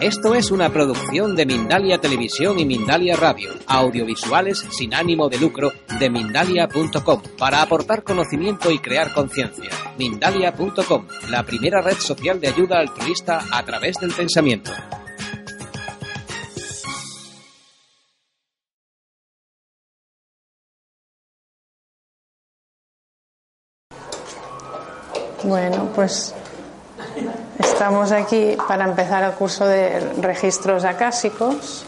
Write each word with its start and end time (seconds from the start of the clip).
Esto 0.00 0.34
es 0.34 0.50
una 0.50 0.68
producción 0.68 1.34
de 1.34 1.46
Mindalia 1.46 1.98
Televisión 1.98 2.58
y 2.58 2.66
Mindalia 2.66 3.16
Radio, 3.16 3.54
audiovisuales 3.66 4.58
sin 4.70 4.92
ánimo 4.92 5.30
de 5.30 5.38
lucro 5.38 5.72
de 5.98 6.10
mindalia.com, 6.10 7.22
para 7.38 7.62
aportar 7.62 8.04
conocimiento 8.04 8.70
y 8.70 8.78
crear 8.78 9.14
conciencia. 9.14 9.70
Mindalia.com, 9.98 11.06
la 11.30 11.44
primera 11.44 11.80
red 11.80 11.96
social 11.96 12.38
de 12.38 12.48
ayuda 12.48 12.78
altruista 12.78 13.42
a 13.50 13.64
través 13.64 13.96
del 13.98 14.12
pensamiento. 14.12 14.70
Bueno, 25.42 25.90
pues 25.94 26.34
estamos 27.58 28.12
aquí 28.12 28.56
para 28.68 28.84
empezar 28.84 29.24
el 29.24 29.32
curso 29.32 29.66
de 29.66 30.00
registros 30.20 30.84
acásicos. 30.84 31.86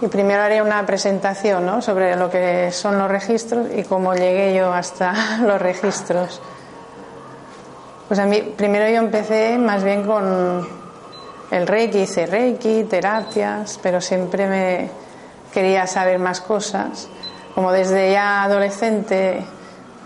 Y 0.00 0.08
primero 0.08 0.42
haré 0.42 0.60
una 0.60 0.84
presentación 0.84 1.64
¿no? 1.64 1.80
sobre 1.80 2.16
lo 2.16 2.28
que 2.28 2.70
son 2.72 2.98
los 2.98 3.10
registros 3.10 3.68
y 3.74 3.84
cómo 3.84 4.12
llegué 4.14 4.54
yo 4.54 4.72
hasta 4.72 5.38
los 5.42 5.60
registros. 5.62 6.40
Pues 8.08 8.20
a 8.20 8.26
mí, 8.26 8.52
primero 8.56 8.86
yo 8.90 8.96
empecé 8.96 9.56
más 9.56 9.82
bien 9.82 10.04
con 10.06 10.68
el 11.50 11.66
Reiki, 11.66 12.00
hice 12.00 12.26
Reiki, 12.26 12.84
terapias, 12.84 13.78
pero 13.82 14.00
siempre 14.00 14.46
me 14.46 14.90
quería 15.54 15.86
saber 15.86 16.18
más 16.18 16.40
cosas. 16.42 17.08
Como 17.54 17.72
desde 17.72 18.12
ya 18.12 18.42
adolescente 18.42 19.42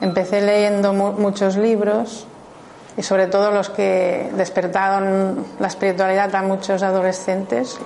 empecé 0.01 0.43
leyendo 0.43 0.93
mu- 0.93 1.13
muchos 1.13 1.57
libros 1.57 2.28
y 2.99 3.03
sobre 3.05 3.29
todo 3.29 3.53
los 3.53 3.71
que 3.71 4.29
despertaron 4.35 5.47
la 5.61 5.69
espiritualidad 5.69 6.35
a 6.35 6.43
muchos 6.43 6.83
adolescentes, 6.83 7.79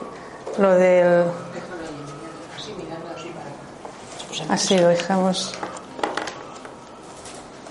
lo 0.59 0.75
del... 0.75 1.25
Así 4.49 4.79
lo 4.79 4.89
dejamos. 4.89 5.55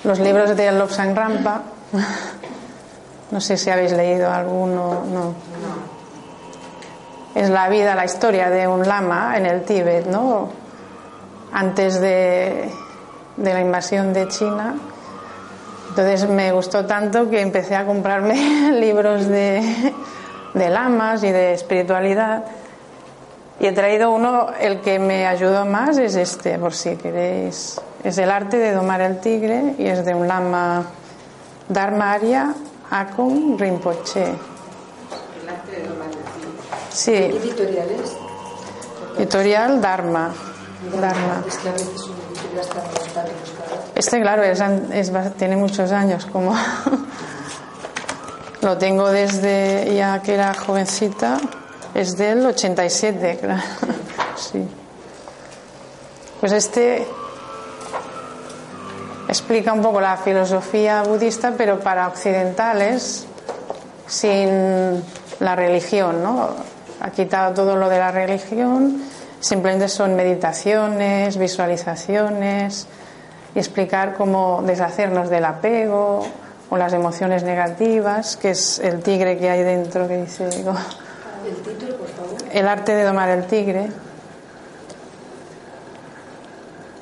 Los 0.04 0.20
libros 0.20 0.56
de 0.56 0.72
Lobsang 0.72 1.16
Rampa. 1.16 1.64
No 3.32 3.42
sé 3.42 3.58
si 3.58 3.72
habéis 3.72 3.94
leído 3.94 4.30
alguno, 4.30 5.04
no. 5.06 5.34
Es 7.34 7.50
la 7.50 7.70
vida, 7.70 7.96
la 7.96 8.06
historia 8.06 8.52
de 8.52 8.68
un 8.68 8.88
lama 8.88 9.36
en 9.38 9.48
el 9.48 9.64
Tíbet, 9.64 10.06
¿no? 10.06 10.50
Antes 11.54 12.00
de, 12.00 12.70
de 13.38 13.54
la 13.54 13.62
invasión 13.62 14.14
de 14.14 14.28
China. 14.28 14.76
Entonces 15.92 16.30
me 16.30 16.54
gustó 16.54 16.86
tanto 16.86 17.30
que 17.30 17.42
empecé 17.42 17.76
a 17.76 17.86
comprarme 17.86 18.72
libros 18.80 19.28
de, 19.28 19.62
de 20.54 20.70
lamas 20.70 21.22
y 21.22 21.32
de 21.32 21.52
espiritualidad. 21.52 22.46
Y 23.60 23.68
he 23.68 23.74
traído 23.74 24.12
uno, 24.12 24.48
el 24.58 24.80
que 24.80 25.00
me 25.00 25.28
ayudó 25.28 25.66
más 25.66 25.98
es 25.98 26.16
este, 26.16 26.58
por 26.58 26.74
si 26.74 26.96
queréis. 26.96 27.80
Es 28.06 28.18
el 28.18 28.32
arte 28.32 28.56
de 28.58 28.72
domar 28.72 29.02
el 29.02 29.20
tigre 29.20 29.76
y 29.78 29.86
es 29.86 30.06
de 30.06 30.16
un 30.16 30.30
lama 30.30 30.86
Dharma 31.68 32.14
Arya 32.14 32.54
Akon 32.90 33.60
Rinpoche. 33.60 34.24
El 34.24 35.50
arte 35.50 35.72
de 35.72 35.88
domar 35.90 36.08
el 36.08 36.14
tigre. 36.14 36.90
Sí, 36.90 37.12
¿Qué 37.12 37.26
editorial 37.28 37.88
es? 37.90 38.16
editorial 39.18 39.82
Dharma. 39.82 40.34
Dharma. 40.90 41.44
Este, 43.96 44.20
claro, 44.22 44.44
es, 44.44 44.62
es 44.92 45.12
tiene 45.38 45.56
muchos 45.56 45.92
años, 45.92 46.26
como 46.26 46.56
lo 48.62 48.78
tengo 48.78 49.10
desde 49.10 49.94
ya 49.96 50.22
que 50.22 50.34
era 50.34 50.54
jovencita, 50.54 51.40
es 51.94 52.18
del 52.18 52.46
87, 52.46 53.38
claro. 53.42 53.62
Sí. 54.36 54.68
Pues 56.40 56.52
este 56.52 57.06
explica 59.28 59.72
un 59.72 59.82
poco 59.82 60.02
la 60.02 60.18
filosofía 60.18 61.04
budista, 61.04 61.54
pero 61.56 61.80
para 61.80 62.08
occidentales, 62.08 63.28
sin 64.08 65.04
la 65.40 65.56
religión, 65.56 66.24
¿no? 66.24 66.50
Ha 67.00 67.12
quitado 67.12 67.54
todo 67.54 67.76
lo 67.76 67.88
de 67.88 68.00
la 68.00 68.12
religión, 68.12 69.02
simplemente 69.42 69.90
son 69.90 70.16
meditaciones, 70.16 71.38
visualizaciones 71.38 72.88
y 73.54 73.60
explicar 73.60 74.14
cómo 74.14 74.64
deshacernos 74.66 75.30
del 75.30 75.44
apego 75.44 76.26
o 76.70 76.78
las 76.78 76.94
emociones 76.94 77.44
negativas, 77.44 78.38
que 78.38 78.52
es 78.52 78.80
el 78.80 79.02
tigre 79.02 79.38
que 79.38 79.50
hay 79.50 79.64
dentro 79.64 80.08
que 80.08 80.22
dice 80.22 80.48
digo, 80.50 80.74
El 81.46 81.56
título, 81.58 81.98
por 81.98 82.08
favor. 82.08 82.36
el 82.54 82.68
arte 82.68 82.96
de 82.96 83.04
domar 83.04 83.30
el 83.30 83.46
tigre. 83.46 83.88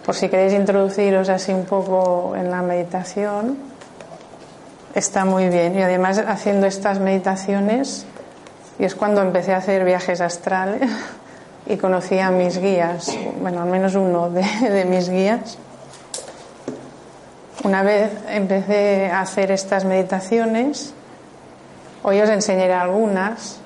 Por 0.06 0.16
si 0.16 0.28
queréis 0.28 0.54
introduciros 0.54 1.30
así 1.30 1.52
un 1.52 1.66
poco 1.66 2.36
en 2.36 2.50
la 2.50 2.64
meditación, 2.64 3.60
está 4.96 5.24
muy 5.24 5.50
bien. 5.50 5.78
Y 5.78 5.84
además 5.84 6.18
haciendo 6.26 6.66
estas 6.66 7.00
meditaciones, 7.00 8.08
y 8.80 8.86
es 8.86 8.96
cuando 8.96 9.22
empecé 9.22 9.54
a 9.54 9.58
hacer 9.58 9.84
viajes 9.84 10.20
astrales 10.22 10.90
y 11.70 11.78
conocí 11.78 12.18
a 12.18 12.32
mis 12.32 12.58
guías, 12.58 13.16
bueno, 13.40 13.62
al 13.62 13.70
menos 13.70 13.94
uno 13.94 14.32
de, 14.32 14.86
mis 14.86 15.08
guías. 15.08 15.58
Una 17.64 17.84
vez 17.84 18.12
empecé 18.28 19.12
a 19.12 19.22
hacer 19.22 19.52
estas 19.52 19.86
meditaciones, 19.86 20.96
hoy 22.02 22.20
os 22.22 22.30
enseñaré 22.30 22.74
algunas, 22.74 23.60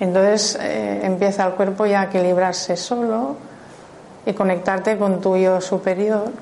entonces 0.00 0.58
eh, 0.60 1.00
empieza 1.04 1.46
el 1.46 1.52
cuerpo 1.52 1.84
ya 1.84 2.00
a 2.00 2.04
equilibrarse 2.04 2.76
solo 2.78 3.36
y 4.24 4.32
conectarte 4.32 4.96
con 4.96 5.20
tu 5.20 5.36
yo 5.36 5.60
superior 5.60 6.32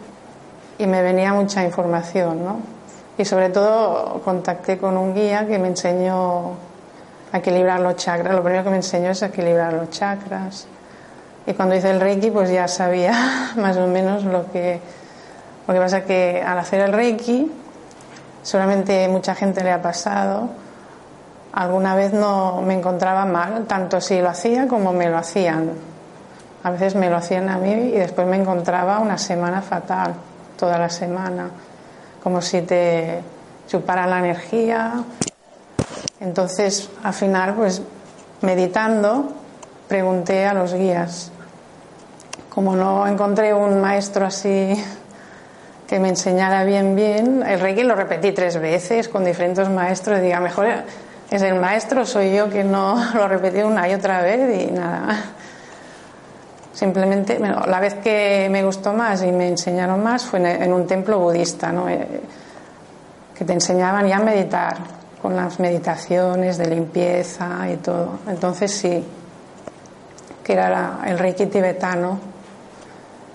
y 0.78 0.87
me 0.87 1.03
venía 1.03 1.34
mucha 1.34 1.65
información, 1.65 2.44
¿no? 2.44 2.60
Y 3.19 3.25
sobre 3.25 3.49
todo 3.49 4.22
contacté 4.25 4.78
con 4.78 4.97
un 4.97 5.12
guía 5.12 5.47
que 5.49 5.59
me 5.59 5.69
enseñó 5.69 6.70
equilibrar 7.33 7.81
los 7.81 7.97
chakras. 7.97 8.35
Lo 8.35 8.43
primero 8.43 8.65
que 8.65 8.71
me 8.71 8.77
enseñó 8.77 9.11
es 9.11 9.23
equilibrar 9.23 9.73
los 9.73 9.91
chakras. 9.91 10.67
Y 11.47 11.55
cuando 11.55 11.75
hice 11.75 11.91
el 11.91 12.01
Reiki 12.01 12.31
pues 12.31 12.51
ya 12.51 12.69
sabía 12.69 13.53
más 13.57 13.77
o 13.77 13.87
menos 13.87 14.25
lo 14.25 14.51
que... 14.51 14.81
Lo 15.67 15.75
que 15.75 15.81
pasa 15.81 16.05
que 16.05 16.43
al 16.45 16.59
hacer 16.59 16.81
el 16.81 16.93
Reiki, 16.93 17.51
solamente 18.43 19.07
mucha 19.09 19.37
gente 19.37 19.63
le 19.63 19.71
ha 19.71 19.81
pasado, 19.81 20.49
alguna 21.53 21.95
vez 21.95 22.13
no 22.13 22.61
me 22.63 22.75
encontraba 22.75 23.25
mal, 23.25 23.67
tanto 23.67 24.01
si 24.01 24.21
lo 24.21 24.31
hacía 24.31 24.67
como 24.67 24.93
me 24.93 25.09
lo 25.09 25.19
hacían. 25.19 25.71
A 26.65 26.71
veces 26.71 26.95
me 26.95 27.09
lo 27.09 27.17
hacían 27.17 27.49
a 27.49 27.59
mí 27.59 27.73
y 27.73 27.93
después 27.93 28.27
me 28.27 28.37
encontraba 28.37 28.99
una 28.99 29.17
semana 29.17 29.63
fatal, 29.63 30.15
toda 30.59 30.77
la 30.77 30.91
semana, 30.91 31.51
como 32.23 32.43
si 32.43 32.63
te 32.63 33.21
chuparan 33.69 34.11
la 34.11 34.19
energía. 34.19 35.05
Entonces, 36.21 36.91
al 37.03 37.15
final, 37.15 37.55
pues 37.55 37.83
meditando, 38.43 39.33
pregunté 39.89 40.45
a 40.45 40.53
los 40.53 40.75
guías. 40.75 41.33
Como 42.51 42.77
no 42.77 43.07
encontré 43.07 43.55
un 43.55 43.81
maestro 43.81 44.27
así 44.27 44.75
que 45.89 45.99
me 45.99 46.11
enseñara 46.11 46.65
bien, 46.65 46.95
bien, 46.95 47.43
el 47.43 47.59
Reiki 47.59 47.83
lo 47.83 47.95
repetí 47.95 48.33
tres 48.33 48.59
veces 48.59 49.09
con 49.09 49.25
diferentes 49.25 49.69
maestros 49.69 50.19
y 50.19 50.22
diga, 50.22 50.41
mejor 50.41 50.69
es 51.31 51.43
el 51.43 51.59
maestro, 51.59 52.05
soy 52.05 52.34
yo 52.34 52.51
que 52.51 52.65
no 52.65 53.03
lo 53.15 53.27
repetí 53.27 53.63
una 53.63 53.89
y 53.89 53.95
otra 53.95 54.21
vez 54.21 54.63
y 54.63 54.71
nada. 54.71 55.25
Simplemente, 56.73 57.39
la 57.39 57.81
vez 57.81 57.95
que 57.95 58.49
me 58.51 58.63
gustó 58.63 58.93
más 58.93 59.23
y 59.23 59.33
me 59.33 59.49
enseñaron 59.49 60.03
más 60.03 60.25
fue 60.25 60.39
en, 60.39 60.47
en 60.47 60.73
un 60.73 60.87
templo 60.87 61.19
budista, 61.19 61.73
¿no? 61.73 61.89
Eh, 61.89 62.07
que 63.34 63.45
te 63.45 63.53
enseñaban 63.53 64.07
ya 64.07 64.16
a 64.16 64.21
meditar, 64.21 64.77
con 65.21 65.37
las 65.37 65.61
meditaciones 65.61 66.59
de 66.59 66.67
limpieza 66.67 67.69
y 67.71 67.77
todo. 67.77 68.21
Entonces 68.28 68.72
sí, 68.72 69.05
que 70.43 70.53
era 70.53 71.01
el 71.07 71.19
Reiki 71.19 71.47
tibetano, 71.47 72.19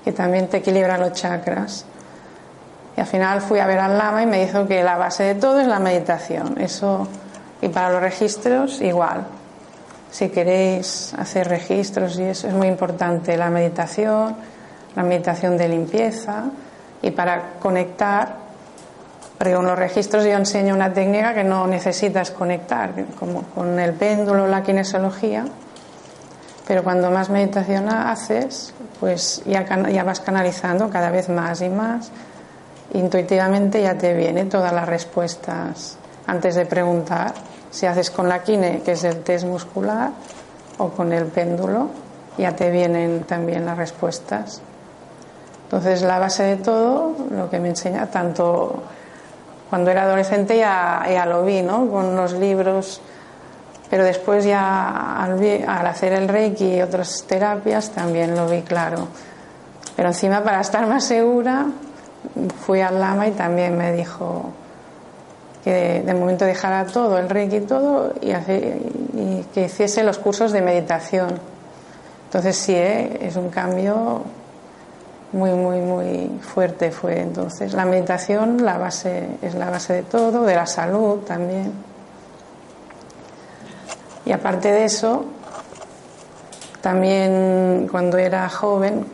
que 0.03 0.11
también 0.11 0.47
te 0.47 0.57
equilibra 0.57 0.97
los 0.97 1.13
chakras. 1.13 1.85
Y 2.97 3.01
al 3.01 3.07
final 3.07 3.41
fui 3.41 3.59
a 3.59 3.67
ver 3.67 3.79
al 3.79 3.97
lama 3.97 4.23
y 4.23 4.25
me 4.25 4.45
dijo 4.45 4.67
que 4.67 4.83
la 4.83 4.97
base 4.97 5.23
de 5.23 5.35
todo 5.35 5.59
es 5.59 5.67
la 5.67 5.79
meditación. 5.79 6.59
Eso, 6.59 7.07
y 7.61 7.67
para 7.69 7.91
los 7.91 8.01
registros, 8.01 8.81
igual. 8.81 9.25
Si 10.11 10.29
queréis 10.29 11.13
hacer 11.17 11.49
registros 11.49 12.17
y 12.19 12.23
eso 12.23 12.47
es 12.47 12.53
muy 12.53 12.67
importante, 12.67 13.35
la 13.35 13.49
meditación, 13.49 14.35
la 14.95 15.03
meditación 15.03 15.57
de 15.57 15.67
limpieza 15.67 16.45
y 17.01 17.11
para 17.11 17.53
conectar, 17.59 18.44
porque 19.37 19.53
con 19.53 19.65
los 19.65 19.77
registros 19.77 20.23
yo 20.23 20.31
enseño 20.31 20.73
una 20.73 20.93
técnica 20.93 21.33
que 21.33 21.43
no 21.43 21.67
necesitas 21.67 22.31
conectar, 22.31 22.93
como 23.19 23.43
con 23.43 23.79
el 23.79 23.93
péndulo, 23.93 24.47
la 24.47 24.63
kinesiología, 24.63 25.45
pero 26.67 26.83
cuando 26.83 27.11
más 27.11 27.29
meditación 27.29 27.89
haces, 27.89 28.73
pues 28.99 29.43
ya, 29.45 29.65
ya 29.89 30.03
vas 30.03 30.19
canalizando 30.19 30.89
cada 30.89 31.11
vez 31.11 31.29
más 31.29 31.61
y 31.61 31.69
más 31.69 32.11
intuitivamente 32.93 33.81
ya 33.81 33.97
te 33.97 34.13
vienen 34.13 34.49
todas 34.49 34.73
las 34.73 34.87
respuestas 34.87 35.97
antes 36.27 36.55
de 36.55 36.65
preguntar. 36.65 37.33
Si 37.71 37.85
haces 37.85 38.09
con 38.09 38.29
la 38.29 38.41
kine, 38.41 38.81
que 38.83 38.93
es 38.93 39.03
el 39.03 39.21
test 39.21 39.45
muscular, 39.45 40.11
o 40.77 40.89
con 40.89 41.11
el 41.13 41.25
péndulo, 41.25 41.89
ya 42.37 42.55
te 42.55 42.69
vienen 42.69 43.23
también 43.23 43.65
las 43.65 43.77
respuestas. 43.77 44.61
Entonces, 45.63 46.01
la 46.01 46.19
base 46.19 46.43
de 46.43 46.55
todo, 46.57 47.15
lo 47.31 47.49
que 47.49 47.59
me 47.59 47.69
enseña, 47.69 48.07
tanto 48.07 48.83
cuando 49.69 49.91
era 49.91 50.03
adolescente 50.03 50.57
ya, 50.57 51.03
ya 51.07 51.25
lo 51.25 51.43
vi, 51.43 51.61
¿no? 51.61 51.89
Con 51.89 52.15
los 52.15 52.33
libros, 52.33 53.01
pero 53.89 54.03
después 54.03 54.45
ya 54.45 55.23
al, 55.23 55.39
al 55.67 55.87
hacer 55.87 56.13
el 56.13 56.27
reiki 56.27 56.75
y 56.75 56.81
otras 56.81 57.23
terapias 57.27 57.91
también 57.91 58.35
lo 58.35 58.47
vi 58.47 58.61
claro. 58.61 59.07
Pero 59.95 60.09
encima, 60.09 60.43
para 60.43 60.61
estar 60.61 60.85
más 60.87 61.05
segura, 61.05 61.67
fui 62.65 62.81
al 62.81 62.99
lama 62.99 63.27
y 63.27 63.31
también 63.31 63.77
me 63.77 63.93
dijo 63.93 64.51
que 65.63 66.03
de, 66.05 66.13
momento 66.13 66.45
dejara 66.45 66.85
todo, 66.85 67.17
el 67.17 67.27
reiki 67.27 67.57
y 67.57 67.61
todo, 67.61 68.13
y, 68.21 69.43
que 69.53 69.65
hiciese 69.65 70.03
los 70.03 70.19
cursos 70.19 70.51
de 70.51 70.61
meditación. 70.61 71.39
Entonces 72.25 72.55
sí, 72.55 72.75
¿eh? 72.75 73.19
es 73.21 73.35
un 73.35 73.49
cambio 73.49 74.21
muy, 75.35 75.51
muy, 75.51 75.81
muy 75.81 76.39
fuerte 76.41 76.91
fue 76.91 77.19
entonces. 77.19 77.73
La 77.73 77.83
meditación 77.83 78.63
la 78.63 78.77
base, 78.77 79.27
es 79.41 79.53
la 79.53 79.69
base 79.69 79.91
de 79.91 80.03
todo, 80.03 80.45
de 80.45 80.55
la 80.55 80.65
salud 80.65 81.19
también. 81.19 81.73
Y 84.25 84.31
aparte 84.31 84.71
de 84.71 84.85
eso, 84.85 85.25
también 86.79 87.89
cuando 87.91 88.17
era 88.17 88.47
joven, 88.47 89.05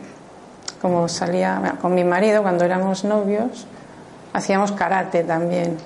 como 0.80 1.08
salía 1.08 1.74
con 1.80 1.92
mi 1.92 2.04
marido 2.04 2.42
cuando 2.42 2.64
éramos 2.64 3.02
novios, 3.02 3.66
hacíamos 4.32 4.70
karate 4.70 5.24
también, 5.24 5.76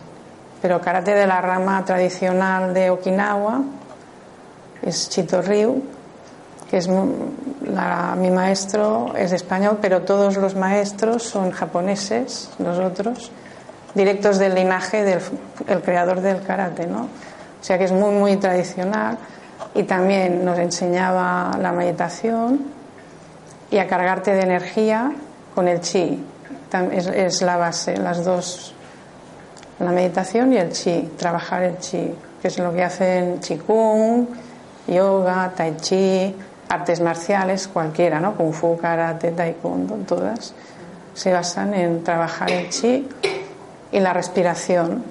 pero 0.60 0.82
karate 0.82 1.14
de 1.14 1.26
la 1.26 1.40
rama 1.40 1.82
tradicional 1.86 2.74
de 2.74 2.90
Okinawa, 2.90 3.62
es 4.82 5.08
Chito 5.08 5.40
Ryu, 5.40 5.82
que 6.70 6.78
es 6.78 6.88
mi 6.88 8.30
maestro 8.30 9.12
es 9.16 9.32
español, 9.32 9.78
pero 9.80 10.02
todos 10.02 10.36
los 10.36 10.54
maestros 10.54 11.22
son 11.22 11.50
japoneses, 11.50 12.50
los 12.58 12.78
otros, 12.78 13.30
directos 13.94 14.38
del 14.38 14.54
linaje 14.54 15.04
del 15.04 15.82
creador 15.82 16.20
del 16.20 16.42
karate, 16.42 16.86
¿no? 16.86 17.04
O 17.04 17.64
sea 17.64 17.78
que 17.78 17.84
es 17.84 17.92
muy, 17.92 18.14
muy 18.14 18.36
tradicional 18.36 19.18
y 19.74 19.84
también 19.84 20.44
nos 20.44 20.58
enseñaba 20.58 21.56
la 21.60 21.72
meditación 21.72 22.60
y 23.70 23.78
a 23.78 23.86
cargarte 23.86 24.32
de 24.32 24.42
energía 24.42 25.12
con 25.54 25.68
el 25.68 25.80
chi. 25.80 26.24
Es, 26.92 27.42
la 27.42 27.56
base, 27.56 27.96
las 27.96 28.24
dos, 28.24 28.74
la 29.78 29.90
meditación 29.92 30.52
y 30.52 30.58
el 30.58 30.72
chi, 30.72 31.10
trabajar 31.16 31.62
el 31.62 31.78
chi, 31.78 32.12
que 32.42 32.48
es 32.48 32.58
lo 32.58 32.74
que 32.74 32.84
hacen 32.84 33.40
kung 33.66 34.26
yoga, 34.86 35.52
tai 35.56 35.76
chi, 35.80 36.34
artes 36.68 37.00
marciales, 37.00 37.68
cualquiera, 37.68 38.20
¿no? 38.20 38.34
Kung 38.34 38.52
fu, 38.52 38.76
karate, 38.76 39.30
taekwondo, 39.32 39.96
todas 40.06 40.54
se 41.16 41.32
basan 41.32 41.72
en 41.72 42.04
trabajar 42.04 42.50
el 42.50 42.68
chi 42.68 43.08
y 43.90 44.00
la 44.00 44.12
respiración. 44.12 45.02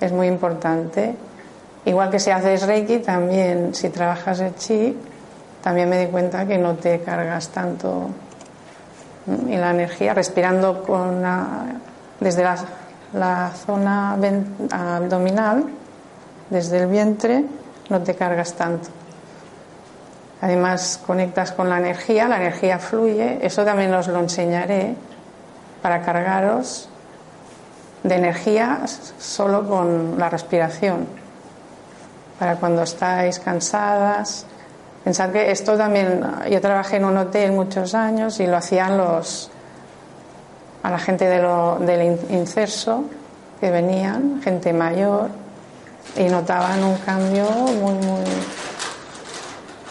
Es 0.00 0.12
muy 0.12 0.28
importante. 0.28 1.14
Igual 1.84 2.10
que 2.10 2.20
si 2.20 2.30
haces 2.30 2.64
reiki, 2.64 2.98
también 2.98 3.74
si 3.74 3.88
trabajas 3.88 4.38
el 4.38 4.54
chi, 4.54 4.96
también 5.60 5.88
me 5.88 5.98
di 5.98 6.06
cuenta 6.06 6.46
que 6.46 6.56
no 6.56 6.76
te 6.76 7.00
cargas 7.00 7.48
tanto 7.48 8.10
y 9.48 9.56
la 9.56 9.72
energía 9.72 10.14
respirando 10.14 10.82
con 10.84 11.22
desde 12.20 12.44
la, 13.12 13.50
zona 13.66 14.16
abdominal, 14.70 15.64
desde 16.48 16.78
el 16.78 16.86
vientre, 16.86 17.44
no 17.90 18.00
te 18.02 18.14
cargas 18.14 18.54
tanto. 18.54 18.88
Además, 20.40 21.00
conectas 21.04 21.52
con 21.52 21.68
la 21.68 21.78
energía, 21.78 22.28
la 22.28 22.36
energía 22.36 22.78
fluye, 22.78 23.38
eso 23.44 23.64
también 23.64 23.92
os 23.94 24.06
lo 24.06 24.20
enseñaré 24.20 24.94
para 25.82 26.02
cargaros 26.02 26.88
de 28.04 28.14
energía 28.14 28.82
solo 29.18 29.68
con 29.68 30.18
la 30.18 30.28
respiración, 30.28 31.06
para 32.38 32.56
cuando 32.56 32.82
estáis 32.82 33.40
cansadas, 33.40 34.46
Pensad 35.04 35.30
que 35.30 35.50
esto 35.50 35.74
también, 35.76 36.20
yo 36.50 36.60
trabajé 36.60 36.96
en 36.96 37.06
un 37.06 37.16
hotel 37.16 37.52
muchos 37.52 37.94
años 37.94 38.40
y 38.40 38.46
lo 38.46 38.58
hacían 38.58 38.98
los 38.98 39.50
a 40.82 40.90
la 40.90 40.98
gente 40.98 41.26
de 41.26 41.40
lo, 41.40 41.78
del 41.78 42.18
incerso 42.28 43.04
que 43.58 43.70
venían, 43.70 44.42
gente 44.42 44.70
mayor, 44.72 45.30
y 46.14 46.24
notaban 46.24 46.84
un 46.84 46.96
cambio 46.98 47.44
muy, 47.50 47.94
muy, 47.94 48.20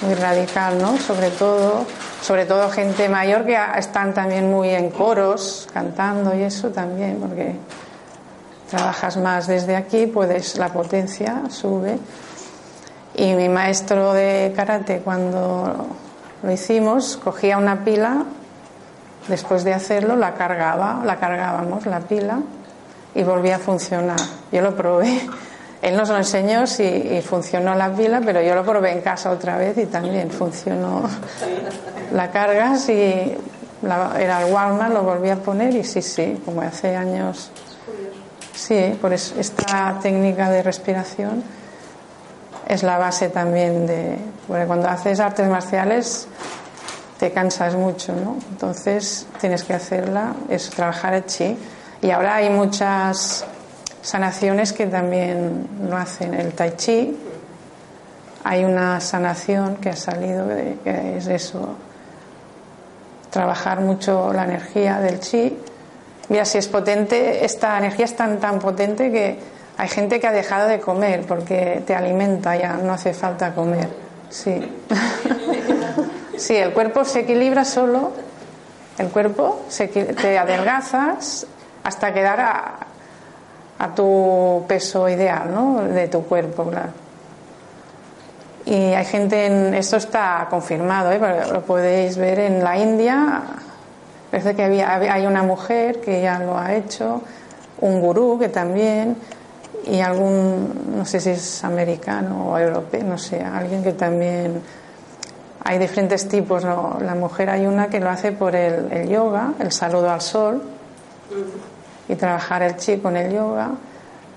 muy 0.01 0.13
radical, 0.13 0.79
¿no? 0.79 0.97
Sobre 0.97 1.29
todo, 1.31 1.85
sobre 2.21 2.45
todo 2.45 2.69
gente 2.69 3.09
mayor 3.09 3.45
que 3.45 3.57
están 3.77 4.13
también 4.13 4.49
muy 4.49 4.69
en 4.69 4.89
coros, 4.89 5.67
cantando 5.73 6.35
y 6.35 6.43
eso 6.43 6.69
también, 6.69 7.19
porque 7.19 7.55
trabajas 8.69 9.17
más 9.17 9.47
desde 9.47 9.75
aquí, 9.75 10.07
puedes, 10.07 10.57
la 10.57 10.69
potencia 10.69 11.43
sube. 11.49 11.97
Y 13.15 13.33
mi 13.33 13.49
maestro 13.49 14.13
de 14.13 14.53
karate, 14.55 14.99
cuando 14.99 15.87
lo 16.43 16.51
hicimos, 16.51 17.17
cogía 17.17 17.57
una 17.57 17.83
pila, 17.83 18.25
después 19.27 19.63
de 19.63 19.73
hacerlo, 19.73 20.15
la 20.15 20.35
cargaba, 20.35 21.01
la 21.03 21.17
cargábamos, 21.17 21.85
la 21.87 21.99
pila, 22.01 22.39
y 23.15 23.23
volvía 23.23 23.55
a 23.55 23.59
funcionar. 23.59 24.19
Yo 24.51 24.61
lo 24.61 24.75
probé. 24.75 25.21
Él 25.81 25.95
nos 25.95 26.09
lo 26.09 26.17
enseñó 26.17 26.65
si 26.65 27.21
funcionó 27.23 27.75
la 27.75 27.89
pila, 27.93 28.21
pero 28.25 28.41
yo 28.41 28.55
lo 28.55 28.65
probé 28.65 28.91
en 28.93 29.01
casa 29.01 29.29
otra 29.31 29.57
vez 29.57 29.77
y 29.77 29.85
también 29.85 30.31
funcionó. 30.31 31.03
La 32.13 32.31
cargas 32.31 32.89
y 32.89 33.37
era 34.19 34.41
el 34.41 34.53
Walmart, 34.53 34.93
lo 34.93 35.03
volví 35.03 35.29
a 35.29 35.35
poner 35.35 35.75
y 35.75 35.83
sí, 35.83 36.01
sí, 36.01 36.41
como 36.43 36.61
hace 36.61 36.95
años. 36.95 37.51
Sí, 38.55 38.97
por 38.99 39.13
esta 39.13 39.99
técnica 40.01 40.49
de 40.49 40.63
respiración 40.63 41.43
es 42.67 42.83
la 42.83 42.97
base 42.97 43.29
también 43.29 43.85
de. 43.85 44.17
Porque 44.47 44.65
cuando 44.65 44.89
haces 44.89 45.19
artes 45.19 45.47
marciales 45.47 46.27
te 47.19 47.31
cansas 47.31 47.75
mucho, 47.75 48.13
¿no? 48.13 48.37
Entonces 48.49 49.27
tienes 49.39 49.63
que 49.63 49.73
hacerla, 49.73 50.33
es 50.49 50.69
trabajar 50.71 51.13
el 51.13 51.25
chi. 51.25 51.57
Y 52.01 52.11
ahora 52.11 52.35
hay 52.35 52.49
muchas 52.49 53.45
sanaciones 54.07 54.71
que 54.71 54.85
también 54.85 55.67
lo 55.89 55.97
hacen. 55.97 56.33
El 56.33 56.53
tai 56.53 56.77
chi, 56.77 57.13
hay 58.45 58.63
una 58.63 59.01
sanación 59.01 59.75
que 59.75 59.89
ha 59.89 59.97
salido, 59.97 60.47
que 60.81 61.17
es 61.17 61.27
eso, 61.27 61.75
trabajar 63.29 63.81
mucho 63.81 64.31
la 64.31 64.45
energía 64.45 65.01
del 65.01 65.19
chi. 65.19 65.57
Mira, 66.29 66.45
si 66.45 66.57
es 66.57 66.69
potente, 66.69 67.43
esta 67.43 67.77
energía 67.77 68.05
es 68.05 68.15
tan, 68.15 68.39
tan 68.39 68.59
potente 68.59 69.11
que 69.11 69.39
hay 69.77 69.89
gente 69.89 70.21
que 70.21 70.27
ha 70.27 70.31
dejado 70.31 70.69
de 70.69 70.79
comer 70.79 71.25
porque 71.27 71.83
te 71.85 71.93
alimenta, 71.93 72.55
ya 72.55 72.77
no 72.77 72.93
hace 72.93 73.13
falta 73.13 73.53
comer. 73.53 73.89
Sí. 74.29 74.71
sí, 76.37 76.55
el 76.55 76.71
cuerpo 76.71 77.03
se 77.03 77.19
equilibra 77.19 77.65
solo, 77.65 78.13
el 78.99 79.09
cuerpo 79.09 79.65
se, 79.67 79.89
te 79.89 80.37
adelgazas 80.37 81.45
hasta 81.83 82.13
quedar 82.13 82.39
a, 82.39 82.87
tu 83.93 84.65
peso 84.67 85.07
ideal, 85.07 85.53
¿no? 85.53 85.83
De 85.83 86.07
tu 86.07 86.23
cuerpo, 86.23 86.65
claro. 86.65 86.91
Y 88.65 88.73
hay 88.73 89.05
gente, 89.05 89.45
en, 89.45 89.73
esto 89.73 89.97
está 89.97 90.47
confirmado, 90.49 91.11
¿eh? 91.11 91.19
lo 91.51 91.61
podéis 91.61 92.17
ver 92.17 92.39
en 92.39 92.63
la 92.63 92.77
India. 92.77 93.41
Parece 94.29 94.55
que 94.55 94.63
había, 94.63 94.93
hay 94.93 95.25
una 95.25 95.43
mujer 95.43 96.01
que 96.01 96.21
ya 96.21 96.39
lo 96.39 96.57
ha 96.57 96.75
hecho, 96.75 97.21
un 97.79 98.01
gurú 98.01 98.37
que 98.37 98.49
también 98.49 99.15
y 99.85 100.01
algún, 100.01 100.97
no 100.97 101.05
sé 101.05 101.19
si 101.19 101.29
es 101.29 101.63
americano 101.63 102.51
o 102.51 102.57
europeo, 102.57 103.03
no 103.03 103.17
sé, 103.17 103.41
alguien 103.41 103.83
que 103.83 103.93
también 103.93 104.61
hay 105.63 105.79
diferentes 105.79 106.27
tipos. 106.27 106.65
¿no? 106.65 106.97
La 107.01 107.15
mujer 107.15 107.49
hay 107.49 107.65
una 107.65 107.87
que 107.87 107.99
lo 107.99 108.09
hace 108.09 108.31
por 108.31 108.55
el, 108.55 109.07
yoga, 109.07 109.53
el 109.59 109.71
saludo 109.71 110.09
al 110.09 110.21
sol, 110.21 110.61
y 112.09 112.15
trabajar 112.15 112.63
el 112.63 112.77
chi 112.77 112.97
con 112.97 113.17
el 113.17 113.33
yoga, 113.33 113.71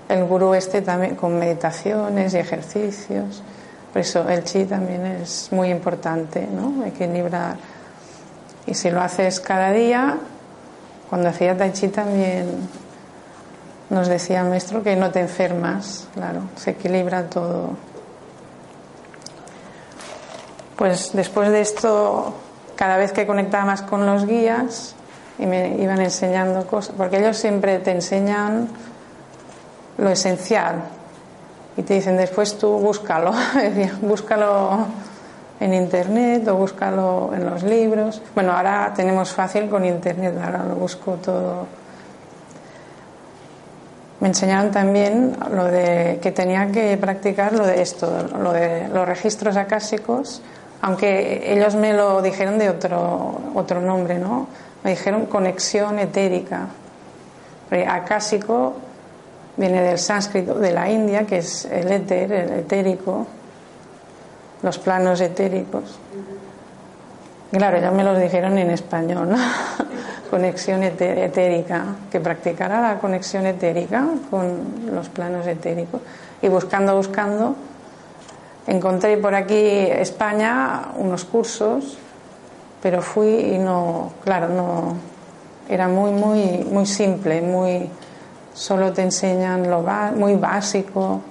el 0.09 0.25
gurú 0.25 0.53
este 0.53 0.81
también 0.81 1.15
con 1.15 1.37
meditaciones 1.39 2.33
y 2.33 2.37
ejercicios. 2.37 3.41
Por 3.93 4.01
eso 4.01 4.27
el 4.29 4.43
chi 4.43 4.65
también 4.65 5.05
es 5.05 5.49
muy 5.51 5.69
importante, 5.69 6.47
¿no? 6.47 6.85
Equilibrar. 6.85 7.57
Y 8.65 8.73
si 8.73 8.89
lo 8.89 9.01
haces 9.01 9.39
cada 9.39 9.71
día, 9.71 10.17
cuando 11.09 11.29
hacía 11.29 11.57
tai 11.57 11.71
chi 11.71 11.87
también 11.87 12.69
nos 13.89 14.07
decía 14.07 14.41
el 14.41 14.49
maestro 14.49 14.83
que 14.83 14.95
no 14.95 15.11
te 15.11 15.19
enfermas, 15.19 16.07
claro, 16.13 16.43
se 16.55 16.71
equilibra 16.71 17.29
todo. 17.29 17.75
Pues 20.77 21.11
después 21.13 21.49
de 21.51 21.61
esto, 21.61 22.33
cada 22.75 22.97
vez 22.97 23.11
que 23.11 23.27
conectaba 23.27 23.65
más 23.65 23.81
con 23.81 24.05
los 24.05 24.25
guías 24.25 24.95
y 25.41 25.45
me 25.45 25.75
iban 25.77 25.99
enseñando 25.99 26.65
cosas, 26.65 26.95
porque 26.97 27.17
ellos 27.17 27.35
siempre 27.37 27.79
te 27.79 27.91
enseñan 27.91 28.69
lo 29.97 30.09
esencial 30.09 30.75
y 31.75 31.81
te 31.81 31.95
dicen 31.95 32.15
después 32.15 32.57
tú 32.57 32.69
búscalo, 32.79 33.33
búscalo 34.01 34.85
en 35.59 35.73
internet 35.73 36.47
o 36.47 36.55
búscalo 36.55 37.31
en 37.33 37.45
los 37.45 37.63
libros. 37.63 38.21
Bueno, 38.33 38.53
ahora 38.53 38.93
tenemos 38.95 39.31
fácil 39.31 39.69
con 39.69 39.83
internet, 39.83 40.35
ahora 40.41 40.63
lo 40.63 40.75
busco 40.75 41.13
todo 41.15 41.81
me 44.21 44.27
enseñaron 44.27 44.71
también 44.71 45.35
lo 45.51 45.65
de 45.65 46.19
que 46.21 46.31
tenía 46.31 46.71
que 46.71 46.95
practicar 46.95 47.53
lo 47.53 47.65
de 47.65 47.81
esto, 47.81 48.27
lo 48.39 48.53
de 48.53 48.87
los 48.87 49.07
registros 49.07 49.57
acásicos, 49.57 50.43
aunque 50.81 51.51
ellos 51.51 51.75
me 51.75 51.93
lo 51.93 52.21
dijeron 52.21 52.59
de 52.59 52.69
otro, 52.69 53.41
otro 53.55 53.81
nombre, 53.81 54.19
¿no? 54.19 54.47
Me 54.83 54.91
dijeron 54.91 55.25
conexión 55.25 55.99
etérica. 55.99 56.67
Acásico 57.87 58.75
viene 59.57 59.81
del 59.81 59.97
sánscrito 59.97 60.55
de 60.55 60.71
la 60.71 60.89
India, 60.89 61.25
que 61.25 61.37
es 61.37 61.65
el 61.65 61.91
éter, 61.91 62.31
el 62.31 62.51
etérico, 62.51 63.27
los 64.61 64.77
planos 64.79 65.21
etéricos. 65.21 65.99
Claro, 67.51 67.79
ya 67.79 67.91
me 67.91 68.03
los 68.03 68.19
dijeron 68.19 68.57
en 68.57 68.71
español, 68.71 69.29
¿no? 69.29 69.37
conexión 70.31 70.83
etérica, 70.83 71.83
que 72.09 72.21
practicara 72.21 72.81
la 72.81 72.99
conexión 72.99 73.45
etérica 73.45 74.05
con 74.29 74.85
los 74.93 75.09
planos 75.09 75.45
etéricos. 75.45 76.01
Y 76.41 76.47
buscando, 76.47 76.95
buscando, 76.95 77.55
encontré 78.67 79.17
por 79.17 79.35
aquí 79.35 79.53
España 79.53 80.91
unos 80.95 81.25
cursos, 81.25 81.97
pero 82.81 83.01
fui 83.01 83.29
y 83.29 83.57
no, 83.57 84.11
claro, 84.23 84.49
no, 84.49 84.95
era 85.69 85.87
muy, 85.87 86.11
muy, 86.11 86.65
muy 86.69 86.85
simple, 86.85 87.41
muy, 87.41 87.89
solo 88.53 88.91
te 88.91 89.03
enseñan 89.03 89.69
lo 89.69 89.83
muy 90.15 90.35
básico, 90.35 91.21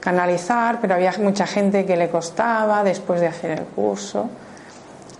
canalizar, 0.00 0.78
pero 0.80 0.94
había 0.94 1.12
mucha 1.18 1.46
gente 1.46 1.84
que 1.84 1.96
le 1.96 2.08
costaba 2.08 2.84
después 2.84 3.20
de 3.20 3.26
hacer 3.26 3.50
el 3.52 3.64
curso. 3.64 4.28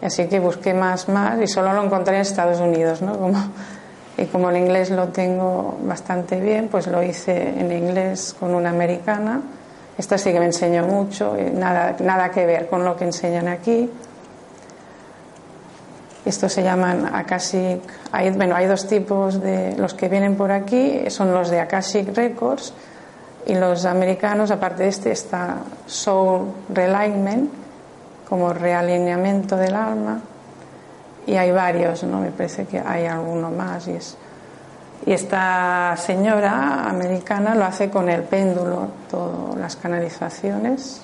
Así 0.01 0.27
que 0.29 0.39
busqué 0.39 0.75
más, 0.75 1.09
más 1.09 1.41
y 1.43 1.49
solo 1.49 1.73
lo 1.73 1.83
encontré 1.83 2.15
en 2.15 2.21
Estados 2.21 2.61
Unidos, 2.61 3.03
¿no? 3.03 3.19
Como, 3.19 3.39
y 4.17 4.25
como 4.27 4.51
el 4.51 4.57
inglés 4.57 4.91
lo 4.91 5.09
tengo 5.09 5.79
bastante 5.83 6.41
bien, 6.41 6.69
pues 6.69 6.87
lo 6.87 7.03
hice 7.03 7.59
en 7.59 7.73
inglés 7.73 8.35
con 8.39 8.55
una 8.55 8.71
americana. 8.71 9.41
Esta 9.97 10.17
sí 10.17 10.33
que 10.33 10.39
me 10.39 10.47
enseñó 10.47 10.85
mucho, 10.85 11.37
nada, 11.55 11.97
nada 11.99 12.31
que 12.31 12.47
ver 12.47 12.69
con 12.69 12.85
lo 12.85 12.97
que 12.97 13.05
enseñan 13.05 13.49
aquí. 13.49 13.91
Estos 16.29 16.53
se 16.53 16.63
llaman 16.63 17.09
Akashic. 17.15 17.81
Hay, 18.13 18.31
bueno, 18.31 18.55
hay 18.55 18.67
dos 18.67 18.87
tipos 18.87 19.41
de. 19.41 19.77
Los 19.77 19.95
que 19.95 20.09
vienen 20.09 20.37
por 20.37 20.53
aquí 20.53 21.05
son 21.09 21.33
los 21.33 21.51
de 21.51 21.61
Akashic 21.61 22.15
Records 22.15 22.73
y 23.47 23.55
los 23.55 23.85
americanos, 23.85 24.51
aparte 24.51 24.83
de 24.83 24.89
este, 24.91 25.11
está 25.13 25.57
Soul 25.87 26.53
Realignment 26.69 27.51
como 28.29 28.53
realineamiento 28.53 29.57
del 29.57 29.75
alma 29.75 30.21
y 31.27 31.37
hay 31.37 31.51
varios, 31.51 32.05
¿no? 32.05 32.21
Me 32.21 32.31
parece 32.31 32.67
que 32.67 32.79
hay 32.79 33.07
alguno 33.07 33.51
más 33.51 33.89
y 33.89 33.93
es 33.93 34.17
y 35.07 35.13
esta 35.13 35.97
señora 35.97 36.89
americana 36.89 37.55
lo 37.55 37.65
hace 37.65 37.89
con 37.89 38.09
el 38.09 38.23
péndulo, 38.25 38.89
todas 39.11 39.57
las 39.57 39.77
canalizaciones 39.77 41.01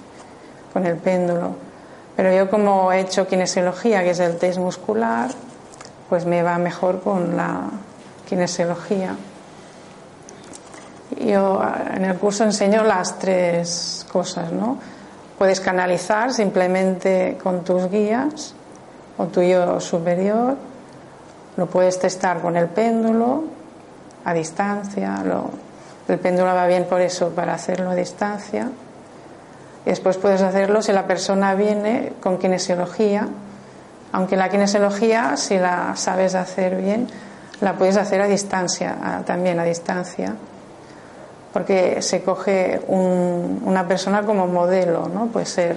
con 0.73 0.85
el 0.85 0.97
péndulo. 0.97 1.55
Pero 2.17 2.33
yo 2.33 2.49
como 2.49 2.93
he 2.93 3.01
hecho 3.01 3.27
kinesiología, 3.27 4.03
que 4.03 4.11
es 4.11 4.21
el 4.21 4.37
test 4.39 4.59
muscular, 4.59 5.31
pues 6.09 6.27
me 6.27 6.43
va 6.43 6.59
mejor 6.59 7.01
con 7.01 7.37
la 7.37 7.71
kinesiología. 8.29 9.17
Yo 11.19 11.63
en 11.95 12.05
el 12.05 12.17
curso 12.17 12.45
enseño 12.45 12.85
las 12.85 13.19
tres 13.19 14.07
cosas, 14.11 14.53
¿no? 14.53 14.79
Puedes 15.39 15.61
canalizar 15.61 16.33
simplemente 16.33 17.39
con 17.43 17.65
tus 17.65 17.91
guías 17.91 18.55
o 19.19 19.27
tu 19.27 19.43
yo 19.43 19.81
superior. 19.81 20.57
Lo 21.57 21.67
puedes 21.67 21.99
testar 21.99 22.41
con 22.41 22.57
el 22.57 22.69
péndulo 22.69 23.45
a 24.25 24.33
distancia. 24.33 25.23
el 26.09 26.19
péndulo 26.19 26.55
va 26.55 26.67
bien 26.67 26.85
por 26.85 27.01
eso, 27.01 27.31
para 27.31 27.55
hacerlo 27.55 27.91
a 27.91 27.95
distancia. 27.95 28.69
Y 29.85 29.91
después 29.91 30.17
puedes 30.17 30.43
hacerlo 30.43 30.83
si 30.83 30.93
la 30.93 31.07
persona 31.07 31.55
viene 31.55 32.13
con 32.21 32.39
kinesiología. 32.39 33.29
Aunque 34.13 34.37
la 34.37 34.49
kinesiología, 34.49 35.37
si 35.37 35.59
la 35.59 35.97
sabes 35.97 36.35
hacer 36.35 36.77
bien, 36.77 37.09
la 37.61 37.75
puedes 37.75 37.97
hacer 37.97 38.21
a 38.21 38.27
distancia, 38.27 39.23
también 39.27 39.59
a 39.61 39.65
distancia 39.65 40.35
porque 41.55 42.03
se 42.03 42.21
coge 42.23 42.81
una 42.89 43.87
persona 43.87 44.25
como 44.25 44.49
modelo, 44.49 45.09
¿no? 45.09 45.29
Puede 45.29 45.47
ser. 45.47 45.77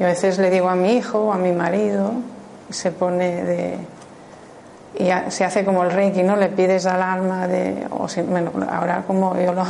Y 0.00 0.02
a 0.02 0.08
veces 0.08 0.36
le 0.38 0.50
digo 0.50 0.68
a 0.68 0.74
mi 0.74 0.96
hijo 0.96 1.26
o 1.26 1.32
a 1.32 1.38
mi 1.38 1.52
marido, 1.52 2.10
y 2.68 2.72
se 2.72 2.90
pone 2.90 3.44
de. 3.44 3.78
Y 4.98 5.30
se 5.30 5.44
hace 5.44 5.64
como 5.64 5.84
el 5.84 5.92
reiki, 5.92 6.24
¿no? 6.24 6.34
Le 6.34 6.48
pides 6.48 6.86
al 6.86 7.02
alma 7.02 7.46
de. 7.46 7.86
O 7.90 8.08
bueno, 8.28 8.50
ahora 8.68 9.04
como 9.06 9.38
yo 9.40 9.52
lo, 9.52 9.64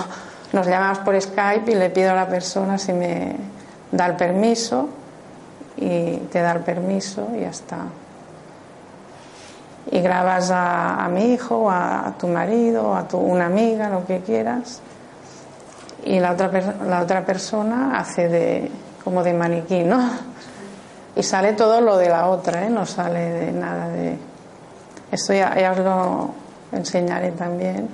nos 0.52 0.66
llamamos 0.66 0.98
por 0.98 1.20
Skype 1.20 1.70
y 1.70 1.74
le 1.74 1.90
pido 1.90 2.12
a 2.12 2.14
la 2.14 2.28
persona 2.28 2.78
si 2.78 2.92
me 2.92 3.36
da 3.90 4.06
el 4.06 4.16
permiso 4.16 4.88
y 5.76 6.16
te 6.30 6.40
da 6.40 6.52
el 6.52 6.60
permiso 6.60 7.28
y 7.36 7.40
ya 7.40 7.50
está. 7.50 7.78
Y 9.90 10.00
grabas 10.00 10.50
a, 10.52 11.08
mi 11.10 11.32
hijo, 11.32 11.70
a, 11.70 12.14
tu 12.18 12.26
marido, 12.28 12.94
a 12.94 13.06
tu, 13.06 13.18
una 13.18 13.46
amiga, 13.46 13.88
lo 13.88 14.06
que 14.06 14.20
quieras 14.20 14.80
y 16.04 16.20
la 16.20 16.32
otra, 16.32 16.50
la 16.86 17.00
otra 17.00 17.24
persona 17.24 17.98
hace 17.98 18.28
de, 18.28 18.70
como 19.02 19.22
de 19.22 19.32
maniquí, 19.32 19.82
¿no? 19.82 20.00
Y 21.16 21.22
sale 21.22 21.52
todo 21.52 21.80
lo 21.80 21.96
de 21.96 22.08
la 22.08 22.28
otra, 22.28 22.66
¿eh? 22.66 22.70
No 22.70 22.84
sale 22.86 23.20
de 23.20 23.52
nada 23.52 23.88
de... 23.88 24.18
Esto 25.10 25.32
ya, 25.32 25.72
os 25.72 25.78
lo 25.78 26.30
enseñaré 26.72 27.30
también, 27.32 27.88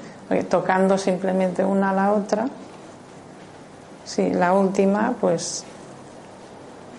tocando 0.48 0.96
simplemente 0.96 1.64
una 1.64 1.90
a 1.90 1.94
la 1.94 2.12
otra, 2.12 2.46
sí, 4.04 4.30
la 4.30 4.52
última, 4.52 5.14
pues 5.20 5.64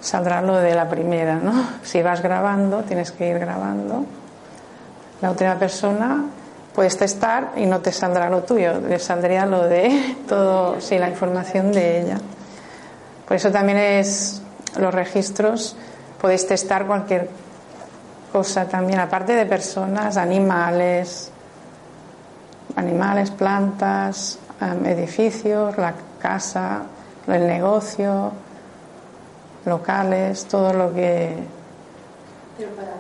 saldrá 0.02 0.42
lo 0.42 0.58
de 0.58 0.76
la 0.76 0.90
primera, 0.90 1.36
¿no? 1.36 1.54
Si 1.84 2.02
vas 2.02 2.22
grabando, 2.22 2.84
tienes 2.84 3.12
que 3.12 3.30
ir 3.30 3.40
grabando. 3.40 4.06
La 5.22 5.32
otra 5.32 5.58
persona 5.58 6.26
puedes 6.74 6.98
testar 6.98 7.52
y 7.56 7.66
no 7.66 7.80
te 7.80 7.92
saldrá 7.92 8.30
lo 8.30 8.44
tuyo, 8.44 8.80
le 8.82 9.00
saldría 9.00 9.46
lo 9.46 9.68
de 9.68 10.16
todo, 10.28 10.82
sí, 10.82 10.98
la 10.98 11.10
información 11.10 11.72
de 11.72 12.02
ella. 12.02 12.18
Por 13.28 13.38
eso 13.38 13.52
también 13.52 13.78
es 13.78 14.42
los 14.78 14.94
registros, 14.94 15.76
podéis 16.20 16.48
testar 16.48 16.86
cualquier 16.86 17.30
cosa 18.32 18.66
también, 18.66 19.00
aparte 19.00 19.36
de 19.36 19.46
personas, 19.46 20.18
animales, 20.18 21.32
animales, 22.76 23.32
plantas, 23.32 24.40
em, 24.60 24.86
edificios, 24.86 25.78
la 25.78 25.94
casa, 26.20 26.84
el 27.28 27.48
negocio, 27.48 28.32
locales, 29.66 30.46
todo 30.46 30.74
lo 30.74 30.94
que. 30.94 31.36
Pero 32.58 32.70
para, 32.72 32.92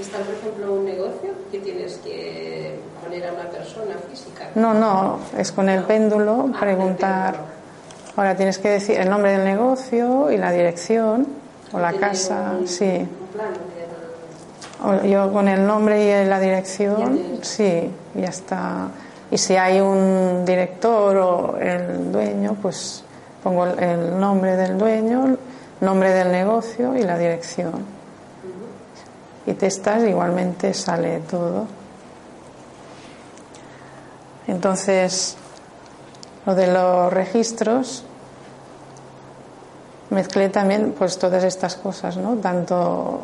está, 0.00 0.18
por 0.18 0.34
ejemplo, 0.34 0.74
un 0.74 0.84
negocio 0.84 1.30
que 1.50 1.58
tienes 1.58 1.98
que 1.98 2.78
poner 3.02 3.26
a 3.26 3.32
una 3.32 3.48
persona 3.50 3.96
física. 4.08 4.48
No, 4.54 4.74
no, 4.74 5.18
es 5.36 5.52
con 5.52 5.68
el 5.68 5.84
péndulo 5.84 6.50
ah, 6.54 6.60
preguntar. 6.60 7.34
Ahora 8.16 8.36
tienes 8.36 8.58
que 8.58 8.70
decir 8.70 8.98
el 8.98 9.08
nombre 9.08 9.32
del 9.32 9.44
negocio 9.44 10.30
y 10.30 10.36
la 10.36 10.52
dirección 10.52 11.26
o 11.72 11.78
la 11.78 11.92
casa, 11.92 12.54
sí. 12.66 13.06
Yo 15.04 15.32
con 15.32 15.48
el 15.48 15.66
nombre 15.66 16.04
y 16.04 16.26
la 16.26 16.40
dirección, 16.40 17.38
sí, 17.42 17.90
ya 18.14 18.28
está. 18.28 18.88
Y 19.30 19.38
si 19.38 19.56
hay 19.56 19.80
un 19.80 20.44
director 20.44 21.16
o 21.16 21.56
el 21.58 22.10
dueño, 22.10 22.56
pues 22.60 23.04
pongo 23.42 23.66
el 23.66 24.18
nombre 24.18 24.56
del 24.56 24.78
dueño, 24.78 25.36
nombre 25.80 26.10
del 26.12 26.32
negocio 26.32 26.96
y 26.96 27.02
la 27.02 27.18
dirección 27.18 28.00
y 29.46 29.54
testas, 29.54 30.04
igualmente 30.04 30.74
sale 30.74 31.20
todo. 31.20 31.66
Entonces, 34.46 35.36
lo 36.46 36.54
de 36.54 36.66
los 36.66 37.12
registros, 37.12 38.04
mezclé 40.10 40.48
también 40.48 40.94
pues 40.96 41.18
todas 41.18 41.44
estas 41.44 41.76
cosas, 41.76 42.16
¿no? 42.16 42.36
Tanto 42.36 43.20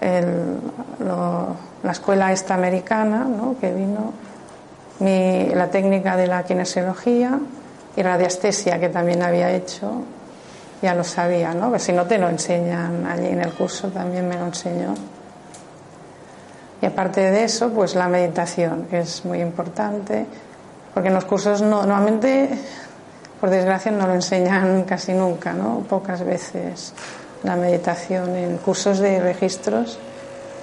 la 0.00 1.92
escuela 1.92 2.32
esta 2.32 2.54
americana, 2.54 3.24
¿no? 3.24 3.56
que 3.60 3.72
vino, 3.72 4.12
la 5.00 5.68
técnica 5.68 6.16
de 6.16 6.26
la 6.26 6.42
kinesiología 6.44 7.38
y 7.96 8.02
radiestesia 8.02 8.78
que 8.78 8.88
también 8.88 9.22
había 9.22 9.50
hecho, 9.50 10.02
ya 10.82 10.94
lo 10.94 11.04
sabía, 11.04 11.54
¿no? 11.54 11.78
Si 11.78 11.92
no 11.92 12.04
te 12.06 12.18
lo 12.18 12.28
enseñan 12.28 13.06
allí 13.06 13.28
en 13.28 13.40
el 13.40 13.52
curso 13.52 13.88
también 13.88 14.28
me 14.28 14.36
lo 14.36 14.46
enseñó. 14.46 14.94
Y 16.82 16.86
aparte 16.86 17.30
de 17.30 17.44
eso, 17.44 17.70
pues 17.70 17.94
la 17.94 18.08
meditación, 18.08 18.86
que 18.90 19.00
es 19.00 19.24
muy 19.24 19.40
importante, 19.40 20.26
porque 20.92 21.08
en 21.08 21.14
los 21.14 21.24
cursos 21.24 21.62
no, 21.62 21.86
normalmente, 21.86 22.50
por 23.40 23.48
desgracia, 23.48 23.90
no 23.90 24.06
lo 24.06 24.14
enseñan 24.14 24.84
casi 24.84 25.12
nunca, 25.12 25.52
¿no? 25.52 25.78
Pocas 25.88 26.24
veces 26.24 26.92
la 27.44 27.56
meditación 27.56 28.34
en 28.34 28.56
cursos 28.56 28.98
de 28.98 29.20
registros, 29.20 29.98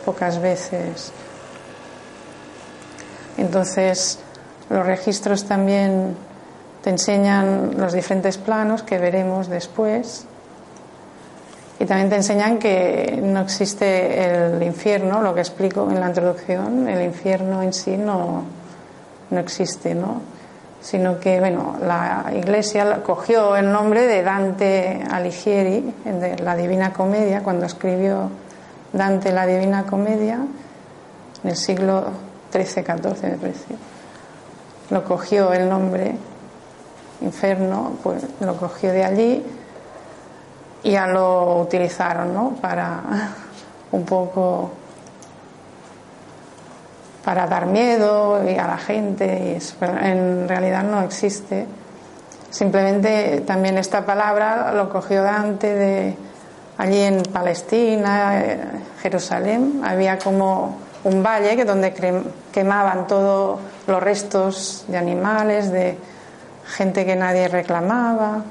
pocas 0.04 0.42
veces. 0.42 1.12
Entonces, 3.38 4.20
los 4.70 4.86
registros 4.86 5.46
también 5.46 6.16
te 6.84 6.90
enseñan 6.90 7.78
los 7.78 7.94
diferentes 7.94 8.38
planos 8.38 8.82
que 8.82 8.98
veremos 8.98 9.48
después 9.48 10.26
y 11.80 11.86
también 11.86 12.10
te 12.10 12.16
enseñan 12.16 12.60
que 12.60 13.20
no 13.24 13.42
existe 13.42 14.54
el 14.54 14.62
infierno, 14.64 15.22
lo 15.22 15.34
que 15.34 15.42
explico 15.42 15.90
en 15.90 16.00
la 16.00 16.08
introducción, 16.08 16.88
el 16.88 17.04
infierno 17.04 17.62
en 17.62 17.74
sí 17.74 17.98
no, 17.98 18.44
no 19.30 19.40
existe, 19.40 19.96
¿no? 19.96 20.22
Sino 20.82 21.20
que, 21.20 21.40
bueno, 21.40 21.76
la 21.82 22.32
Iglesia 22.36 23.04
cogió 23.04 23.56
el 23.56 23.72
nombre 23.72 24.08
de 24.08 24.24
Dante 24.24 25.04
Alighieri, 25.10 25.94
de 26.06 26.38
la 26.40 26.56
Divina 26.56 26.92
Comedia, 26.92 27.44
cuando 27.44 27.68
escribió 27.68 28.30
Dante 28.92 29.32
la 29.32 29.46
Divina 29.46 29.84
Comedia, 29.84 30.40
en 31.44 31.50
el 31.50 31.56
siglo 31.56 32.06
XIII-XIV, 32.52 33.24
me 33.24 33.38
parece. 33.38 33.76
Lo 34.90 35.04
cogió 35.04 35.54
el 35.54 35.70
nombre 35.70 36.16
infierno, 37.22 37.94
pues 38.04 38.24
lo 38.40 38.58
cogió 38.58 38.92
de 38.92 39.06
allí 39.06 39.46
y 40.84 40.92
ya 40.92 41.08
lo 41.08 41.62
utilizaron 41.62 42.34
¿no? 42.34 42.56
para 42.60 43.02
un 43.92 44.04
poco 44.04 44.72
para 47.24 47.48
dar 47.48 47.66
miedo 47.66 48.36
a 48.36 48.68
la 48.68 48.78
gente 48.78 49.58
y 49.58 49.84
en 49.84 50.48
realidad 50.48 50.84
no 50.84 51.02
existe 51.02 51.66
simplemente 52.50 53.42
también 53.42 53.78
esta 53.78 54.06
palabra 54.06 54.72
lo 54.74 54.90
cogió 54.90 55.24
Dante 55.24 55.74
de 55.74 56.18
allí 56.78 57.00
en 57.00 57.24
Palestina 57.24 58.44
Jerusalén 59.02 59.82
había 59.86 60.18
como 60.20 60.78
un 61.04 61.24
valle 61.24 61.56
que 61.56 61.66
donde 61.66 61.94
quemaban 62.52 63.08
todos 63.08 63.60
los 63.88 64.04
restos 64.04 64.86
de 64.88 64.98
animales 64.98 65.72
de 65.72 65.98
gente 66.66 67.06
que 67.06 67.16
nadie 67.16 67.48
reclamaba 67.48 68.44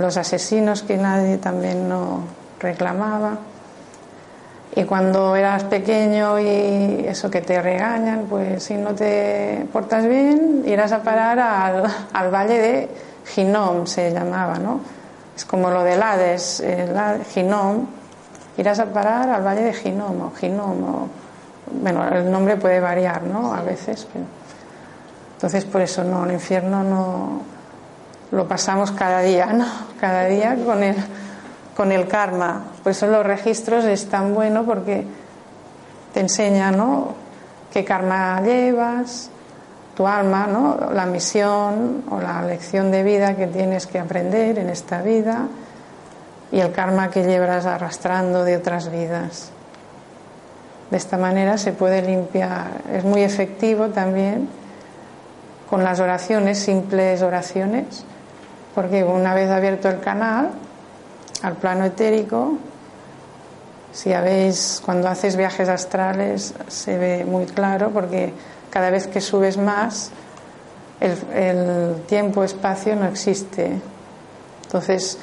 los 0.00 0.16
asesinos 0.16 0.82
que 0.82 0.96
nadie 0.96 1.38
también 1.38 1.88
no 1.88 2.20
reclamaba. 2.60 3.38
Y 4.76 4.84
cuando 4.84 5.34
eras 5.34 5.64
pequeño 5.64 6.38
y 6.38 7.06
eso 7.08 7.30
que 7.30 7.40
te 7.40 7.62
regañan, 7.62 8.26
pues 8.28 8.62
si 8.62 8.74
no 8.74 8.94
te 8.94 9.66
portas 9.72 10.06
bien, 10.06 10.64
irás 10.66 10.92
a 10.92 11.02
parar 11.02 11.38
al, 12.12 12.30
valle 12.30 12.58
de 12.58 12.90
Ginom, 13.24 13.86
se 13.86 14.12
llamaba, 14.12 14.58
¿no? 14.58 14.80
Es 15.34 15.46
como 15.46 15.70
lo 15.70 15.82
del 15.82 16.02
Hades, 16.02 16.62
Ginom, 17.32 17.86
irás 18.58 18.78
a 18.78 18.84
parar 18.84 19.30
al 19.30 19.42
valle 19.42 19.62
de 19.62 19.72
Ginom 19.72 20.20
o 20.20 20.32
Ginom, 20.38 21.08
bueno, 21.82 22.06
el 22.08 22.30
nombre 22.30 22.58
puede 22.58 22.78
variar, 22.78 23.22
¿no? 23.22 23.54
A 23.54 23.62
veces, 23.62 24.06
Entonces, 25.36 25.64
por 25.64 25.80
eso 25.80 26.04
no, 26.04 26.26
el 26.26 26.32
infierno 26.32 26.84
no, 26.84 27.40
lo 28.30 28.46
pasamos 28.46 28.90
cada 28.90 29.20
día, 29.20 29.46
¿no? 29.46 29.64
Cada 29.98 30.24
día 30.24 30.54
con 30.66 30.82
el, 30.82 30.96
con 31.76 31.92
el 31.92 32.08
karma. 32.08 32.64
Por 32.82 32.92
eso 32.92 33.06
los 33.06 33.24
registros 33.24 33.84
es 33.84 34.08
tan 34.08 34.34
bueno 34.34 34.64
porque 34.64 35.04
te 36.14 36.20
enseña, 36.20 36.70
¿no? 36.70 37.14
Qué 37.72 37.84
karma 37.84 38.40
llevas, 38.40 39.30
tu 39.94 40.06
alma, 40.06 40.46
¿no? 40.46 40.90
La 40.92 41.06
misión 41.06 42.04
o 42.10 42.20
la 42.20 42.42
lección 42.42 42.90
de 42.90 43.02
vida 43.02 43.36
que 43.36 43.46
tienes 43.46 43.86
que 43.86 43.98
aprender 43.98 44.58
en 44.58 44.70
esta 44.70 45.02
vida 45.02 45.46
y 46.50 46.60
el 46.60 46.72
karma 46.72 47.10
que 47.10 47.24
llevas 47.24 47.66
arrastrando 47.66 48.44
de 48.44 48.56
otras 48.56 48.90
vidas. 48.90 49.50
De 50.90 50.96
esta 50.96 51.18
manera 51.18 51.58
se 51.58 51.72
puede 51.72 52.00
limpiar. 52.02 52.68
Es 52.92 53.04
muy 53.04 53.22
efectivo 53.22 53.88
también 53.88 54.48
con 55.68 55.82
las 55.82 56.00
oraciones, 56.00 56.58
simples 56.60 57.22
oraciones 57.22 58.04
porque 58.76 59.02
una 59.02 59.32
vez 59.32 59.50
abierto 59.50 59.88
el 59.88 60.00
canal 60.00 60.50
al 61.46 61.54
plano 61.54 61.84
etérico, 61.84 62.54
si 63.92 64.12
habéis, 64.12 64.82
cuando 64.84 65.06
haces 65.08 65.36
viajes 65.36 65.68
astrales 65.68 66.52
se 66.66 66.98
ve 66.98 67.24
muy 67.24 67.46
claro 67.46 67.90
porque 67.90 68.32
cada 68.68 68.90
vez 68.90 69.06
que 69.06 69.20
subes 69.20 69.56
más, 69.56 70.10
el, 71.00 72.02
tiempo-espacio 72.08 72.96
no 72.96 73.06
existe. 73.06 73.80
Entonces, 74.64 75.18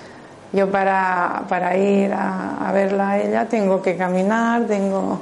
yo 0.54 0.72
para, 0.72 1.44
para 1.50 1.76
ir 1.76 2.14
a, 2.14 2.72
verla 2.74 3.10
a 3.10 3.20
ella 3.20 3.46
tengo 3.50 3.82
que 3.82 3.98
caminar, 3.98 4.66
tengo, 4.66 5.20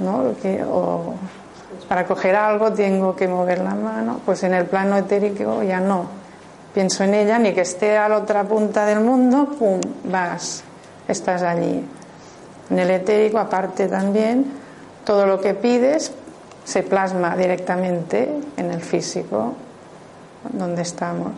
¿no? 0.00 0.34
Que, 0.42 0.64
o 0.64 1.14
para 1.88 2.04
coger 2.06 2.34
algo 2.34 2.72
tengo 2.72 3.14
que 3.14 3.28
mover 3.28 3.60
la 3.60 3.76
mano, 3.76 4.20
pues 4.26 4.42
en 4.42 4.54
el 4.54 4.64
plano 4.66 4.96
etérico 4.96 5.62
ya 5.62 5.78
no 5.78 6.17
pienso 6.72 7.04
en 7.04 7.14
ella, 7.14 7.38
ni 7.38 7.52
que 7.52 7.62
esté 7.62 7.96
a 7.96 8.08
la 8.08 8.18
otra 8.18 8.44
punta 8.44 8.86
del 8.86 9.00
mundo, 9.00 9.48
pum, 9.58 9.80
vas, 10.04 10.62
estás 11.06 11.42
allí. 11.42 11.84
En 12.70 12.78
el 12.78 12.90
etérico, 12.90 13.38
aparte 13.38 13.88
también, 13.88 14.46
todo 15.04 15.26
lo 15.26 15.40
que 15.40 15.54
pides 15.54 16.12
se 16.64 16.82
plasma 16.82 17.36
directamente 17.36 18.30
en 18.56 18.70
el 18.70 18.80
físico, 18.82 19.54
donde 20.52 20.82
estamos. 20.82 21.32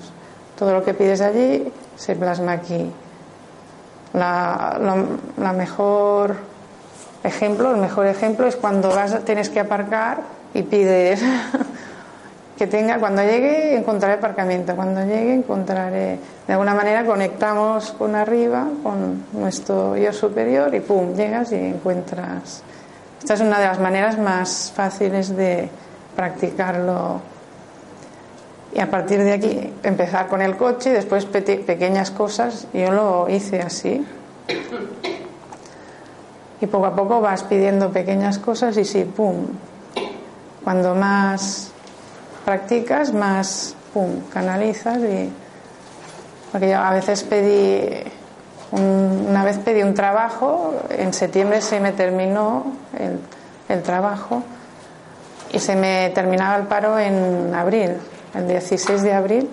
Todo 0.58 0.72
lo 0.72 0.84
que 0.84 0.92
pides 0.92 1.20
allí 1.20 1.72
se 1.96 2.16
plasma 2.16 2.52
aquí. 2.52 2.90
La, 4.12 4.76
la 5.38 5.52
mejor 5.52 6.36
ejemplo, 7.22 7.70
el 7.70 7.76
mejor 7.76 8.06
ejemplo 8.06 8.46
es 8.46 8.56
cuando 8.56 8.88
vas, 8.88 9.24
tienes 9.24 9.50
que 9.50 9.60
aparcar 9.60 10.22
y 10.54 10.62
pides 10.62 11.22
que 12.60 12.66
tenga, 12.66 12.98
cuando 12.98 13.22
llegue 13.22 13.74
encontraré 13.74 14.16
aparcamiento, 14.16 14.76
cuando 14.76 15.00
llegue 15.00 15.32
encontraré, 15.32 16.18
de 16.46 16.52
alguna 16.52 16.74
manera 16.74 17.06
conectamos 17.06 17.92
con 17.92 18.14
arriba, 18.14 18.68
con 18.82 19.24
nuestro 19.32 19.96
yo 19.96 20.12
superior 20.12 20.74
y 20.74 20.80
pum, 20.80 21.14
llegas 21.14 21.52
y 21.52 21.54
encuentras. 21.54 22.62
Esta 23.18 23.32
es 23.32 23.40
una 23.40 23.58
de 23.60 23.64
las 23.64 23.80
maneras 23.80 24.18
más 24.18 24.70
fáciles 24.76 25.34
de 25.34 25.70
practicarlo. 26.14 27.22
Y 28.74 28.80
a 28.80 28.90
partir 28.90 29.24
de 29.24 29.32
aquí 29.32 29.72
empezar 29.82 30.28
con 30.28 30.42
el 30.42 30.58
coche 30.58 30.90
y 30.90 30.92
después 30.92 31.24
pequeñas 31.24 32.10
cosas, 32.10 32.66
yo 32.74 32.90
lo 32.90 33.26
hice 33.30 33.62
así. 33.62 34.06
Y 36.60 36.66
poco 36.66 36.84
a 36.84 36.94
poco 36.94 37.22
vas 37.22 37.42
pidiendo 37.42 37.90
pequeñas 37.90 38.38
cosas 38.38 38.76
y 38.76 38.84
sí, 38.84 39.04
pum. 39.04 39.46
Cuando 40.62 40.94
más 40.94 41.69
practicas, 42.50 43.12
más 43.12 43.76
pum, 43.94 44.22
canalizas 44.32 44.98
y 44.98 45.30
porque 46.50 46.70
yo 46.70 46.78
a 46.78 46.90
veces 46.90 47.22
pedí 47.22 48.02
una 48.72 49.44
vez 49.44 49.58
pedí 49.58 49.84
un 49.84 49.94
trabajo, 49.94 50.74
en 50.90 51.12
septiembre 51.12 51.60
se 51.60 51.78
me 51.78 51.92
terminó 51.92 52.64
el, 52.98 53.20
el 53.68 53.82
trabajo 53.84 54.42
y 55.52 55.60
se 55.60 55.76
me 55.76 56.10
terminaba 56.12 56.56
el 56.56 56.64
paro 56.64 56.98
en 56.98 57.54
abril, 57.54 57.92
el 58.34 58.48
16 58.48 59.02
de 59.02 59.12
abril. 59.12 59.50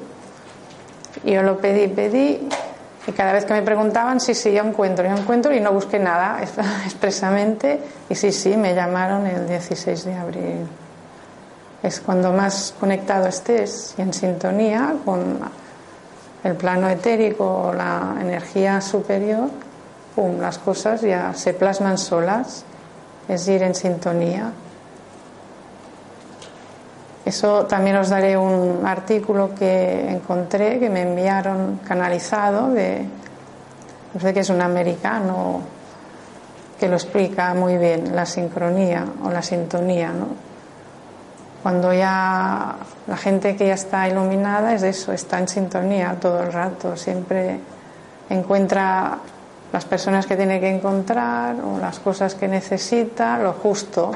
Y 1.24 1.34
yo 1.34 1.44
lo 1.44 1.60
pedí, 1.60 1.88
pedí 1.88 2.50
y 3.06 3.12
cada 3.12 3.32
vez 3.34 3.46
que 3.46 3.54
me 3.54 3.62
preguntaban, 3.62 4.20
sí, 4.20 4.34
sí, 4.34 4.52
yo 4.52 4.64
encuentro, 4.64 5.06
yo 5.08 5.16
encuentro 5.16 5.54
y 5.54 5.60
no 5.60 5.72
busqué 5.72 6.00
nada 6.00 6.40
expresamente 6.86 7.80
y 8.10 8.16
sí, 8.16 8.32
sí, 8.32 8.58
me 8.58 8.74
llamaron 8.74 9.28
el 9.28 9.48
16 9.48 10.04
de 10.04 10.16
abril 10.16 10.68
es 11.84 12.00
cuando 12.02 12.32
más 12.32 12.74
conectado 12.80 13.28
estés 13.28 13.96
y 13.98 14.02
en 14.02 14.14
sintonía 14.14 14.96
con 15.06 15.40
el 16.44 16.56
plano 16.56 16.90
etérico 16.90 17.68
o 17.68 17.74
la 17.74 18.16
energía 18.20 18.82
superior, 18.82 19.50
pum, 20.16 20.40
las 20.40 20.58
cosas 20.58 21.02
ya 21.02 21.34
se 21.34 21.54
plasman 21.54 21.98
solas, 21.98 22.64
es 23.28 23.48
ir 23.48 23.64
en 23.64 23.76
sintonía. 23.76 24.52
Eso 27.26 27.66
también 27.66 27.98
os 27.98 28.10
daré 28.10 28.38
un 28.38 28.86
artículo 28.86 29.54
que 29.54 30.10
encontré, 30.10 30.80
que 30.80 30.90
me 30.90 31.02
enviaron 31.02 31.82
canalizado, 31.86 32.70
de, 32.70 33.06
no 34.14 34.20
sé 34.22 34.34
que 34.34 34.40
es 34.40 34.50
un 34.50 34.62
americano, 34.62 35.60
que 36.80 36.88
lo 36.88 36.96
explica 36.96 37.54
muy 37.54 37.78
bien, 37.78 38.16
la 38.16 38.26
sincronía 38.26 39.06
o 39.26 39.30
la 39.30 39.42
sintonía. 39.42 40.14
¿no? 40.14 40.47
Cuando 41.68 41.92
ya 41.92 42.78
la 43.08 43.18
gente 43.18 43.58
que 43.58 43.68
ya 43.68 43.74
está 43.74 44.08
iluminada 44.08 44.74
es 44.74 44.84
eso, 44.84 45.12
está 45.12 45.38
en 45.38 45.50
sintonía 45.50 46.16
todo 46.18 46.42
el 46.42 46.54
rato, 46.54 46.96
siempre 46.96 47.60
encuentra 48.30 49.18
las 49.74 49.84
personas 49.84 50.26
que 50.26 50.38
tiene 50.38 50.62
que 50.62 50.70
encontrar 50.70 51.58
o 51.60 51.78
las 51.78 52.00
cosas 52.00 52.36
que 52.36 52.48
necesita, 52.48 53.38
lo 53.40 53.52
justo 53.52 54.12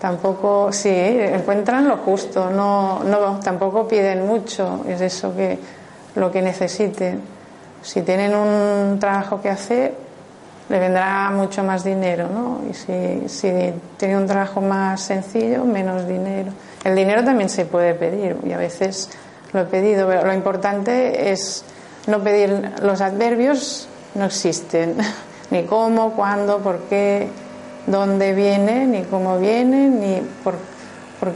Tampoco, 0.00 0.72
sí, 0.72 0.90
encuentran 0.90 1.86
lo 1.86 1.98
justo, 1.98 2.50
no, 2.50 3.04
no, 3.04 3.38
tampoco 3.38 3.86
piden 3.86 4.26
mucho, 4.26 4.84
es 4.88 5.00
eso 5.00 5.36
que 5.36 5.56
lo 6.16 6.32
que 6.32 6.42
necesiten. 6.42 7.22
Si 7.80 8.02
tienen 8.02 8.34
un 8.34 8.98
trabajo 8.98 9.40
que 9.40 9.50
hacer, 9.50 10.07
le 10.68 10.78
vendrá 10.78 11.30
mucho 11.30 11.64
más 11.64 11.82
dinero, 11.82 12.28
¿no? 12.28 12.60
Y 12.70 12.74
si, 12.74 13.72
tiene 13.96 14.16
un 14.16 14.26
trabajo 14.26 14.60
más 14.60 15.00
sencillo, 15.00 15.64
menos 15.64 16.06
dinero. 16.06 16.52
El 16.84 16.94
dinero 16.94 17.24
también 17.24 17.48
se 17.48 17.64
puede 17.64 17.94
pedir, 17.94 18.36
y 18.44 18.52
a 18.52 18.58
veces 18.58 19.10
lo 19.52 19.60
he 19.60 19.64
pedido, 19.64 20.06
pero 20.06 20.26
lo 20.26 20.34
importante 20.34 21.32
es 21.32 21.64
no 22.06 22.20
pedir 22.20 22.72
los 22.82 23.00
adverbios, 23.00 23.88
no 24.14 24.26
existen, 24.26 24.96
ni 25.50 25.64
cómo, 25.64 26.12
cuándo, 26.12 26.58
por 26.58 26.80
qué 26.80 27.28
dónde 27.86 28.34
viene, 28.34 28.86
ni 28.86 29.04
cómo 29.04 29.38
viene, 29.38 29.88
ni 29.88 30.22
por, 30.44 30.56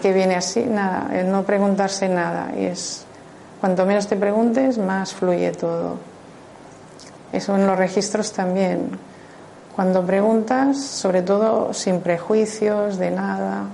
qué 0.00 0.12
viene 0.12 0.36
así, 0.36 0.60
nada, 0.60 1.08
no 1.24 1.42
preguntarse 1.44 2.08
nada. 2.08 2.52
Y 2.54 2.66
es, 2.66 3.04
cuanto 3.60 3.86
menos 3.86 4.06
te 4.06 4.16
preguntes, 4.16 4.76
más 4.76 5.14
fluye 5.14 5.52
todo. 5.52 5.96
Eso 7.32 7.56
en 7.56 7.66
los 7.66 7.78
registros 7.78 8.32
también. 8.32 8.90
Cuando 9.74 10.02
preguntas, 10.04 10.78
sobre 10.78 11.22
todo 11.22 11.72
sin 11.72 12.00
prejuicios 12.00 12.98
de 12.98 13.10
nada, 13.10 13.64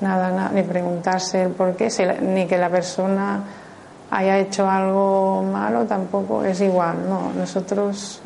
nada, 0.00 0.30
nada 0.30 0.50
ni 0.54 0.62
preguntarse 0.62 1.42
el 1.42 1.50
por 1.50 1.74
qué, 1.74 1.88
ni 2.22 2.46
que 2.46 2.56
la 2.56 2.68
persona 2.68 3.42
haya 4.10 4.38
hecho 4.38 4.68
algo 4.68 5.42
malo, 5.42 5.84
tampoco 5.84 6.44
es 6.44 6.60
igual, 6.60 7.08
no. 7.08 7.32
Nosotros 7.36 8.22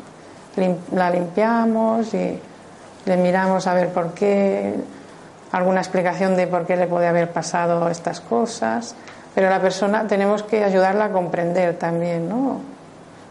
la 0.91 1.09
limpiamos 1.09 2.13
y 2.13 2.39
le 3.05 3.17
miramos 3.17 3.67
a 3.67 3.73
ver 3.73 3.89
por 3.89 4.13
qué, 4.13 4.75
alguna 5.51 5.79
explicación 5.79 6.35
de 6.35 6.47
por 6.47 6.65
qué 6.65 6.75
le 6.75 6.87
puede 6.87 7.07
haber 7.07 7.31
pasado 7.31 7.89
estas 7.89 8.21
cosas, 8.21 8.95
pero 9.33 9.49
la 9.49 9.59
persona 9.59 10.07
tenemos 10.07 10.43
que 10.43 10.63
ayudarla 10.63 11.05
a 11.05 11.11
comprender 11.11 11.77
también, 11.77 12.29
¿no? 12.29 12.59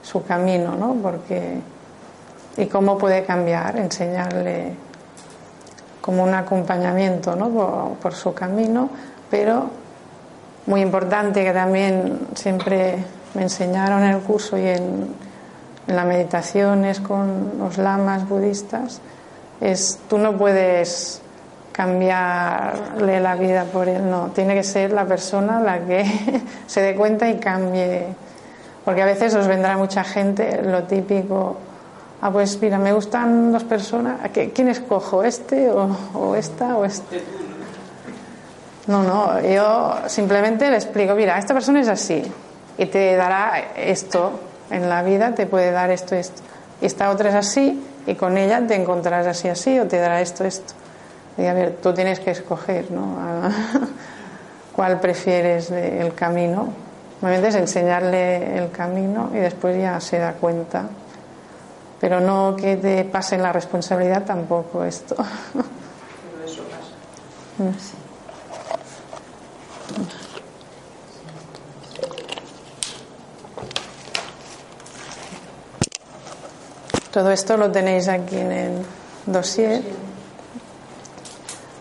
Su 0.03 0.25
camino, 0.25 0.75
¿no? 0.77 0.95
Porque 1.03 1.61
y 2.57 2.67
cómo 2.67 2.99
puede 2.99 3.25
cambiar, 3.25 3.77
enseñarle 3.77 4.73
como 6.01 6.23
un 6.23 6.35
acompañamiento, 6.35 7.35
¿no? 7.35 7.97
Por, 8.01 8.15
su 8.15 8.35
camino, 8.35 8.91
pero 9.31 9.71
muy 10.67 10.83
importante 10.83 11.43
que 11.43 11.53
también 11.53 12.21
siempre 12.35 12.97
me 13.35 13.43
enseñaron 13.43 14.05
en 14.05 14.11
el 14.11 14.21
curso 14.21 14.59
y 14.59 14.67
en, 14.67 15.15
en 15.87 15.97
las 15.97 16.07
meditaciones 16.07 17.01
con 17.01 17.59
los 17.59 17.79
lamas 17.79 18.29
budistas 18.29 19.01
es 19.61 19.99
tú 20.09 20.19
no 20.19 20.37
puedes 20.37 21.23
cambiarle 21.73 23.19
la 23.19 23.35
vida 23.35 23.65
por 23.65 23.89
él, 23.89 24.09
no, 24.09 24.29
tiene 24.29 24.55
que 24.55 24.63
ser 24.63 24.93
la 24.93 25.07
persona 25.07 25.61
la 25.61 25.81
que 25.81 26.05
se 26.67 26.81
dé 26.81 26.95
cuenta 26.95 27.29
y 27.29 27.39
cambie, 27.39 28.07
porque 28.85 29.03
a 29.03 29.07
veces 29.07 29.35
os 29.35 29.49
vendrá 29.49 29.77
mucha 29.77 30.05
gente, 30.05 30.63
lo 30.63 30.85
típico, 30.85 31.57
ah, 32.25 32.31
pues 32.33 32.59
mira, 32.63 32.79
me 32.79 32.95
gustan 32.95 33.53
dos 33.53 33.65
personas, 33.65 34.19
¿quién 34.33 34.69
escojo, 34.69 35.23
este 35.23 35.71
o, 35.71 36.35
esta 36.35 36.75
o 36.75 36.87
este? 36.87 37.23
No, 38.87 39.03
no, 39.03 39.43
yo 39.43 39.97
simplemente 40.07 40.71
le 40.71 40.77
explico, 40.77 41.15
mira, 41.15 41.39
esta 41.39 41.53
persona 41.53 41.81
es 41.81 41.89
así 41.89 42.23
y 42.79 42.87
te 42.87 43.15
dará 43.17 43.75
esto 43.77 44.41
en 44.71 44.89
la 44.89 45.03
vida, 45.03 45.35
te 45.35 45.45
puede 45.45 45.71
dar 45.71 45.91
esto, 45.91 46.15
esto, 46.15 46.41
y 46.81 46.87
esta 46.87 47.11
otra 47.11 47.29
es 47.29 47.35
así 47.35 47.85
y 48.07 48.15
con 48.15 48.39
ella 48.39 48.67
te 48.67 48.75
encontrarás 48.75 49.27
así 49.27 49.49
así 49.49 49.79
o 49.79 49.87
te 49.87 49.99
dará 49.99 50.23
esto 50.23 50.45
esto. 50.45 50.73
Y 51.37 51.45
a 51.45 51.53
ver 51.53 51.77
tú 51.83 51.93
tienes 51.93 52.21
que 52.21 52.31
escoger 52.31 52.91
no 52.91 53.19
cuál 54.75 54.99
prefieres 54.99 55.71
el 55.71 56.15
camino. 56.15 56.69
Normalmente 57.21 57.49
es 57.49 57.55
enseñarle 57.57 58.57
el 58.57 58.71
camino 58.71 59.31
y 59.35 59.39
después 59.39 59.77
ya 59.79 60.01
se 60.01 60.19
da 60.19 60.33
cuenta 60.33 60.87
pero 62.01 62.21
no 62.21 62.57
que 62.57 62.77
te 62.77 63.05
pasen 63.05 63.43
la 63.43 63.53
responsabilidad 63.53 64.25
tampoco 64.25 64.85
esto. 64.85 65.17
Todo 77.15 77.31
esto 77.31 77.57
lo 77.57 77.71
tenéis 77.71 78.09
aquí 78.09 78.37
en 78.37 78.51
el 78.51 78.85
dossier. 79.27 79.83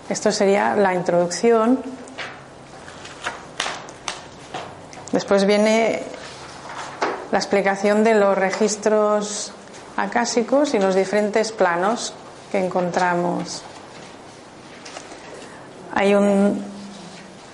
Esto 0.07 0.31
sería 0.31 0.75
la 0.75 0.93
introducción. 0.93 1.81
Después 5.11 5.45
viene 5.45 6.03
la 7.31 7.39
explicación 7.39 8.03
de 8.03 8.13
los 8.13 8.37
registros 8.37 9.53
acásicos 9.97 10.73
y 10.73 10.79
los 10.79 10.95
diferentes 10.95 11.51
planos 11.51 12.13
que 12.51 12.63
encontramos. 12.63 13.63
Hay 15.93 16.15
un 16.15 16.63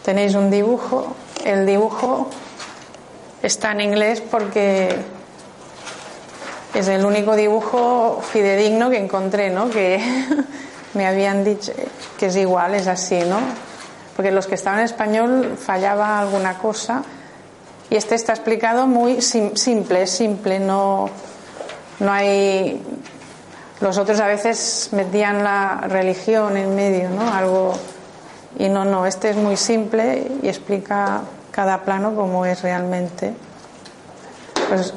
tenéis 0.04 0.34
un 0.36 0.50
dibujo, 0.50 1.16
el 1.46 1.66
dibujo 1.66 2.30
está 3.44 3.72
en 3.74 3.82
inglés 3.82 4.22
porque 4.22 4.96
es 6.74 6.88
el 6.88 7.06
único 7.06 7.36
dibujo 7.36 8.22
fidedigno 8.22 8.90
que 8.90 8.98
encontré, 8.98 9.50
¿no? 9.50 9.70
Que 9.70 10.02
me 10.94 11.06
habían 11.06 11.44
dicho 11.44 11.72
que 12.18 12.28
es 12.28 12.36
igual, 12.36 12.76
es 12.76 12.88
así, 12.88 13.20
¿no? 13.20 13.40
Porque 14.16 14.32
los 14.32 14.48
que 14.48 14.56
estaban 14.56 14.80
en 14.80 14.86
español 14.86 15.58
fallaba 15.58 16.20
alguna 16.20 16.58
cosa 16.58 17.04
y 17.90 17.96
este 17.96 18.16
está 18.16 18.34
explicado 18.34 18.88
muy 18.88 19.22
simple, 19.22 20.08
simple, 20.08 20.60
no, 20.60 21.10
no 22.00 22.12
hay. 22.12 22.82
Los 23.82 23.98
otros 23.98 24.20
a 24.20 24.28
veces 24.28 24.90
metían 24.92 25.44
la 25.44 25.82
religión 25.88 26.58
en 26.58 26.76
medio, 26.76 27.10
¿no? 27.10 27.34
Algo. 27.34 27.74
Y 28.58 28.68
no, 28.68 28.84
no, 28.84 29.06
este 29.06 29.30
es 29.30 29.36
muy 29.36 29.56
simple 29.56 30.28
y 30.42 30.48
explica 30.48 31.22
cada 31.52 31.82
plano 31.82 32.16
como 32.16 32.46
es 32.46 32.62
realmente. 32.62 33.34
Pues 34.68 34.94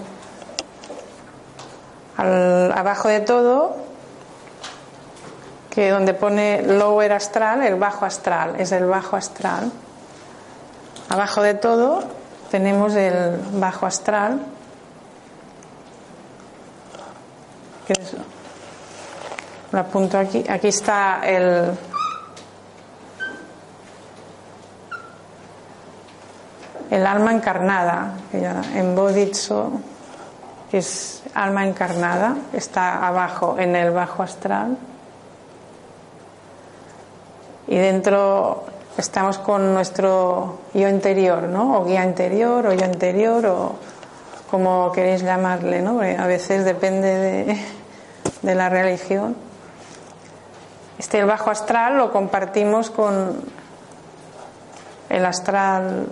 abajo 2.17 3.09
de 3.09 3.21
todo, 3.21 3.77
que 5.71 5.91
donde 5.91 6.15
pone 6.15 6.63
lower 6.63 7.13
astral, 7.13 7.63
el 7.63 7.77
bajo 7.77 8.05
astral, 8.05 8.57
es 8.59 8.73
el 8.73 8.87
bajo 8.87 9.17
astral. 9.17 9.73
Abajo 11.09 11.43
de 11.43 11.55
todo 11.55 12.05
tenemos 12.51 12.95
el 12.95 13.39
bajo 13.55 13.87
astral, 13.87 14.41
lo 19.73 19.79
apunto 19.79 20.19
aquí, 20.19 20.45
aquí 20.49 20.69
está 20.69 21.21
el 21.25 21.73
el 26.91 27.07
alma 27.07 27.33
encarnada, 27.33 28.15
en 28.33 28.95
Bodhisattva 28.95 29.71
que 30.73 30.79
es 30.79 31.23
alma 31.35 31.67
encarnada, 31.67 32.35
está 32.55 33.07
abajo 33.07 33.57
en 33.59 33.77
el 33.77 33.91
bajo 33.91 34.23
astral. 34.23 34.79
Y 37.67 37.77
dentro 37.77 38.65
estamos 38.97 39.37
con 39.37 39.75
nuestro 39.75 40.61
yo 40.73 40.89
interior, 40.89 41.43
¿no? 41.43 41.79
O 41.79 41.85
guía 41.85 42.05
interior, 42.05 42.67
o 42.67 42.73
yo 42.73 42.87
interior, 42.87 43.45
o 43.45 43.73
como 44.51 44.91
queréis 44.93 45.21
llamarle, 45.21 45.83
¿no? 45.83 46.01
a 46.01 46.27
veces 46.27 46.65
depende 46.65 47.09
de, 47.09 47.59
de 48.43 48.55
la 48.55 48.69
religión. 48.69 49.37
Este 50.99 51.19
el 51.19 51.27
bajo 51.27 51.51
astral 51.51 51.97
lo 51.97 52.13
compartimos 52.13 52.91
con 52.91 53.41
el 55.09 55.25
astral 55.25 56.07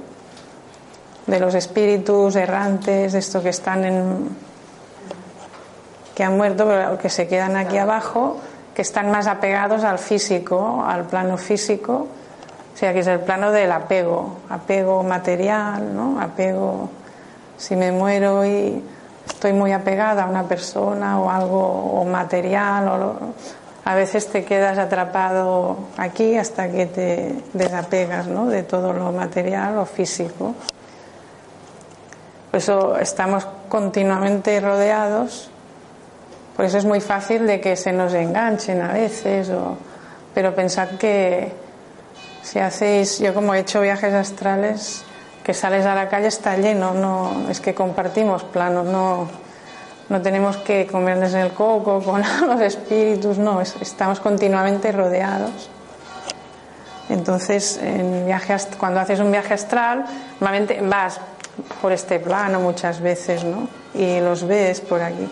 de 1.26 1.40
los 1.40 1.54
espíritus 1.54 2.34
errantes, 2.36 3.14
estos 3.14 3.42
que 3.42 3.50
están 3.50 3.84
en, 3.84 4.28
que 6.14 6.24
han 6.24 6.36
muerto, 6.36 6.66
pero 6.66 6.98
que 6.98 7.08
se 7.08 7.28
quedan 7.28 7.56
aquí 7.56 7.78
abajo, 7.78 8.38
que 8.74 8.82
están 8.82 9.10
más 9.10 9.26
apegados 9.26 9.84
al 9.84 9.98
físico, 9.98 10.82
al 10.86 11.04
plano 11.04 11.36
físico, 11.36 12.08
sea, 12.80 12.94
que 12.94 13.00
es 13.00 13.06
el 13.08 13.20
plano 13.20 13.52
del 13.52 13.70
apego, 13.72 14.38
apego 14.48 15.02
material, 15.02 15.94
¿no? 15.94 16.18
Apego, 16.18 16.88
si 17.58 17.76
me 17.76 17.92
muero 17.92 18.46
y 18.46 18.82
estoy 19.30 19.52
muy 19.52 19.72
apegada 19.72 20.24
a 20.24 20.26
una 20.26 20.44
persona 20.44 21.18
o 21.20 21.30
algo 21.30 21.60
o 21.60 22.04
material, 22.04 22.88
o 22.88 23.16
a 23.84 23.94
veces 23.94 24.28
te 24.28 24.44
quedas 24.44 24.78
atrapado 24.78 25.78
aquí 25.96 26.36
hasta 26.36 26.70
que 26.70 26.86
te 26.86 27.34
desapegas 27.54 28.26
¿no? 28.26 28.46
de 28.46 28.62
todo 28.62 28.92
lo 28.92 29.10
material 29.12 29.78
o 29.78 29.86
físico. 29.86 30.54
Por 32.50 32.58
eso 32.58 32.98
estamos 32.98 33.46
continuamente 33.68 34.60
rodeados, 34.60 35.50
por 36.56 36.64
eso 36.64 36.78
es 36.78 36.84
muy 36.84 37.00
fácil 37.00 37.46
de 37.46 37.60
que 37.60 37.76
se 37.76 37.92
nos 37.92 38.12
enganchen 38.12 38.82
a 38.82 38.92
veces, 38.92 39.48
o... 39.50 39.76
pero 40.34 40.54
pensad 40.54 40.98
que 40.98 41.52
si 42.42 42.58
hacéis, 42.58 43.18
yo 43.20 43.32
como 43.32 43.54
he 43.54 43.60
hecho 43.60 43.80
viajes 43.80 44.12
astrales, 44.12 45.04
que 45.42 45.54
sales 45.54 45.86
a 45.86 45.94
la 45.94 46.08
calle 46.08 46.28
está 46.28 46.56
lleno, 46.56 46.92
no 46.94 47.48
es 47.48 47.60
que 47.60 47.74
compartimos 47.74 48.44
planos, 48.44 48.86
no, 48.86 49.28
no 50.08 50.22
tenemos 50.22 50.56
que 50.58 50.86
comerles 50.86 51.34
el 51.34 51.52
coco 51.52 52.02
con 52.02 52.22
los 52.46 52.60
espíritus, 52.60 53.38
no, 53.38 53.60
estamos 53.60 54.20
continuamente 54.20 54.92
rodeados. 54.92 55.70
Entonces, 57.08 57.78
en 57.82 58.26
viaje, 58.26 58.56
cuando 58.78 59.00
haces 59.00 59.18
un 59.18 59.32
viaje 59.32 59.54
astral, 59.54 60.04
normalmente 60.40 60.80
vas 60.80 61.20
por 61.82 61.92
este 61.92 62.20
plano 62.20 62.60
muchas 62.60 63.00
veces, 63.00 63.42
¿no? 63.42 63.68
Y 63.94 64.20
los 64.20 64.46
ves 64.46 64.80
por 64.80 65.02
aquí. 65.02 65.28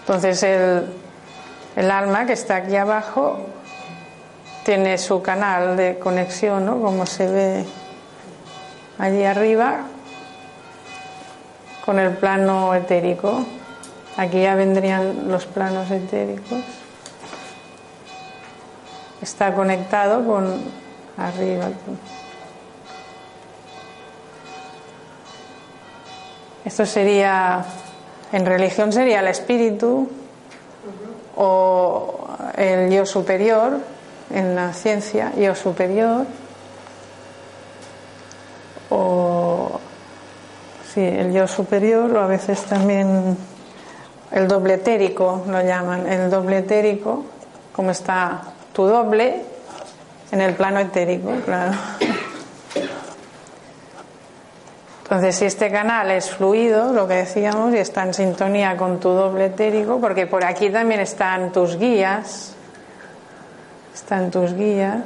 Entonces, 0.00 0.42
el, 0.44 0.86
el 1.74 1.90
alma 1.90 2.26
que 2.26 2.34
está 2.34 2.56
aquí 2.56 2.76
abajo 2.76 3.40
tiene 4.64 4.98
su 4.98 5.20
canal 5.20 5.76
de 5.76 5.98
conexión, 5.98 6.64
¿no? 6.64 6.80
Como 6.80 7.06
se 7.06 7.26
ve 7.26 7.64
allí 9.00 9.24
arriba 9.24 9.80
con 11.84 11.98
el 11.98 12.12
plano 12.12 12.74
etérico. 12.74 13.44
Aquí 14.16 14.42
ya 14.42 14.54
vendrían 14.54 15.30
los 15.30 15.46
planos 15.46 15.90
etéricos. 15.90 16.60
Está 19.22 19.54
conectado 19.54 20.24
con 20.26 20.62
arriba. 21.16 21.68
Esto 26.64 26.84
sería, 26.84 27.64
en 28.32 28.44
religión 28.44 28.92
sería 28.92 29.20
el 29.20 29.28
espíritu 29.28 30.10
o 31.36 32.28
el 32.56 32.90
yo 32.90 33.06
superior, 33.06 33.78
en 34.30 34.54
la 34.54 34.72
ciencia, 34.74 35.32
yo 35.36 35.54
superior 35.54 36.26
o 38.90 39.80
sí, 40.92 41.00
el 41.00 41.32
yo 41.32 41.46
superior 41.46 42.14
o 42.14 42.20
a 42.20 42.26
veces 42.26 42.62
también 42.62 43.36
el 44.32 44.48
doble 44.48 44.74
etérico 44.74 45.44
lo 45.48 45.60
llaman, 45.62 46.06
el 46.06 46.30
doble 46.30 46.58
etérico, 46.58 47.24
como 47.72 47.90
está 47.90 48.42
tu 48.72 48.84
doble 48.84 49.42
en 50.30 50.40
el 50.40 50.54
plano 50.54 50.80
etérico, 50.80 51.32
claro. 51.44 51.72
Entonces, 55.02 55.34
si 55.34 55.44
este 55.44 55.72
canal 55.72 56.12
es 56.12 56.30
fluido, 56.30 56.92
lo 56.92 57.08
que 57.08 57.14
decíamos, 57.14 57.74
y 57.74 57.78
está 57.78 58.04
en 58.04 58.14
sintonía 58.14 58.76
con 58.76 59.00
tu 59.00 59.08
doble 59.08 59.46
etérico, 59.46 60.00
porque 60.00 60.28
por 60.28 60.44
aquí 60.44 60.70
también 60.70 61.00
están 61.00 61.50
tus 61.50 61.76
guías, 61.76 62.54
están 63.92 64.30
tus 64.30 64.54
guías, 64.54 65.02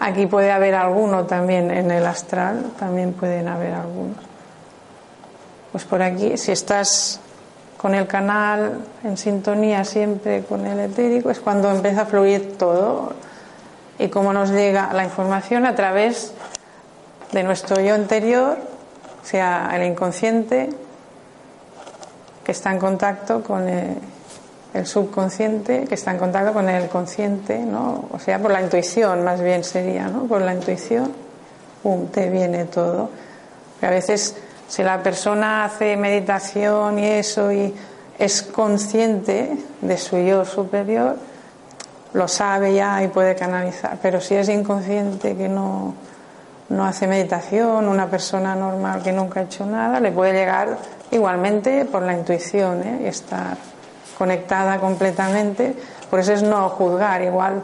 Aquí 0.00 0.26
puede 0.26 0.50
haber 0.50 0.74
alguno 0.74 1.24
también 1.24 1.70
en 1.70 1.90
el 1.90 2.04
astral, 2.06 2.72
también 2.78 3.12
pueden 3.12 3.48
haber 3.48 3.74
algunos. 3.74 4.16
Pues 5.72 5.84
por 5.84 6.02
aquí, 6.02 6.36
si 6.36 6.52
estás 6.52 7.20
con 7.76 7.94
el 7.94 8.06
canal 8.06 8.80
en 9.02 9.16
sintonía 9.16 9.84
siempre 9.84 10.44
con 10.44 10.66
el 10.66 10.80
etérico, 10.80 11.30
es 11.30 11.40
cuando 11.40 11.70
empieza 11.70 12.02
a 12.02 12.06
fluir 12.06 12.56
todo 12.58 13.12
y 13.98 14.08
cómo 14.08 14.32
nos 14.32 14.50
llega 14.50 14.92
la 14.92 15.04
información 15.04 15.66
a 15.66 15.74
través 15.74 16.32
de 17.32 17.42
nuestro 17.42 17.80
yo 17.80 17.96
interior, 17.96 18.58
sea, 19.22 19.70
el 19.74 19.84
inconsciente, 19.84 20.70
que 22.44 22.52
está 22.52 22.70
en 22.72 22.78
contacto 22.78 23.42
con 23.42 23.68
el, 23.68 23.96
el 24.74 24.86
subconsciente 24.86 25.84
que 25.84 25.94
está 25.94 26.10
en 26.10 26.18
contacto 26.18 26.52
con 26.52 26.68
el 26.68 26.88
consciente, 26.88 27.60
¿no? 27.60 28.06
O 28.12 28.18
sea, 28.18 28.40
por 28.40 28.50
la 28.50 28.60
intuición 28.60 29.22
más 29.22 29.40
bien 29.40 29.62
sería, 29.62 30.08
¿no? 30.08 30.24
Por 30.24 30.42
la 30.42 30.52
intuición, 30.52 31.12
te 32.12 32.28
viene 32.28 32.64
todo. 32.64 33.10
a 33.82 33.90
veces 33.90 34.34
si 34.68 34.82
la 34.82 35.02
persona 35.02 35.66
hace 35.66 35.96
meditación 35.96 36.98
y 36.98 37.06
eso 37.06 37.52
y 37.52 37.74
es 38.18 38.42
consciente 38.42 39.56
de 39.80 39.98
su 39.98 40.18
yo 40.18 40.44
superior, 40.44 41.16
lo 42.14 42.26
sabe 42.26 42.74
ya 42.74 43.02
y 43.02 43.08
puede 43.08 43.34
canalizar. 43.36 43.98
Pero 44.00 44.20
si 44.20 44.34
es 44.34 44.48
inconsciente 44.48 45.36
que 45.36 45.48
no, 45.48 45.94
no 46.70 46.84
hace 46.84 47.06
meditación, 47.06 47.86
una 47.86 48.08
persona 48.08 48.56
normal 48.56 49.02
que 49.02 49.12
nunca 49.12 49.40
ha 49.40 49.42
hecho 49.44 49.66
nada, 49.66 50.00
le 50.00 50.10
puede 50.10 50.32
llegar 50.32 50.78
igualmente 51.10 51.84
por 51.84 52.02
la 52.02 52.14
intuición 52.14 52.82
¿eh? 52.82 53.00
y 53.04 53.06
estar 53.06 53.56
conectada 54.18 54.78
completamente, 54.78 55.74
por 56.10 56.20
eso 56.20 56.32
es 56.32 56.42
no 56.42 56.68
juzgar. 56.70 57.22
Igual 57.22 57.62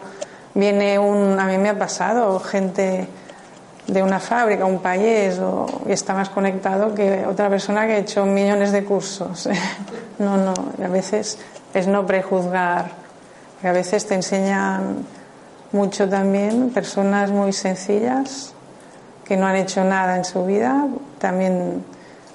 viene 0.55 0.99
un, 0.99 1.39
a 1.39 1.47
mí 1.47 1.59
me 1.59 1.71
ha 1.71 1.79
pasado 1.79 2.39
gente 2.41 3.09
de 3.87 4.03
una 4.03 4.21
fábrica, 4.21 4.65
un 4.65 4.81
país, 4.81 5.41
y 5.87 5.93
está 5.93 6.15
más 6.15 6.29
conectado 6.29 6.95
que 6.95 7.27
otra 7.27 7.49
persona 7.49 7.87
que 7.87 7.95
ha 7.95 7.99
hecho 7.99 8.25
millones 8.25 8.73
de 8.73 8.85
cursos. 8.85 9.49
no, 10.19 10.37
no, 10.37 10.55
a 10.83 10.89
veces 10.89 11.39
es 11.75 11.87
no 11.87 12.07
prejuzgar, 12.07 12.91
a 13.63 13.73
veces 13.73 14.07
te 14.07 14.15
enseñan 14.15 15.05
mucho 15.73 16.09
también 16.09 16.71
personas 16.71 17.31
muy 17.31 17.53
sencillas 17.53 18.53
que 19.25 19.37
no 19.37 19.47
han 19.47 19.57
hecho 19.57 19.85
nada 19.85 20.17
en 20.17 20.25
su 20.25 20.45
vida, 20.45 20.89
también 21.19 21.85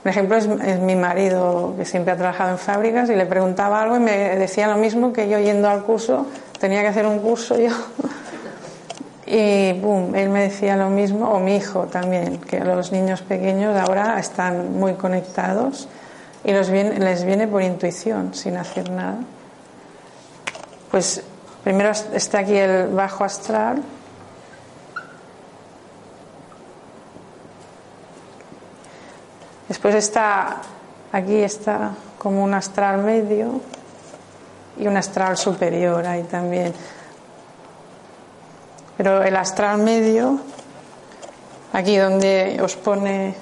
por 0.05 0.11
ejemplo, 0.11 0.37
es, 0.37 0.47
mi 0.81 0.95
marido 0.95 1.73
que 1.75 1.83
siempre 1.83 2.13
ha 2.13 2.15
trabajado 2.15 2.51
en 2.51 2.59
fábricas 2.59 3.09
y 3.09 3.15
le 3.15 3.25
preguntaba 3.25 3.81
algo 3.81 3.95
y 3.95 3.99
me 3.99 4.35
decía 4.37 4.67
lo 4.67 4.77
mismo 4.77 5.11
que 5.11 5.27
yo 5.27 5.39
yendo 5.39 5.67
al 5.67 5.81
curso, 5.81 6.27
tenía 6.59 6.81
que 6.81 6.89
hacer 6.89 7.07
un 7.07 7.17
curso 7.17 7.57
yo. 7.57 7.71
Y 9.25 9.73
boom, 9.73 10.13
él 10.13 10.29
me 10.29 10.43
decía 10.43 10.75
lo 10.75 10.91
mismo, 10.91 11.27
o 11.31 11.39
mi 11.39 11.55
hijo 11.55 11.85
también, 11.85 12.37
que 12.37 12.59
los 12.59 12.91
niños 12.91 13.23
pequeños 13.23 13.75
ahora 13.75 14.19
están 14.19 14.73
muy 14.73 14.93
conectados 14.93 15.87
y 16.43 16.51
los 16.51 16.69
les 16.69 17.23
viene 17.23 17.47
por 17.47 17.63
intuición, 17.63 18.35
sin 18.35 18.57
hacer 18.57 18.91
nada. 18.91 19.17
Pues 20.91 21.23
primero 21.63 21.89
está 22.13 22.37
aquí 22.41 22.55
el 22.55 22.89
bajo 22.89 23.23
astral, 23.23 23.81
Después 29.85 30.03
está, 30.03 30.61
aquí 31.11 31.43
está 31.43 31.91
como 32.17 32.43
un 32.43 32.55
astral 32.55 33.03
medio 33.03 33.61
y 34.79 34.87
un 34.87 34.97
astral 34.97 35.37
superior 35.37 36.03
ahí 36.07 36.23
también. 36.23 36.73
Pero 38.97 39.21
el 39.21 39.35
astral 39.35 39.77
medio, 39.77 40.39
aquí 41.71 41.97
donde 41.97 42.59
os 42.63 42.75
pone 42.77 43.35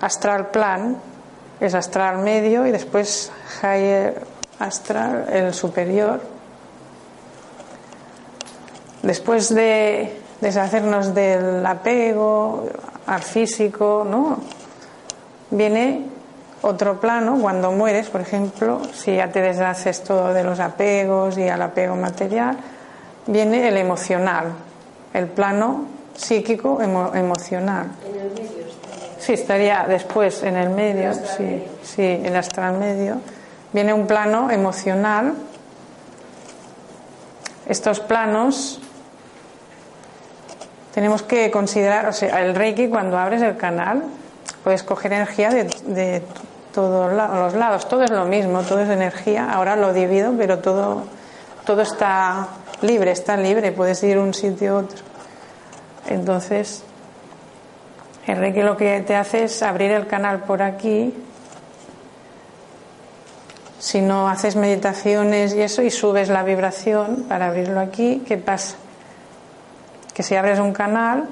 astral 0.00 0.52
plan, 0.52 0.96
es 1.58 1.74
astral 1.74 2.18
medio 2.18 2.64
y 2.64 2.70
después 2.70 3.32
higher 3.64 4.22
astral, 4.60 5.26
el 5.32 5.52
superior. 5.54 6.20
Después 9.02 9.52
de 9.52 10.22
deshacernos 10.40 11.12
del 11.12 11.66
apego 11.66 12.68
al 13.08 13.22
físico, 13.24 14.06
¿no? 14.08 14.55
Viene 15.50 16.06
otro 16.62 17.00
plano 17.00 17.38
cuando 17.40 17.72
mueres, 17.72 18.08
por 18.08 18.20
ejemplo, 18.20 18.82
si 18.92 19.16
ya 19.16 19.30
te 19.30 19.40
deshaces 19.40 20.02
todo 20.02 20.32
de 20.32 20.42
los 20.42 20.58
apegos 20.58 21.38
y 21.38 21.48
al 21.48 21.62
apego 21.62 21.96
material, 21.96 22.56
viene 23.26 23.68
el 23.68 23.76
emocional, 23.76 24.52
el 25.12 25.26
plano 25.26 25.84
psíquico 26.16 26.80
emocional. 26.82 27.90
¿En 28.06 28.20
el 28.20 28.30
medio 28.30 28.66
Sí, 29.18 29.32
estaría 29.32 29.86
después 29.88 30.42
en 30.42 30.56
el 30.56 30.70
medio, 30.70 31.12
sí, 31.14 31.64
sí, 31.82 32.20
el 32.22 32.36
astral 32.36 32.78
medio. 32.78 33.16
Viene 33.72 33.92
un 33.92 34.06
plano 34.06 34.50
emocional. 34.50 35.34
Estos 37.66 38.00
planos 38.00 38.80
tenemos 40.94 41.22
que 41.22 41.50
considerar, 41.50 42.06
o 42.06 42.12
sea, 42.12 42.40
el 42.42 42.54
Reiki 42.54 42.88
cuando 42.88 43.18
abres 43.18 43.42
el 43.42 43.56
canal 43.56 44.04
puedes 44.66 44.82
coger 44.82 45.12
energía 45.12 45.50
de, 45.50 46.22
todos 46.74 47.12
los 47.12 47.54
lados, 47.54 47.88
todo 47.88 48.02
es 48.02 48.10
lo 48.10 48.24
mismo, 48.24 48.62
todo 48.62 48.80
es 48.80 48.88
energía, 48.88 49.48
ahora 49.48 49.76
lo 49.76 49.92
divido, 49.92 50.34
pero 50.36 50.58
todo, 50.58 51.04
todo 51.64 51.82
está 51.82 52.48
libre, 52.82 53.12
está 53.12 53.36
libre, 53.36 53.70
puedes 53.70 54.02
ir 54.02 54.18
un 54.18 54.34
sitio 54.34 54.72
a 54.72 54.78
otro. 54.80 54.98
Entonces, 56.08 56.82
el 58.26 58.38
Reiki 58.38 58.62
lo 58.62 58.76
que 58.76 59.00
te 59.02 59.14
hace 59.14 59.44
es 59.44 59.62
abrir 59.62 59.92
el 59.92 60.08
canal 60.08 60.40
por 60.40 60.60
aquí. 60.60 61.14
Si 63.78 64.00
no 64.00 64.28
haces 64.28 64.56
meditaciones 64.56 65.54
y 65.54 65.62
eso 65.62 65.80
y 65.82 65.92
subes 65.92 66.28
la 66.28 66.42
vibración 66.42 67.26
para 67.28 67.46
abrirlo 67.46 67.78
aquí, 67.78 68.24
¿qué 68.26 68.36
pasa? 68.36 68.74
Que 70.12 70.24
si 70.24 70.34
abres 70.34 70.58
un 70.58 70.72
canal, 70.72 71.28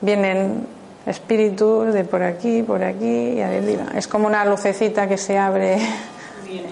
vienen 0.00 0.74
espíritus 1.06 1.94
de 1.94 2.04
por 2.04 2.22
aquí, 2.22 2.62
por 2.62 2.82
aquí 2.82 3.34
y 3.34 3.40
arriba. 3.40 3.84
Es 3.94 4.08
como 4.08 4.26
una 4.26 4.44
lucecita 4.44 5.06
que 5.06 5.16
se 5.16 5.38
abre 5.38 5.78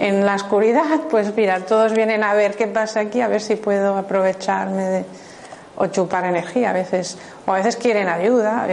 en 0.00 0.26
la 0.26 0.34
oscuridad, 0.34 1.00
pues 1.10 1.34
mira, 1.34 1.60
todos 1.60 1.92
vienen 1.92 2.22
a 2.24 2.34
ver 2.34 2.56
qué 2.56 2.66
pasa 2.66 3.00
aquí, 3.00 3.20
a 3.20 3.28
ver 3.28 3.40
si 3.40 3.56
puedo 3.56 3.96
aprovecharme 3.96 4.84
de, 4.84 5.04
o 5.76 5.86
chupar 5.86 6.24
energía 6.24 6.70
a 6.70 6.72
veces, 6.72 7.18
o 7.46 7.52
a 7.52 7.56
veces 7.56 7.76
quieren 7.76 8.08
ayuda. 8.08 8.66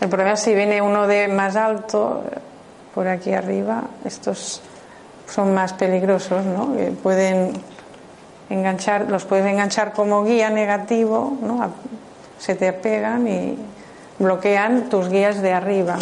El 0.00 0.08
problema 0.08 0.32
es 0.32 0.40
si 0.40 0.54
viene 0.54 0.82
uno 0.82 1.06
de 1.06 1.28
más 1.28 1.56
alto, 1.56 2.24
por 2.94 3.08
aquí 3.08 3.32
arriba, 3.32 3.84
estos 4.04 4.60
son 5.28 5.54
más 5.54 5.72
peligrosos, 5.72 6.44
¿no? 6.44 6.74
Que 6.76 6.90
pueden 6.90 7.52
enganchar, 8.48 9.10
los 9.10 9.24
puedes 9.24 9.46
enganchar 9.46 9.92
como 9.92 10.24
guía 10.24 10.50
negativo, 10.50 11.36
¿no? 11.42 11.72
Se 12.38 12.54
te 12.54 12.72
pegan 12.72 13.28
y 13.28 13.58
bloquean 14.18 14.88
tus 14.88 15.08
guías 15.08 15.42
de 15.42 15.52
arriba. 15.52 15.98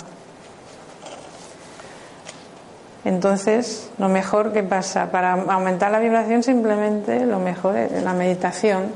Entonces, 3.05 3.89
lo 3.99 4.09
mejor 4.09 4.53
que 4.53 4.65
pasa, 4.65 5.13
para 5.13 5.35
aumentar 5.35 5.93
la 5.93 6.01
vibración 6.01 6.43
simplemente 6.43 7.25
lo 7.25 7.39
mejor 7.39 7.77
es 7.77 8.03
la 8.03 8.13
meditación. 8.13 8.91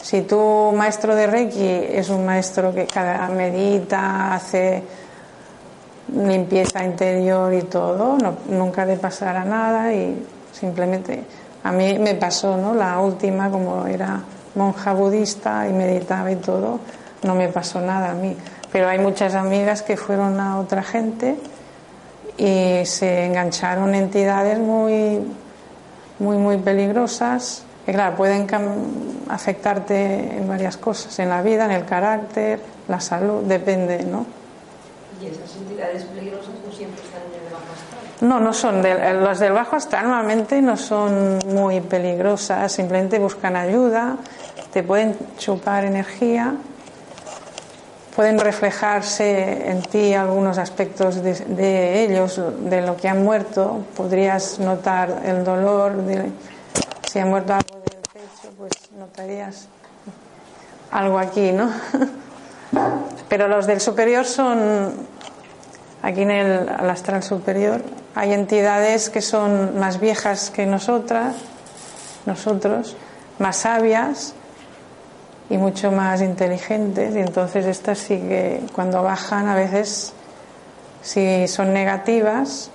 Si 0.00 0.22
tu 0.22 0.72
maestro 0.74 1.14
de 1.14 1.26
Reiki 1.26 1.68
es 1.68 2.08
un 2.08 2.24
maestro 2.24 2.74
que 2.74 2.86
cada 2.86 3.28
medita, 3.28 4.34
hace 4.34 4.82
limpieza 6.14 6.82
interior 6.82 7.52
y 7.52 7.62
todo, 7.62 8.16
nunca 8.48 8.86
le 8.86 8.96
pasará 8.96 9.44
nada 9.44 9.92
y 9.92 10.26
simplemente 10.52 11.22
a 11.62 11.72
mí 11.72 11.98
me 11.98 12.14
pasó, 12.14 12.56
¿no? 12.56 12.74
La 12.74 12.98
última 12.98 13.50
como 13.50 13.86
era 13.86 14.20
monja 14.54 14.94
budista 14.94 15.68
y 15.68 15.72
meditaba 15.72 16.32
y 16.32 16.36
todo, 16.36 16.80
no 17.22 17.34
me 17.34 17.48
pasó 17.48 17.80
nada 17.80 18.10
a 18.10 18.14
mí. 18.14 18.36
Pero 18.72 18.88
hay 18.88 18.98
muchas 18.98 19.34
amigas 19.34 19.82
que 19.82 19.96
fueron 19.96 20.38
a 20.40 20.58
otra 20.58 20.82
gente 20.82 21.36
y 22.36 22.86
se 22.86 23.26
engancharon 23.26 23.94
entidades 23.94 24.58
muy, 24.58 25.20
muy, 26.18 26.36
muy 26.36 26.56
peligrosas 26.58 27.64
que, 27.84 27.92
claro, 27.92 28.16
pueden 28.16 28.46
afectarte 29.28 30.36
en 30.36 30.46
varias 30.46 30.76
cosas, 30.76 31.18
en 31.18 31.28
la 31.28 31.42
vida, 31.42 31.64
en 31.64 31.72
el 31.72 31.84
carácter, 31.84 32.60
la 32.88 33.00
salud, 33.00 33.42
depende, 33.42 34.04
¿no? 34.04 34.26
¿Y 35.20 35.26
esas 35.26 35.56
entidades 35.56 36.04
peligrosas 36.04 36.54
no 36.64 36.72
siempre 36.72 37.02
están 37.02 37.22
en 37.22 37.46
el 37.46 37.52
bajo 37.52 37.64
astral? 37.72 38.28
No, 38.28 38.40
no 38.40 38.52
son. 38.52 38.82
De, 38.82 39.14
los 39.14 39.38
del 39.38 39.52
bajo 39.52 39.76
astral 39.76 40.04
normalmente 40.04 40.62
no 40.62 40.76
son 40.76 41.38
muy 41.46 41.80
peligrosas, 41.80 42.70
simplemente 42.70 43.18
buscan 43.18 43.56
ayuda, 43.56 44.16
te 44.72 44.82
pueden 44.82 45.16
chupar 45.38 45.84
energía 45.84 46.54
pueden 48.20 48.38
reflejarse 48.38 49.70
en 49.70 49.80
ti 49.80 50.12
algunos 50.12 50.58
aspectos 50.58 51.22
de, 51.22 52.04
ellos, 52.04 52.38
de 52.68 52.82
lo 52.82 52.94
que 52.94 53.08
han 53.08 53.24
muerto. 53.24 53.82
Podrías 53.96 54.58
notar 54.58 55.22
el 55.24 55.42
dolor, 55.42 55.96
de, 56.02 56.30
si 57.10 57.18
ha 57.18 57.24
muerto 57.24 57.54
algo 57.54 57.78
del 57.78 57.98
pecho, 58.12 58.52
pues 58.58 58.72
notarías 58.98 59.68
algo 60.90 61.18
aquí, 61.18 61.50
¿no? 61.52 61.72
Pero 63.30 63.48
los 63.48 63.66
del 63.66 63.80
superior 63.80 64.26
son, 64.26 64.92
aquí 66.02 66.20
en 66.20 66.30
el 66.30 66.68
astral 66.90 67.22
superior, 67.22 67.80
hay 68.14 68.34
entidades 68.34 69.08
que 69.08 69.22
son 69.22 69.78
más 69.78 69.98
viejas 69.98 70.50
que 70.50 70.66
nosotras, 70.66 71.36
nosotros, 72.26 72.98
más 73.38 73.56
sabias, 73.56 74.34
y 75.50 75.58
mucho 75.58 75.90
más 75.90 76.22
inteligentes 76.22 77.14
y 77.14 77.18
entonces 77.18 77.66
estas 77.66 77.98
sí 77.98 78.16
que 78.16 78.62
cuando 78.72 79.02
bajan 79.02 79.48
a 79.48 79.54
veces 79.54 80.14
si 81.02 81.48
son 81.48 81.72
negativas 81.72 82.70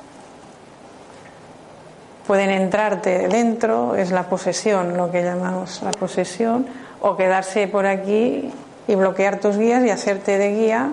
pueden 2.27 2.49
entrarte 2.49 3.27
dentro, 3.27 3.95
es 3.95 4.11
la 4.11 4.23
posesión, 4.23 4.97
lo 4.97 5.11
que 5.11 5.23
llamamos 5.23 5.81
la 5.83 5.91
posesión, 5.91 6.65
o 7.01 7.15
quedarse 7.15 7.67
por 7.67 7.85
aquí 7.85 8.51
y 8.87 8.95
bloquear 8.95 9.39
tus 9.39 9.57
guías 9.57 9.83
y 9.85 9.91
hacerte 9.91 10.37
de 10.37 10.51
guía 10.51 10.91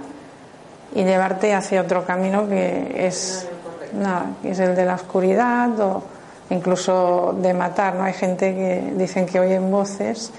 y 0.95 1.05
llevarte 1.05 1.55
hacia 1.55 1.81
otro 1.81 2.05
camino 2.05 2.49
que 2.49 3.07
es, 3.07 3.49
nada, 3.95 4.27
es 4.45 4.59
el 4.59 4.77
de 4.77 4.85
la 4.85 4.97
oscuridad 4.97 5.81
o 5.81 6.03
incluso 6.51 7.35
de 7.41 7.55
matar. 7.55 7.95
¿no? 7.95 8.05
Hay 8.05 8.13
gente 8.13 8.55
que 8.55 8.93
dicen 8.97 9.25
que 9.25 9.41
oyen 9.41 9.71
voces 9.71 10.33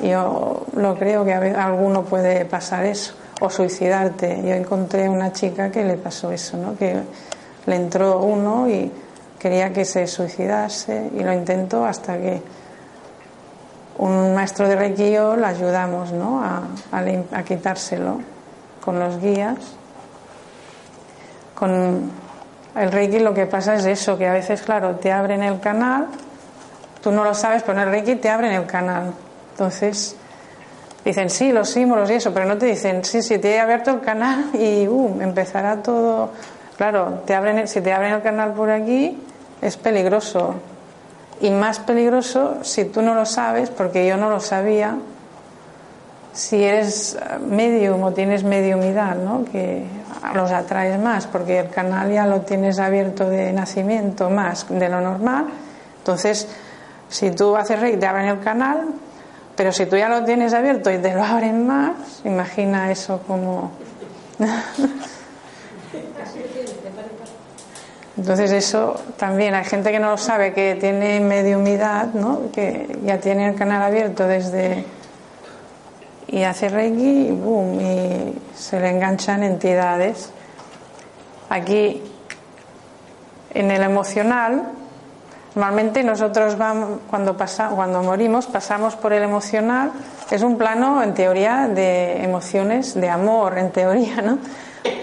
yo 0.00 0.66
lo 0.74 0.94
creo 0.96 1.24
que 1.24 1.34
a, 1.34 1.64
alguno 1.64 2.04
puede 2.04 2.44
pasar 2.44 2.84
eso, 2.84 3.14
o 3.40 3.50
suicidarte. 3.50 4.40
Yo 4.42 4.54
encontré 4.54 5.08
una 5.08 5.32
chica 5.32 5.70
que 5.70 5.84
le 5.84 5.96
pasó 5.96 6.32
eso, 6.32 6.56
¿no? 6.56 6.76
que 6.76 7.02
le 7.66 7.76
entró 7.76 8.20
uno 8.20 8.68
y 8.68 8.90
quería 9.38 9.72
que 9.72 9.84
se 9.84 10.06
suicidase 10.06 11.10
y 11.14 11.22
lo 11.22 11.32
intentó 11.32 11.84
hasta 11.84 12.16
que 12.16 12.42
un 13.98 14.34
maestro 14.34 14.68
de 14.68 14.76
Reiki 14.76 15.04
y 15.04 15.12
yo 15.12 15.36
la 15.36 15.48
ayudamos 15.48 16.12
¿no? 16.12 16.42
a, 16.42 16.62
a 16.92 17.42
quitárselo 17.42 18.20
con 18.80 18.98
los 18.98 19.20
guías. 19.20 19.58
Con 21.54 22.10
el 22.76 22.90
Reiki 22.90 23.18
lo 23.18 23.34
que 23.34 23.46
pasa 23.46 23.74
es 23.74 23.84
eso, 23.84 24.16
que 24.16 24.26
a 24.26 24.32
veces, 24.32 24.62
claro, 24.62 24.96
te 24.96 25.12
abren 25.12 25.42
el 25.42 25.60
canal, 25.60 26.08
tú 27.02 27.12
no 27.12 27.22
lo 27.24 27.34
sabes, 27.34 27.62
pero 27.62 27.78
en 27.80 27.88
el 27.88 27.90
Reiki 27.90 28.16
te 28.16 28.30
abren 28.30 28.52
el 28.52 28.66
canal. 28.66 29.12
Entonces, 29.52 30.16
dicen 31.04 31.30
sí, 31.30 31.52
los 31.52 31.70
símbolos 31.70 32.10
y 32.10 32.14
eso, 32.14 32.32
pero 32.32 32.46
no 32.46 32.58
te 32.58 32.66
dicen 32.66 33.04
sí, 33.04 33.22
sí, 33.22 33.38
te 33.38 33.54
he 33.54 33.60
abierto 33.60 33.90
el 33.90 34.00
canal 34.00 34.50
y 34.54 34.86
uh, 34.88 35.20
empezará 35.20 35.82
todo. 35.82 36.30
Claro, 36.76 37.22
te 37.26 37.34
abren, 37.34 37.68
si 37.68 37.80
te 37.80 37.92
abren 37.92 38.14
el 38.14 38.22
canal 38.22 38.52
por 38.52 38.70
aquí, 38.70 39.18
es 39.60 39.76
peligroso. 39.76 40.54
Y 41.40 41.50
más 41.50 41.80
peligroso 41.80 42.58
si 42.62 42.84
tú 42.84 43.02
no 43.02 43.14
lo 43.14 43.26
sabes, 43.26 43.70
porque 43.70 44.06
yo 44.06 44.16
no 44.16 44.30
lo 44.30 44.40
sabía, 44.40 44.96
si 46.32 46.62
eres 46.62 47.18
medium 47.46 48.02
o 48.02 48.12
tienes 48.12 48.42
mediumidad, 48.42 49.16
¿no? 49.16 49.44
que 49.44 49.84
los 50.34 50.50
atraes 50.50 50.98
más, 50.98 51.26
porque 51.26 51.58
el 51.58 51.68
canal 51.68 52.10
ya 52.10 52.26
lo 52.26 52.40
tienes 52.42 52.78
abierto 52.78 53.28
de 53.28 53.52
nacimiento 53.52 54.30
más 54.30 54.66
de 54.68 54.88
lo 54.88 55.00
normal. 55.00 55.46
Entonces, 55.98 56.48
si 57.08 57.30
tú 57.32 57.56
haces 57.56 57.80
rey, 57.80 57.96
te 57.96 58.06
abren 58.06 58.26
el 58.26 58.40
canal, 58.40 58.86
pero 59.56 59.72
si 59.72 59.86
tú 59.86 59.96
ya 59.96 60.08
lo 60.08 60.24
tienes 60.24 60.54
abierto 60.54 60.90
y 60.90 60.98
te 60.98 61.14
lo 61.14 61.22
abren 61.22 61.66
más, 61.66 62.22
imagina 62.24 62.90
eso 62.90 63.20
como... 63.26 63.72
Entonces 68.16 68.52
eso 68.52 69.00
también 69.16 69.54
hay 69.54 69.64
gente 69.64 69.90
que 69.90 69.98
no 69.98 70.10
lo 70.10 70.18
sabe, 70.18 70.52
que 70.52 70.76
tiene 70.76 71.18
mediumidad, 71.20 72.12
¿no? 72.12 72.50
que 72.52 72.98
ya 73.04 73.18
tiene 73.18 73.48
el 73.48 73.54
canal 73.54 73.82
abierto 73.82 74.26
desde... 74.26 74.84
y 76.28 76.42
hace 76.42 76.68
reiki 76.68 77.28
y 77.28 77.30
boom, 77.30 77.80
y 77.80 78.34
se 78.54 78.80
le 78.80 78.90
enganchan 78.90 79.42
entidades. 79.42 80.30
Aquí, 81.48 82.02
en 83.54 83.70
el 83.70 83.82
emocional, 83.82 84.72
Normalmente 85.54 86.02
nosotros 86.02 86.56
vamos, 86.56 87.00
cuando, 87.10 87.36
pasa, 87.36 87.68
cuando 87.68 88.02
morimos 88.02 88.46
pasamos 88.46 88.96
por 88.96 89.12
el 89.12 89.22
emocional, 89.22 89.92
es 90.30 90.42
un 90.42 90.56
plano 90.56 91.02
en 91.02 91.12
teoría 91.12 91.68
de 91.68 92.24
emociones, 92.24 92.94
de 92.94 93.10
amor 93.10 93.58
en 93.58 93.70
teoría, 93.70 94.22
¿no? 94.22 94.38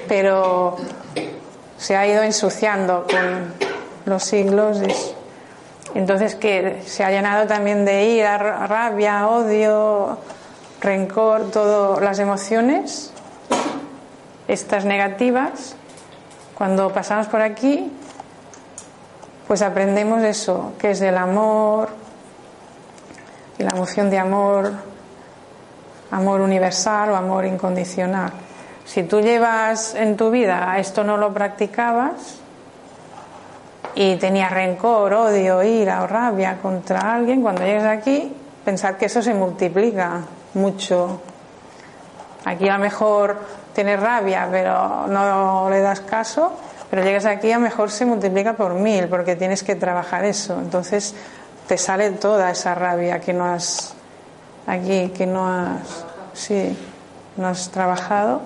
Pero 0.08 0.76
se 1.78 1.96
ha 1.96 2.08
ido 2.08 2.24
ensuciando 2.24 3.06
con 3.08 3.54
los 4.06 4.24
siglos. 4.24 4.82
Entonces 5.94 6.34
que 6.34 6.82
se 6.86 7.04
ha 7.04 7.12
llenado 7.12 7.46
también 7.46 7.86
de 7.86 8.06
ira, 8.06 8.38
rabia, 8.66 9.28
odio, 9.28 10.18
rencor, 10.82 11.52
todas 11.52 12.02
las 12.02 12.18
emociones, 12.18 13.12
estas 14.48 14.86
negativas, 14.86 15.76
cuando 16.56 16.92
pasamos 16.92 17.28
por 17.28 17.42
aquí 17.42 17.92
pues 19.50 19.64
aprendemos 19.64 20.22
eso, 20.22 20.74
que 20.78 20.92
es 20.92 21.02
el 21.02 21.18
amor, 21.18 21.90
y 23.58 23.64
la 23.64 23.72
emoción 23.72 24.08
de 24.12 24.20
amor, 24.20 24.72
amor 26.12 26.42
universal 26.42 27.10
o 27.10 27.16
amor 27.16 27.46
incondicional. 27.46 28.32
Si 28.86 29.02
tú 29.02 29.22
llevas 29.22 29.96
en 29.96 30.18
tu 30.18 30.30
vida 30.30 30.78
esto 30.78 31.04
no 31.04 31.18
lo 31.18 31.34
practicabas, 31.34 32.42
y 33.96 34.18
tenía 34.18 34.50
rencor, 34.50 35.16
odio, 35.16 35.64
ira 35.64 36.04
o 36.04 36.06
rabia 36.06 36.60
contra 36.62 37.16
alguien, 37.16 37.42
cuando 37.42 37.64
llegues 37.64 37.86
aquí, 37.86 38.32
pensar 38.64 39.00
que 39.00 39.08
eso 39.08 39.24
se 39.24 39.34
multiplica 39.34 40.22
mucho. 40.54 41.22
Aquí 42.46 42.70
a 42.70 42.74
lo 42.74 42.80
mejor 42.84 43.36
tienes 43.74 44.00
rabia, 44.00 44.48
pero 44.52 45.08
no 45.08 45.72
le 45.72 45.82
das 45.82 46.02
caso, 46.02 46.54
pero 46.90 47.04
llegas 47.04 47.26
aquí 47.26 47.52
a 47.52 47.60
mejor 47.60 47.92
se 47.92 48.06
multiplica 48.06 48.54
por 48.54 48.74
mil, 48.74 49.08
porque 49.08 49.36
tienes 49.36 49.64
que 49.64 49.76
trabajar 49.76 50.26
eso. 50.26 50.60
Entonces 50.60 51.14
te 51.68 51.78
sale 51.78 52.12
toda 52.12 52.50
esa 52.50 52.74
rabia 52.74 53.20
que 53.20 53.34
no 53.34 53.46
has 53.46 53.94
aquí, 54.66 55.10
que 55.10 55.26
no 55.26 55.48
has, 55.48 56.06
sí, 56.34 56.76
no 57.38 57.48
has 57.48 57.70
trabajado. 57.70 58.42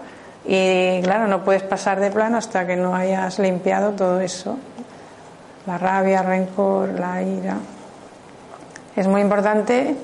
Y 0.46 1.02
claro, 1.04 1.28
no 1.28 1.44
puedes 1.44 1.64
pasar 1.64 2.02
de 2.02 2.12
plano 2.12 2.38
hasta 2.38 2.68
que 2.68 2.76
no 2.76 2.96
hayas 2.96 3.40
limpiado 3.40 3.92
todo 3.92 4.20
eso. 4.20 4.58
La 5.66 5.78
rabia, 5.78 6.20
el 6.20 6.26
rencor, 6.26 6.90
la 7.00 7.22
ira. 7.22 7.58
Es 8.96 9.08
muy 9.08 9.22
importante, 9.22 9.96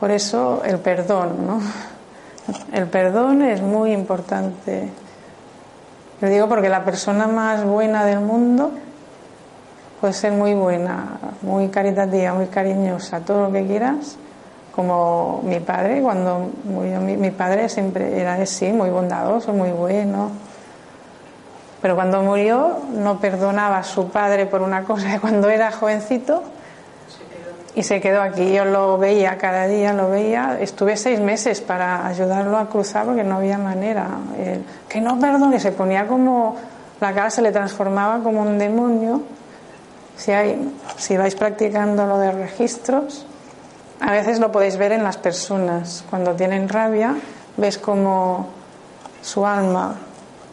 por 0.00 0.10
eso, 0.10 0.62
el 0.64 0.78
perdón, 0.78 1.46
¿no? 1.46 1.60
El 2.72 2.86
perdón 2.88 3.42
es 3.42 3.62
muy 3.62 3.92
importante. 3.92 4.90
Lo 6.20 6.28
digo 6.28 6.48
porque 6.48 6.68
la 6.68 6.84
persona 6.84 7.26
más 7.26 7.64
buena 7.64 8.04
del 8.04 8.20
mundo 8.20 8.70
puede 10.00 10.14
ser 10.14 10.32
muy 10.32 10.54
buena, 10.54 11.18
muy 11.42 11.68
caritativa, 11.68 12.32
muy 12.32 12.46
cariñosa, 12.46 13.20
todo 13.20 13.46
lo 13.46 13.52
que 13.52 13.66
quieras, 13.66 14.16
como 14.74 15.42
mi 15.44 15.60
padre, 15.60 16.00
cuando 16.02 16.50
murió 16.64 17.00
mi, 17.00 17.30
padre 17.30 17.68
siempre 17.68 18.20
era 18.20 18.34
así, 18.34 18.72
muy 18.72 18.90
bondadoso, 18.90 19.52
muy 19.52 19.70
bueno. 19.70 20.30
Pero 21.82 21.94
cuando 21.94 22.22
murió 22.22 22.78
no 22.92 23.18
perdonaba 23.18 23.78
a 23.78 23.84
su 23.84 24.08
padre 24.08 24.46
por 24.46 24.62
una 24.62 24.84
cosa 24.84 25.18
cuando 25.20 25.48
era 25.50 25.70
jovencito 25.70 26.42
y 27.76 27.82
se 27.82 28.00
quedó 28.00 28.22
aquí. 28.22 28.52
Yo 28.52 28.64
lo 28.64 28.98
veía 28.98 29.36
cada 29.36 29.68
día, 29.68 29.92
lo 29.92 30.10
veía. 30.10 30.58
Estuve 30.58 30.96
seis 30.96 31.20
meses 31.20 31.60
para 31.60 32.06
ayudarlo 32.06 32.56
a 32.56 32.68
cruzar 32.68 33.04
porque 33.04 33.22
no 33.22 33.36
había 33.36 33.58
manera. 33.58 34.08
que 34.88 35.00
no 35.00 35.20
perdone, 35.20 35.60
se 35.60 35.70
ponía 35.70 36.06
como 36.06 36.56
la 37.00 37.12
cara 37.12 37.28
se 37.28 37.42
le 37.42 37.52
transformaba 37.52 38.22
como 38.22 38.40
un 38.40 38.58
demonio. 38.58 39.20
Si, 40.16 40.32
hay, 40.32 40.72
si 40.96 41.18
vais 41.18 41.34
practicando 41.34 42.06
lo 42.06 42.18
de 42.18 42.32
registros, 42.32 43.26
a 44.00 44.12
veces 44.12 44.40
lo 44.40 44.50
podéis 44.50 44.78
ver 44.78 44.92
en 44.92 45.04
las 45.04 45.18
personas. 45.18 46.02
Cuando 46.08 46.32
tienen 46.32 46.70
rabia, 46.70 47.14
ves 47.58 47.76
como 47.76 48.48
su 49.20 49.44
alma 49.44 49.96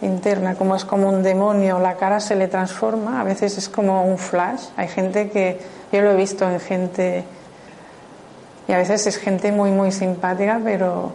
interna, 0.03 0.55
como 0.55 0.75
es 0.75 0.85
como 0.85 1.09
un 1.09 1.23
demonio, 1.23 1.79
la 1.79 1.95
cara 1.95 2.19
se 2.19 2.35
le 2.35 2.47
transforma, 2.47 3.21
a 3.21 3.23
veces 3.23 3.57
es 3.57 3.69
como 3.69 4.05
un 4.05 4.17
flash. 4.17 4.65
Hay 4.77 4.87
gente 4.87 5.29
que, 5.29 5.59
yo 5.91 6.01
lo 6.01 6.11
he 6.11 6.15
visto 6.15 6.49
en 6.49 6.59
gente, 6.59 7.23
y 8.67 8.71
a 8.71 8.77
veces 8.77 9.07
es 9.07 9.17
gente 9.17 9.51
muy, 9.51 9.71
muy 9.71 9.91
simpática, 9.91 10.59
pero 10.63 11.11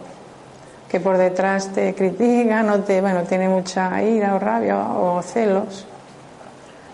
que 0.89 0.99
por 0.99 1.17
detrás 1.17 1.67
te 1.67 1.93
critica, 1.93 2.63
no 2.63 2.79
te, 2.81 2.99
bueno, 3.01 3.23
tiene 3.23 3.47
mucha 3.47 4.01
ira 4.01 4.35
o 4.35 4.39
rabia 4.39 4.77
o 4.77 5.21
celos. 5.21 5.85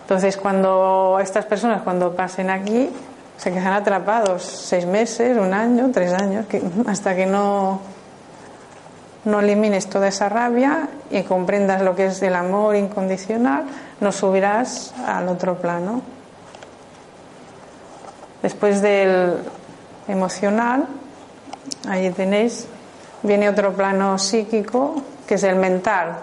Entonces, 0.01 0.37
cuando 0.37 1.17
estas 1.21 1.45
personas, 1.45 1.81
cuando 1.81 2.15
pasen 2.15 2.49
aquí, 2.49 2.89
se 3.37 3.51
quedan 3.51 3.73
atrapados 3.73 4.43
seis 4.43 4.85
meses, 4.85 5.37
un 5.37 5.53
año, 5.53 5.89
tres 5.93 6.13
años, 6.13 6.45
hasta 6.87 7.15
que 7.15 7.25
no, 7.25 7.79
no 9.25 9.39
elimines 9.39 9.87
toda 9.87 10.07
esa 10.07 10.29
rabia 10.29 10.89
y 11.09 11.23
comprendas 11.23 11.81
lo 11.81 11.95
que 11.95 12.07
es 12.07 12.21
el 12.21 12.35
amor 12.35 12.75
incondicional, 12.75 13.65
no 13.99 14.11
subirás 14.11 14.93
al 15.05 15.27
otro 15.27 15.55
plano. 15.55 16.01
Después 18.41 18.81
del 18.81 19.37
emocional, 20.07 20.85
ahí 21.89 22.09
tenéis, 22.11 22.67
viene 23.23 23.49
otro 23.49 23.73
plano 23.73 24.17
psíquico, 24.19 25.01
que 25.27 25.35
es 25.35 25.43
el 25.43 25.55
mental. 25.55 26.17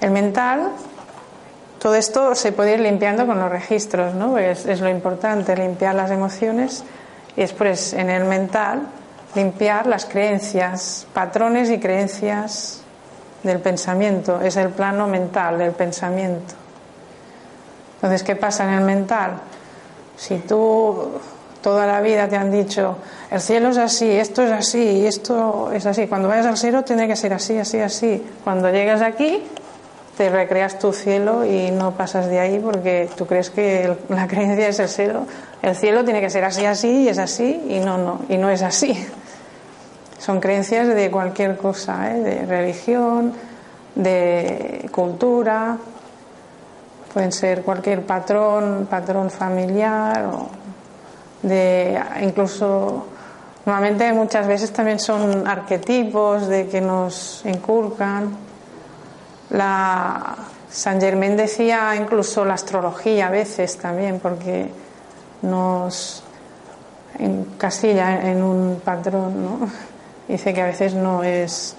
El 0.00 0.10
mental 0.10 0.72
todo 1.78 1.94
esto 1.94 2.34
se 2.34 2.50
puede 2.50 2.74
ir 2.74 2.80
limpiando 2.80 3.24
con 3.24 3.38
los 3.38 3.50
registros, 3.50 4.12
¿no? 4.14 4.36
Es, 4.36 4.66
es, 4.66 4.80
lo 4.80 4.88
importante, 4.88 5.56
limpiar 5.56 5.94
las 5.94 6.10
emociones 6.10 6.82
y 7.36 7.40
después 7.42 7.92
en 7.92 8.10
el 8.10 8.24
mental 8.24 8.82
limpiar 9.34 9.86
las 9.86 10.04
creencias, 10.04 11.06
patrones 11.12 11.70
y 11.70 11.78
creencias 11.78 12.82
del 13.42 13.60
pensamiento. 13.60 14.40
Es 14.40 14.56
el 14.56 14.70
plano 14.70 15.06
mental 15.06 15.58
del 15.58 15.72
pensamiento. 15.72 16.54
Entonces, 17.96 18.22
¿qué 18.22 18.36
pasa 18.36 18.64
en 18.64 18.70
el 18.70 18.84
mental? 18.84 19.40
Si 20.16 20.38
tú 20.38 21.10
toda 21.62 21.86
la 21.86 22.00
vida 22.00 22.28
te 22.28 22.36
han 22.36 22.50
dicho, 22.50 22.96
el 23.30 23.40
cielo 23.40 23.70
es 23.70 23.78
así, 23.78 24.10
esto 24.10 24.42
es 24.42 24.52
así, 24.52 25.06
esto 25.06 25.70
es 25.72 25.84
así, 25.86 26.06
cuando 26.06 26.28
vayas 26.28 26.46
al 26.46 26.56
cielo 26.56 26.84
tiene 26.84 27.08
que 27.08 27.16
ser 27.16 27.32
así, 27.34 27.58
así, 27.58 27.80
así. 27.80 28.24
Cuando 28.44 28.70
llegas 28.70 29.02
aquí, 29.02 29.42
te 30.18 30.28
recreas 30.28 30.80
tu 30.80 30.92
cielo 30.92 31.44
y 31.44 31.70
no 31.70 31.92
pasas 31.92 32.26
de 32.26 32.40
ahí 32.40 32.58
porque 32.58 33.08
tú 33.16 33.24
crees 33.24 33.50
que 33.50 33.96
la 34.08 34.26
creencia 34.26 34.68
es 34.68 34.80
el 34.80 34.88
cielo. 34.88 35.26
El 35.62 35.76
cielo 35.76 36.04
tiene 36.04 36.20
que 36.20 36.28
ser 36.28 36.44
así, 36.44 36.66
así 36.66 37.04
y 37.04 37.08
es 37.08 37.18
así 37.18 37.62
y 37.68 37.78
no, 37.78 37.96
no, 37.96 38.20
y 38.28 38.36
no 38.36 38.50
es 38.50 38.62
así. 38.62 38.98
Son 40.18 40.40
creencias 40.40 40.88
de 40.88 41.08
cualquier 41.12 41.56
cosa, 41.56 42.12
¿eh? 42.12 42.20
de 42.20 42.46
religión, 42.46 43.32
de 43.94 44.88
cultura, 44.92 45.78
pueden 47.14 47.30
ser 47.30 47.62
cualquier 47.62 48.04
patrón, 48.04 48.88
patrón 48.90 49.30
familiar 49.30 50.24
o 50.24 50.48
de 51.42 51.96
incluso 52.22 53.06
normalmente 53.64 54.12
muchas 54.12 54.48
veces 54.48 54.72
también 54.72 54.98
son 54.98 55.46
arquetipos 55.46 56.48
de 56.48 56.66
que 56.66 56.80
nos 56.80 57.44
inculcan 57.46 58.47
la 59.50 60.36
San 60.70 61.00
Germán 61.00 61.36
decía 61.36 61.94
incluso 61.96 62.44
la 62.44 62.54
astrología 62.54 63.28
a 63.28 63.30
veces 63.30 63.78
también, 63.78 64.20
porque 64.20 64.70
nos 65.42 66.22
encasilla 67.18 68.30
en 68.30 68.42
un 68.42 68.80
patrón, 68.84 69.44
¿no? 69.44 69.58
Dice 70.28 70.52
que 70.52 70.60
a 70.60 70.66
veces 70.66 70.94
no 70.94 71.22
es 71.22 71.74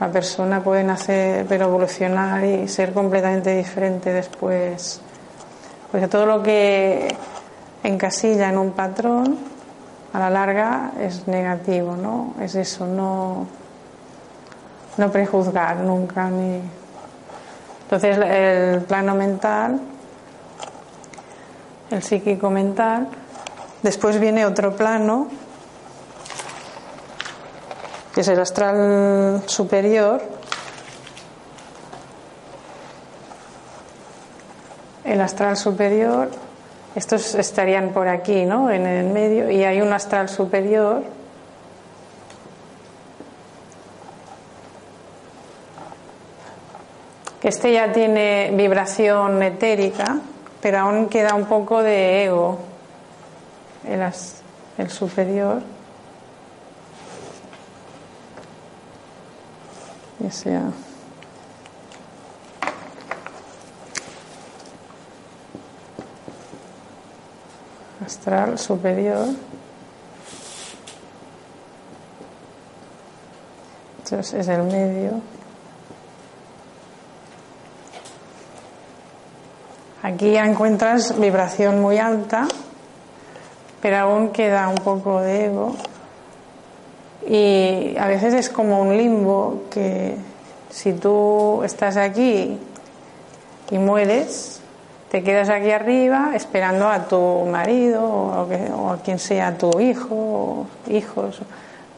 la 0.00 0.10
persona 0.10 0.62
puede 0.62 0.82
nacer 0.82 1.46
pero 1.48 1.66
evolucionar 1.66 2.44
y 2.44 2.66
ser 2.66 2.92
completamente 2.92 3.56
diferente 3.56 4.12
después. 4.12 5.00
Porque 5.92 6.08
todo 6.08 6.26
lo 6.26 6.42
que 6.42 7.14
encasilla 7.84 8.48
en 8.48 8.58
un 8.58 8.72
patrón 8.72 9.38
a 10.12 10.18
la 10.18 10.30
larga 10.30 10.92
es 11.00 11.28
negativo, 11.28 11.96
¿no? 11.96 12.34
Es 12.40 12.56
eso, 12.56 12.86
no, 12.86 13.46
no 14.96 15.12
prejuzgar 15.12 15.76
nunca 15.76 16.28
ni 16.28 16.60
entonces 17.94 18.18
el 18.28 18.80
plano 18.82 19.14
mental, 19.14 19.80
el 21.92 22.02
psíquico 22.02 22.50
mental, 22.50 23.06
después 23.82 24.18
viene 24.18 24.44
otro 24.44 24.74
plano, 24.74 25.28
que 28.12 28.22
es 28.22 28.28
el 28.28 28.40
astral 28.40 29.44
superior, 29.46 30.20
el 35.04 35.20
astral 35.20 35.56
superior, 35.56 36.30
estos 36.96 37.36
estarían 37.36 37.90
por 37.90 38.08
aquí, 38.08 38.44
¿no? 38.44 38.72
En 38.72 38.86
el 38.88 39.06
medio, 39.06 39.48
y 39.52 39.62
hay 39.62 39.80
un 39.80 39.92
astral 39.92 40.28
superior 40.28 41.04
Este 47.44 47.74
ya 47.74 47.92
tiene 47.92 48.52
vibración 48.54 49.42
etérica, 49.42 50.16
pero 50.62 50.78
aún 50.78 51.10
queda 51.10 51.34
un 51.34 51.44
poco 51.44 51.82
de 51.82 52.24
ego, 52.24 52.58
el, 53.86 54.90
superior. 54.90 55.60
Ya 60.20 60.30
sea. 60.30 60.62
astral 68.06 68.58
superior. 68.58 69.26
Entonces 73.98 74.32
es 74.32 74.48
el 74.48 74.62
medio. 74.62 75.43
Aquí 80.04 80.32
ya 80.32 80.44
encuentras 80.44 81.18
vibración 81.18 81.80
muy 81.80 81.96
alta, 81.96 82.46
pero 83.80 83.96
aún 83.96 84.32
queda 84.32 84.68
un 84.68 84.74
poco 84.74 85.22
de 85.22 85.46
ego. 85.46 85.74
Y 87.26 87.96
a 87.98 88.06
veces 88.06 88.34
es 88.34 88.50
como 88.50 88.82
un 88.82 88.94
limbo 88.98 89.62
que 89.70 90.14
si 90.68 90.92
tú 90.92 91.62
estás 91.64 91.96
aquí 91.96 92.58
y 93.70 93.78
mueres, 93.78 94.60
te 95.10 95.22
quedas 95.22 95.48
aquí 95.48 95.70
arriba 95.70 96.32
esperando 96.34 96.86
a 96.86 97.08
tu 97.08 97.46
marido 97.50 98.04
o, 98.04 98.90
a 98.90 98.98
quien 98.98 99.18
sea 99.18 99.56
tu 99.56 99.80
hijo 99.80 100.14
o 100.14 100.66
hijos. 100.90 101.40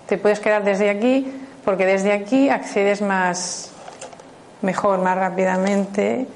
Te 0.06 0.16
puedes 0.16 0.38
quedar 0.38 0.62
desde 0.62 0.90
aquí 0.90 1.26
porque 1.64 1.84
desde 1.84 2.12
aquí 2.12 2.50
accedes 2.50 3.02
más 3.02 3.72
mejor, 4.62 5.00
más 5.00 5.18
rápidamente 5.18 6.28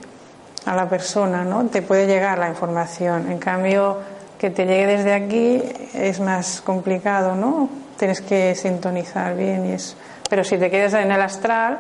a 0.67 0.75
la 0.75 0.89
persona, 0.89 1.45
¿no? 1.45 1.67
Te 1.67 1.83
puede 1.83 2.07
llegar 2.07 2.39
la 2.39 2.49
información. 2.49 3.31
En 3.31 3.39
cambio, 3.39 3.99
que 4.39 4.51
te 4.51 4.67
llegue 4.67 4.87
desde 4.87 5.13
aquí 5.15 5.63
es 5.95 6.21
más 6.21 6.61
complicado, 6.61 7.35
¿no? 7.35 7.69
Tienes 7.99 8.21
que 8.21 8.55
sintonizar 8.55 9.37
bien 9.37 9.67
y 9.67 9.73
es. 9.73 9.97
Pero 10.29 10.45
si 10.45 10.57
te 10.57 10.71
quedas 10.71 10.95
en 10.95 11.11
el 11.11 11.21
astral, 11.21 11.79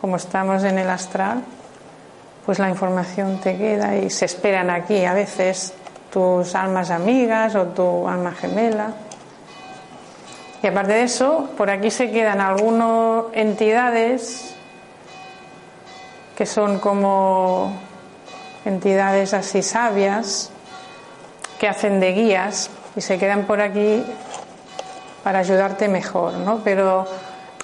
como 0.00 0.16
estamos 0.16 0.64
en 0.64 0.78
el 0.78 0.90
astral, 0.90 1.42
pues 2.44 2.58
la 2.58 2.68
información 2.68 3.38
te 3.40 3.56
queda 3.56 3.96
y 3.96 4.10
se 4.10 4.24
esperan 4.24 4.70
aquí 4.70 5.04
a 5.04 5.12
veces 5.12 5.74
tus 6.12 6.54
almas 6.54 6.90
amigas 6.90 7.54
o 7.54 7.66
tu 7.66 8.08
alma 8.08 8.32
gemela. 8.32 8.94
Y 10.62 10.66
aparte 10.66 10.92
de 10.92 11.02
eso, 11.04 11.50
por 11.56 11.70
aquí 11.70 11.90
se 11.90 12.10
quedan 12.10 12.40
algunas 12.40 13.26
entidades 13.32 14.54
que 16.36 16.44
son 16.44 16.78
como 16.80 17.89
entidades 18.64 19.34
así 19.34 19.62
sabias 19.62 20.50
que 21.58 21.68
hacen 21.68 22.00
de 22.00 22.12
guías 22.12 22.70
y 22.96 23.00
se 23.00 23.18
quedan 23.18 23.44
por 23.44 23.60
aquí 23.60 24.04
para 25.22 25.40
ayudarte 25.40 25.88
mejor, 25.88 26.34
¿no? 26.34 26.60
Pero 26.64 27.06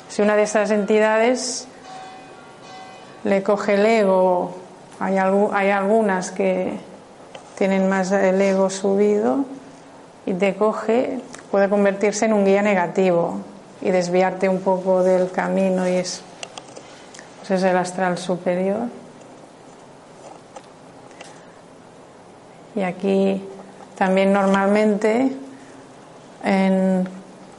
si 0.08 0.22
una 0.22 0.36
de 0.36 0.42
esas 0.42 0.70
entidades 0.70 1.66
le 3.24 3.42
coge 3.42 3.74
el 3.74 3.86
ego 3.86 4.66
hay, 4.98 5.18
hay 5.18 5.70
algunas 5.70 6.30
que 6.30 6.78
tienen 7.58 7.88
más 7.88 8.12
el 8.12 8.40
ego 8.40 8.70
subido 8.70 9.44
y 10.24 10.34
te 10.34 10.54
coge, 10.54 11.20
puede 11.50 11.68
convertirse 11.68 12.26
en 12.26 12.32
un 12.32 12.44
guía 12.44 12.62
negativo 12.62 13.40
y 13.80 13.90
desviarte 13.90 14.48
un 14.48 14.60
poco 14.60 15.02
del 15.02 15.30
camino 15.30 15.88
y 15.88 15.96
es, 15.96 16.22
pues 17.38 17.50
es 17.62 17.62
el 17.62 17.76
astral 17.76 18.18
superior. 18.18 18.88
Y 22.76 22.82
aquí 22.82 23.42
también 23.96 24.32
normalmente 24.32 25.32
en 26.44 27.08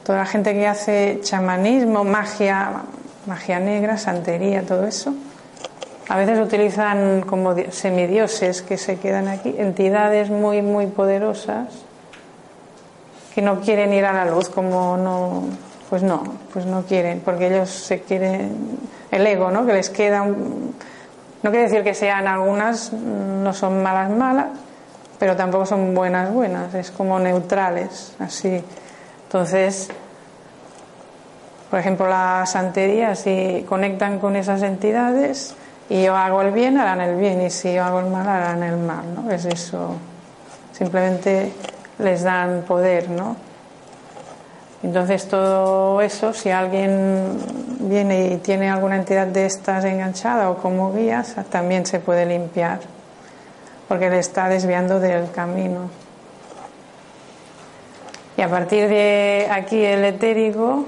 toda 0.06 0.20
la 0.20 0.26
gente 0.26 0.54
que 0.54 0.68
hace 0.68 1.20
chamanismo, 1.22 2.04
magia, 2.04 2.84
magia 3.26 3.60
negra, 3.60 3.98
santería, 3.98 4.62
todo 4.62 4.86
eso, 4.86 5.14
a 6.08 6.18
veces 6.18 6.40
utilizan 6.40 7.22
como 7.22 7.56
semidioses 7.72 8.62
que 8.62 8.78
se 8.78 8.98
quedan 8.98 9.28
aquí, 9.28 9.54
entidades 9.58 10.30
muy, 10.30 10.62
muy 10.62 10.86
poderosas 10.86 11.68
que 13.36 13.42
no 13.42 13.60
quieren 13.60 13.94
ir 13.94 14.06
a 14.06 14.14
la 14.14 14.26
luz, 14.26 14.50
como 14.50 14.98
no, 14.98 15.44
pues 15.90 16.04
no, 16.04 16.24
pues 16.54 16.66
no 16.66 16.84
quieren, 16.84 17.22
porque 17.26 17.48
ellos 17.48 17.70
se 17.70 18.02
quieren, 18.02 18.78
el 19.12 19.28
ego, 19.28 19.52
¿no? 19.52 19.66
Que 19.66 19.74
les 19.74 19.90
queda, 19.90 20.26
no 20.26 21.52
quiere 21.52 21.64
decir 21.64 21.84
que 21.84 21.94
sean 21.94 22.28
algunas, 22.28 22.94
no 22.94 23.54
son 23.54 23.84
malas, 23.84 24.10
malas, 24.10 24.48
pero 25.20 25.36
tampoco 25.36 25.66
son 25.66 25.94
buenas, 25.94 26.34
buenas, 26.34 26.74
es 26.74 26.92
como 26.92 27.20
neutrales, 27.20 28.14
así. 28.20 28.64
Entonces, 29.24 29.90
por 31.70 31.80
ejemplo, 31.80 32.08
la 32.08 32.46
santería, 32.46 33.16
si 33.16 33.66
conectan 33.68 34.20
con 34.20 34.36
esas 34.36 34.62
entidades, 34.62 35.56
y 35.90 36.04
yo 36.04 36.16
hago 36.16 36.42
el 36.42 36.52
bien, 36.52 36.78
harán 36.78 37.02
el 37.02 37.16
bien, 37.16 37.42
y 37.42 37.50
si 37.50 37.74
yo 37.74 37.84
hago 37.84 38.00
el 38.00 38.08
mal, 38.08 38.28
harán 38.28 38.64
el 38.64 38.78
mal, 38.78 39.04
¿no? 39.16 39.32
Es 39.32 39.46
eso. 39.46 39.96
Simplemente 40.72 41.52
les 42.00 42.24
dan 42.24 42.64
poder, 42.68 43.10
¿no? 43.10 43.36
Entonces 44.84 45.28
todo 45.28 46.02
eso, 46.02 46.34
si 46.34 46.52
alguien 46.52 47.40
viene 47.80 48.28
y 48.28 48.38
tiene 48.38 48.70
alguna 48.70 48.98
entidad 48.98 49.28
de 49.28 49.46
estas 49.46 49.86
enganchada 49.86 50.50
o 50.52 50.58
como 50.58 50.94
guías, 50.94 51.36
también 51.50 51.86
se 51.86 52.00
puede 52.00 52.26
limpiar, 52.26 52.80
porque 53.88 54.10
le 54.10 54.20
está 54.20 54.50
desviando 54.50 55.00
del 55.00 55.32
camino. 55.32 55.90
Y 58.38 58.42
a 58.42 58.50
partir 58.50 58.88
de 58.88 59.48
aquí 59.52 59.84
el 59.84 60.06
etérico 60.06 60.86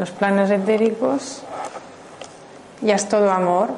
los 0.00 0.10
planos 0.12 0.50
etéricos, 0.50 1.42
ya 2.80 2.94
es 2.94 3.06
todo 3.06 3.30
amor, 3.30 3.68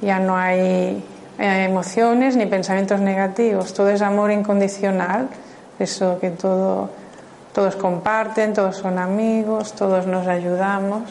ya 0.00 0.18
no 0.20 0.34
hay 0.34 1.04
eh, 1.38 1.64
emociones 1.68 2.34
ni 2.34 2.46
pensamientos 2.46 3.00
negativos, 3.00 3.74
todo 3.74 3.90
es 3.90 4.00
amor 4.00 4.30
incondicional, 4.30 5.28
eso 5.78 6.18
que 6.18 6.30
todo, 6.30 6.88
todos 7.52 7.76
comparten, 7.76 8.54
todos 8.54 8.78
son 8.78 8.98
amigos, 8.98 9.74
todos 9.74 10.06
nos 10.06 10.26
ayudamos. 10.26 11.02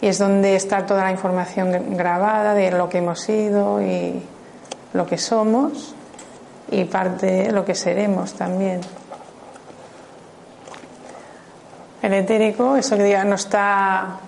Y 0.00 0.08
es 0.08 0.18
donde 0.18 0.56
está 0.56 0.84
toda 0.84 1.04
la 1.04 1.10
información 1.10 1.96
grabada 1.96 2.54
de 2.54 2.70
lo 2.70 2.88
que 2.88 2.98
hemos 2.98 3.20
sido 3.20 3.80
y 3.80 4.22
lo 4.92 5.06
que 5.06 5.18
somos 5.18 5.94
y 6.70 6.84
parte 6.84 7.26
de 7.26 7.52
lo 7.52 7.64
que 7.64 7.74
seremos 7.74 8.34
también. 8.34 8.80
El 12.02 12.12
etérico, 12.12 12.76
eso 12.76 12.96
que 12.96 13.04
diga, 13.04 13.24
no 13.24 13.34
está 13.34 14.18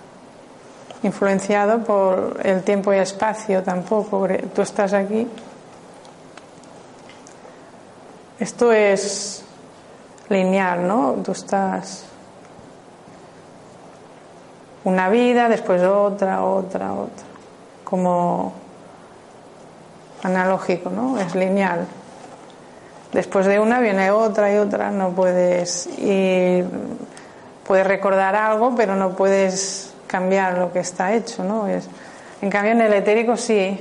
influenciado 1.03 1.79
por 1.79 2.39
el 2.43 2.63
tiempo 2.63 2.91
y 2.93 2.97
el 2.97 3.03
espacio 3.03 3.63
tampoco. 3.63 4.27
Tú 4.53 4.61
estás 4.61 4.93
aquí. 4.93 5.27
Esto 8.39 8.71
es 8.71 9.43
lineal, 10.29 10.87
¿no? 10.87 11.15
Tú 11.23 11.31
estás 11.31 12.08
una 14.83 15.09
vida, 15.09 15.49
después 15.49 15.81
otra, 15.83 16.43
otra, 16.43 16.93
otra. 16.93 17.25
Como 17.83 18.53
analógico, 20.23 20.89
¿no? 20.89 21.19
Es 21.19 21.35
lineal. 21.35 21.87
Después 23.13 23.45
de 23.45 23.59
una 23.59 23.79
viene 23.79 24.11
otra 24.11 24.53
y 24.53 24.57
otra, 24.57 24.91
no 24.91 25.09
puedes 25.11 25.87
ir 25.99 26.65
puedes 27.69 27.85
recordar 27.85 28.35
algo, 28.35 28.73
pero 28.75 28.95
no 28.95 29.11
puedes 29.11 29.93
cambiar 30.07 30.57
lo 30.57 30.73
que 30.73 30.79
está 30.79 31.13
hecho, 31.13 31.43
¿no? 31.43 31.67
Es, 31.67 31.87
en 32.41 32.49
cambio, 32.49 32.71
en 32.71 32.81
el 32.81 32.91
etérico 32.93 33.37
sí, 33.37 33.79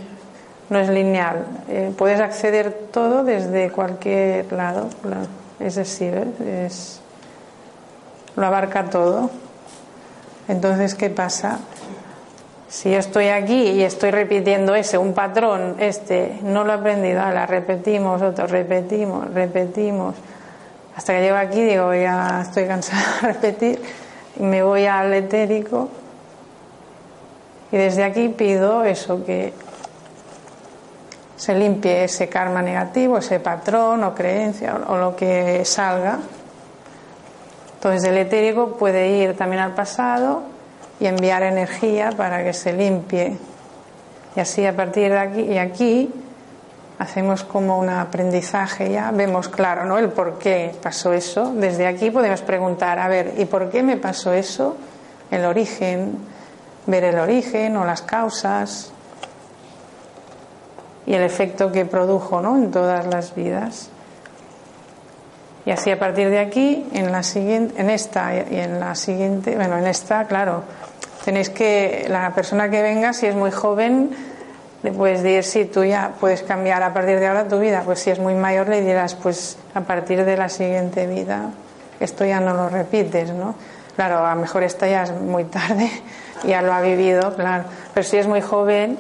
no 0.69 0.79
es 0.79 0.91
lineal. 0.91 1.47
Eh, 1.71 1.95
puedes 1.97 2.21
acceder 2.21 2.71
todo 2.93 3.25
desde 3.25 3.71
cualquier 3.71 4.53
lado. 4.53 4.91
Es 5.59 5.77
decir, 5.77 6.35
es, 6.47 7.01
lo 8.37 8.45
abarca 8.45 8.91
todo. 8.91 9.31
Entonces, 10.49 10.95
¿qué 10.95 11.11
pasa? 11.11 11.61
Si 12.69 12.91
yo 12.91 12.99
estoy 12.99 13.29
aquí 13.29 13.71
y 13.71 13.83
estoy 13.83 14.11
repitiendo 14.11 14.75
ese, 14.75 14.99
un 14.99 15.15
patrón, 15.15 15.77
este, 15.79 16.39
no 16.43 16.65
lo 16.65 16.73
he 16.73 16.77
aprendido, 16.77 17.21
la 17.31 17.47
repetimos, 17.47 18.21
otro, 18.21 18.47
repetimos, 18.47 19.33
repetimos 19.33 20.15
hasta 20.99 21.13
que 21.13 21.21
llego 21.21 21.37
aquí 21.37 21.63
digo, 21.63 21.95
ya 21.95 22.41
estoy 22.43 22.67
cansada 22.67 23.05
de 23.23 23.29
repetir, 23.29 23.81
me 24.41 24.65
voy 24.65 24.87
al 24.87 25.15
etérico 25.15 25.89
y 27.71 27.77
desde 27.77 28.03
aquí 28.03 28.31
pido 28.31 28.83
eso, 28.83 29.25
que 29.25 29.53
se 31.37 31.55
limpie 31.55 32.03
ese 32.03 32.29
karma 32.29 32.63
negativo, 32.63 33.19
ese 33.19 33.39
patrón 33.39 34.03
o 34.03 34.13
creencia 34.13 34.75
o, 34.89 34.97
lo 34.97 35.15
que 35.15 35.65
salga. 35.65 36.19
Entonces 37.79 38.03
el 38.11 38.19
etérico 38.19 38.73
puede 38.73 39.09
ir 39.19 39.37
también 39.37 39.63
al 39.63 39.73
pasado 39.73 40.43
y 40.99 41.07
enviar 41.07 41.45
energía 41.45 42.11
para 42.11 42.43
que 42.43 42.53
se 42.53 42.73
limpie. 42.73 43.39
Y 44.35 44.41
así 44.41 44.67
a 44.67 44.75
partir 44.75 45.13
de 45.13 45.19
aquí 45.19 45.41
y 45.43 45.59
aquí 45.59 46.13
hacemos 46.99 47.45
como 47.45 47.79
un 47.79 47.89
aprendizaje 47.89 48.91
ya, 48.91 49.13
vemos 49.13 49.49
claro, 49.49 49.85
¿no? 49.85 49.97
El 49.97 50.09
por 50.09 50.39
qué 50.39 50.75
pasó 50.83 51.13
eso. 51.13 51.53
Desde 51.55 51.87
aquí 51.87 52.11
podemos 52.11 52.43
preguntar, 52.43 52.99
a 52.99 53.07
ver, 53.07 53.35
¿y 53.39 53.45
por 53.45 53.71
qué 53.71 53.85
me 53.85 53.97
pasó 53.97 54.33
eso? 54.33 54.77
El 55.31 55.45
origen, 55.45 56.19
ver 56.87 57.05
el 57.05 57.21
origen 57.21 57.77
o 57.77 57.85
las 57.85 58.03
causas 58.03 58.91
y 61.07 61.15
el 61.15 61.23
efecto 61.23 61.71
que 61.71 61.85
produjo, 61.85 62.41
¿no? 62.41 62.57
En 62.57 62.73
todas 62.73 63.07
las 63.07 63.37
vidas. 63.37 63.91
Y 65.69 65.71
así 65.71 65.91
a 65.91 65.99
partir 65.99 66.31
de 66.31 66.39
aquí, 66.39 66.89
en 66.95 67.13
la 67.13 67.23
siguiente, 67.23 67.79
en 67.79 67.91
esta 67.91 68.35
y 68.35 68.59
en 68.59 68.81
la 68.81 68.95
siguiente, 68.95 69.55
bueno, 69.55 69.77
en 69.77 69.87
esta, 69.87 70.25
claro, 70.25 70.63
tenéis 71.27 71.51
que 71.51 72.07
la 72.09 72.33
persona 72.35 72.71
que 72.71 72.81
venga, 72.81 73.13
si 73.13 73.27
es 73.27 73.35
muy 73.35 73.51
joven, 73.51 74.09
le 74.83 74.93
puedes 74.93 75.23
decir, 75.23 75.45
sí, 75.45 75.65
tú 75.67 75.85
ya 75.85 76.13
puedes 76.19 76.43
cambiar 76.43 76.83
a 76.83 76.95
partir 76.95 77.21
de 77.21 77.27
ahora 77.27 77.47
tu 77.49 77.59
vida. 77.59 77.83
Pues 77.85 77.99
si 77.99 78.09
es 78.09 78.19
muy 78.19 78.33
mayor, 78.33 78.67
le 78.71 78.81
dirás, 78.81 79.15
pues 79.15 79.59
a 79.75 79.83
partir 79.83 80.25
de 80.25 80.39
la 80.39 80.49
siguiente 80.49 81.07
vida, 81.07 81.51
esto 82.01 82.25
ya 82.25 82.41
no 82.41 82.55
lo 82.55 82.71
repites, 82.71 83.35
¿no? 83.35 83.55
Claro, 83.95 84.25
a 84.25 84.35
lo 84.35 84.41
mejor 84.41 84.63
esta 84.63 84.89
ya 84.89 85.03
es 85.03 85.13
muy 85.13 85.45
tarde, 85.45 85.91
ya 86.45 86.63
lo 86.63 86.73
ha 86.73 86.81
vivido, 86.81 87.37
claro. 87.37 87.65
Pero 87.93 88.09
si 88.09 88.17
es 88.17 88.27
muy 88.27 88.41
joven, 88.41 88.97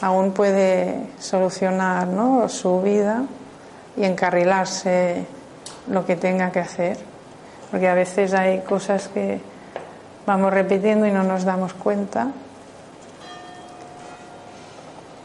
aún 0.00 0.32
puede 0.32 0.96
solucionar 1.20 2.08
¿no? 2.08 2.48
su 2.48 2.82
vida 2.82 3.22
y 3.96 4.04
encarrilarse 4.04 5.37
lo 5.90 6.06
que 6.06 6.16
tenga 6.16 6.50
que 6.50 6.60
hacer. 6.60 6.98
Porque 7.70 7.88
a 7.88 7.94
veces 7.94 8.34
hay 8.34 8.60
cosas 8.60 9.08
que 9.08 9.40
vamos 10.26 10.52
repitiendo 10.52 11.06
y 11.06 11.10
no 11.10 11.22
nos 11.22 11.44
damos 11.44 11.74
cuenta. 11.74 12.28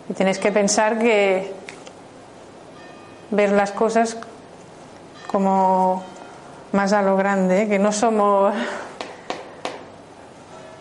Y 0.09 0.13
tenéis 0.13 0.39
que 0.39 0.51
pensar 0.51 0.99
que 0.99 1.53
ver 3.31 3.51
las 3.51 3.71
cosas 3.71 4.17
como 5.27 6.03
más 6.71 6.93
a 6.93 7.01
lo 7.01 7.15
grande, 7.15 7.67
que 7.67 7.79
no 7.79 7.91
somos 7.91 8.53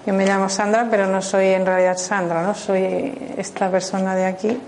yo 0.04 0.12
me 0.12 0.26
llamo 0.26 0.48
Sandra, 0.48 0.88
pero 0.90 1.06
no 1.06 1.22
soy 1.22 1.46
en 1.48 1.64
realidad 1.64 1.96
Sandra, 1.96 2.42
¿no? 2.42 2.54
Soy 2.54 3.34
esta 3.36 3.70
persona 3.70 4.16
de 4.16 4.26
aquí. 4.26 4.60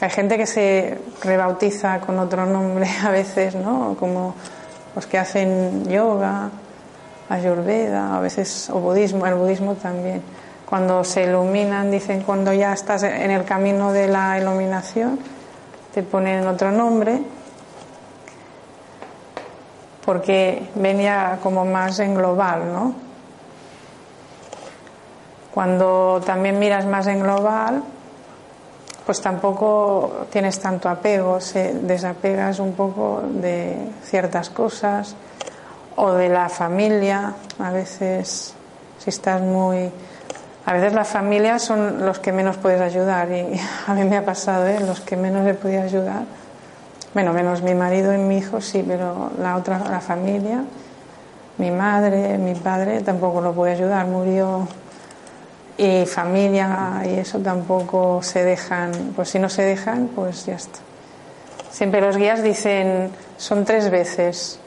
Hay 0.00 0.08
gente 0.08 0.38
que 0.38 0.46
se 0.46 0.98
rebautiza 1.22 2.00
con 2.00 2.18
otro 2.18 2.46
nombre 2.46 2.88
a 3.04 3.10
veces, 3.10 3.54
¿no? 3.54 3.96
Como 3.98 4.34
los 4.94 5.06
que 5.06 5.18
hacen 5.18 5.86
yoga, 5.88 6.50
ayurveda, 7.28 8.16
a 8.16 8.20
veces 8.20 8.70
o 8.70 8.80
budismo, 8.80 9.26
el 9.26 9.34
budismo 9.34 9.74
también. 9.74 10.22
Cuando 10.68 11.04
se 11.04 11.24
iluminan, 11.24 11.90
dicen 11.90 12.22
cuando 12.22 12.52
ya 12.52 12.72
estás 12.72 13.02
en 13.02 13.30
el 13.30 13.44
camino 13.44 13.92
de 13.92 14.08
la 14.08 14.38
iluminación, 14.38 15.18
te 15.92 16.02
ponen 16.02 16.46
otro 16.46 16.70
nombre 16.70 17.20
porque 20.04 20.68
venía 20.76 21.38
como 21.42 21.64
más 21.64 21.98
en 21.98 22.14
global, 22.14 22.72
¿no? 22.72 22.94
Cuando 25.52 26.22
también 26.24 26.58
miras 26.58 26.86
más 26.86 27.06
en 27.06 27.20
global, 27.20 27.82
pues 29.10 29.22
tampoco 29.22 30.28
tienes 30.30 30.60
tanto 30.60 30.88
apego, 30.88 31.40
se 31.40 31.74
desapegas 31.74 32.60
un 32.60 32.74
poco 32.74 33.20
de 33.28 33.76
ciertas 34.04 34.50
cosas 34.50 35.16
o 35.96 36.12
de 36.12 36.28
la 36.28 36.48
familia. 36.48 37.34
A 37.58 37.72
veces, 37.72 38.54
si 39.00 39.10
estás 39.10 39.42
muy. 39.42 39.90
A 40.64 40.72
veces 40.74 40.92
la 40.92 41.04
familia 41.04 41.58
son 41.58 42.06
los 42.06 42.20
que 42.20 42.30
menos 42.30 42.56
puedes 42.58 42.80
ayudar 42.80 43.32
y 43.32 43.60
a 43.88 43.94
mí 43.94 44.04
me 44.04 44.16
ha 44.16 44.24
pasado, 44.24 44.68
¿eh? 44.68 44.78
los 44.78 45.00
que 45.00 45.16
menos 45.16 45.44
he 45.44 45.54
podido 45.54 45.82
ayudar. 45.82 46.22
Bueno, 47.12 47.32
menos 47.32 47.62
mi 47.62 47.74
marido 47.74 48.14
y 48.14 48.18
mi 48.18 48.38
hijo 48.38 48.60
sí, 48.60 48.84
pero 48.86 49.32
la 49.40 49.56
otra, 49.56 49.80
la 49.90 50.00
familia, 50.00 50.62
mi 51.58 51.72
madre, 51.72 52.38
mi 52.38 52.54
padre 52.54 53.00
tampoco 53.00 53.40
lo 53.40 53.52
pude 53.54 53.72
ayudar, 53.72 54.06
murió 54.06 54.68
y 55.80 56.04
familia 56.04 57.02
y 57.06 57.20
eso 57.20 57.38
tampoco 57.38 58.22
se 58.22 58.44
dejan, 58.44 58.92
pues 59.16 59.30
si 59.30 59.38
no 59.38 59.48
se 59.48 59.62
dejan, 59.62 60.10
pues 60.14 60.44
ya 60.44 60.56
está. 60.56 60.78
Siempre 61.70 62.02
los 62.02 62.18
guías 62.18 62.42
dicen, 62.42 63.10
son 63.38 63.64
tres 63.64 63.90
veces. 63.90 64.60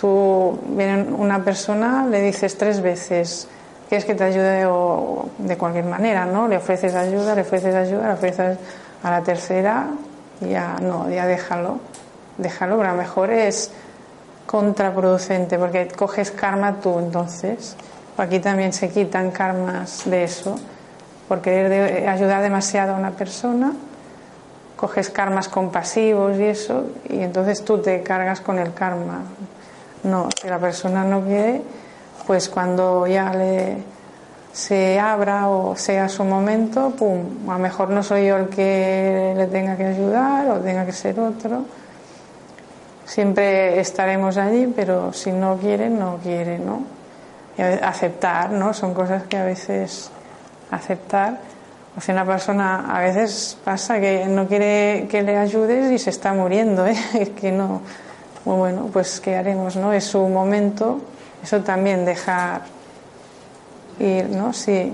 Tú, 0.00 0.60
viene 0.68 1.02
una 1.02 1.42
persona, 1.42 2.06
le 2.06 2.20
dices 2.20 2.56
tres 2.56 2.82
veces, 2.82 3.48
quieres 3.88 4.04
que 4.04 4.14
te 4.14 4.22
ayude 4.22 4.64
o 4.66 5.28
de 5.38 5.56
cualquier 5.56 5.86
manera, 5.86 6.24
¿no? 6.24 6.46
Le 6.46 6.58
ofreces 6.58 6.94
ayuda, 6.94 7.34
le 7.34 7.40
ofreces 7.40 7.74
ayuda, 7.74 8.06
le 8.06 8.14
ofreces 8.14 8.58
a 9.02 9.10
la 9.10 9.22
tercera, 9.22 9.88
ya 10.40 10.76
no, 10.80 11.10
ya 11.10 11.26
déjalo, 11.26 11.80
déjalo, 12.38 12.76
pero 12.76 12.90
a 12.90 12.92
lo 12.92 12.98
mejor 12.98 13.30
es 13.30 13.72
contraproducente 14.46 15.58
porque 15.58 15.88
coges 15.88 16.30
karma 16.30 16.74
tú 16.80 16.96
entonces. 17.00 17.76
Aquí 18.16 18.38
también 18.38 18.72
se 18.72 18.90
quitan 18.90 19.32
karmas 19.32 20.02
de 20.04 20.24
eso, 20.24 20.56
por 21.26 21.40
querer 21.40 22.08
ayudar 22.08 22.42
demasiado 22.42 22.94
a 22.94 22.96
una 22.96 23.10
persona, 23.10 23.72
coges 24.76 25.10
karmas 25.10 25.48
compasivos 25.48 26.38
y 26.38 26.44
eso, 26.44 26.84
y 27.08 27.20
entonces 27.20 27.64
tú 27.64 27.78
te 27.78 28.02
cargas 28.02 28.40
con 28.40 28.58
el 28.58 28.72
karma. 28.72 29.22
No, 30.04 30.28
si 30.40 30.48
la 30.48 30.58
persona 30.58 31.02
no 31.02 31.22
quiere, 31.22 31.62
pues 32.26 32.48
cuando 32.48 33.06
ya 33.06 33.32
le 33.32 33.94
se 34.52 35.00
abra 35.00 35.48
o 35.48 35.74
sea 35.74 36.08
su 36.08 36.22
momento, 36.22 36.90
pum, 36.90 37.50
a 37.50 37.54
lo 37.54 37.58
mejor 37.58 37.90
no 37.90 38.04
soy 38.04 38.28
yo 38.28 38.36
el 38.36 38.48
que 38.48 39.34
le 39.36 39.48
tenga 39.48 39.76
que 39.76 39.86
ayudar 39.86 40.48
o 40.48 40.60
tenga 40.60 40.86
que 40.86 40.92
ser 40.92 41.18
otro. 41.18 41.64
Siempre 43.04 43.80
estaremos 43.80 44.36
allí, 44.36 44.72
pero 44.74 45.12
si 45.12 45.32
no 45.32 45.56
quiere, 45.56 45.90
no 45.90 46.18
quiere, 46.22 46.60
¿no? 46.60 46.84
Aceptar, 47.62 48.50
¿no? 48.50 48.74
Son 48.74 48.94
cosas 48.94 49.24
que 49.24 49.36
a 49.36 49.44
veces 49.44 50.10
aceptar. 50.70 51.38
O 51.96 52.00
sea, 52.00 52.14
una 52.14 52.26
persona 52.26 52.96
a 52.96 53.00
veces 53.00 53.56
pasa 53.64 54.00
que 54.00 54.26
no 54.26 54.48
quiere 54.48 55.06
que 55.08 55.22
le 55.22 55.36
ayudes 55.36 55.92
y 55.92 55.98
se 55.98 56.10
está 56.10 56.32
muriendo, 56.32 56.86
¿eh? 56.86 56.96
Es 57.14 57.30
que 57.30 57.52
no. 57.52 57.82
Bueno, 58.44 58.90
pues 58.92 59.20
¿qué 59.20 59.36
haremos, 59.36 59.76
no? 59.76 59.92
Es 59.92 60.04
su 60.04 60.20
momento. 60.28 61.00
Eso 61.42 61.60
también 61.60 62.04
dejar 62.04 62.62
ir, 63.98 64.28
¿no? 64.28 64.52
Sí, 64.52 64.92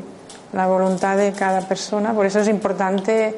la 0.52 0.66
voluntad 0.66 1.16
de 1.16 1.32
cada 1.32 1.62
persona. 1.62 2.12
Por 2.12 2.26
eso 2.26 2.40
es 2.40 2.48
importante 2.48 3.36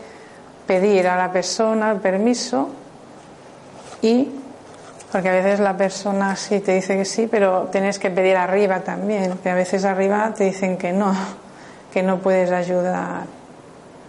pedir 0.66 1.06
a 1.06 1.16
la 1.16 1.30
persona 1.30 1.94
permiso 1.94 2.68
y 4.00 4.28
porque 5.12 5.28
a 5.28 5.32
veces 5.32 5.60
la 5.60 5.76
persona 5.76 6.34
sí 6.36 6.60
te 6.60 6.72
dice 6.72 6.96
que 6.96 7.04
sí, 7.04 7.28
pero 7.30 7.68
tienes 7.70 7.98
que 7.98 8.10
pedir 8.10 8.34
arriba 8.34 8.80
también, 8.80 9.36
que 9.42 9.50
a 9.50 9.54
veces 9.54 9.84
arriba 9.84 10.32
te 10.34 10.44
dicen 10.44 10.78
que 10.78 10.94
no, 10.94 11.14
que 11.92 12.02
no 12.02 12.18
puedes 12.20 12.50
ayudar 12.50 13.24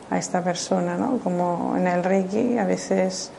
a 0.10 0.18
esta 0.18 0.42
persona, 0.42 0.96
¿no? 0.96 1.20
Como 1.20 1.76
en 1.76 1.88
el 1.88 2.06
Reiki, 2.06 2.58
a 2.58 2.64
veces, 2.64 3.32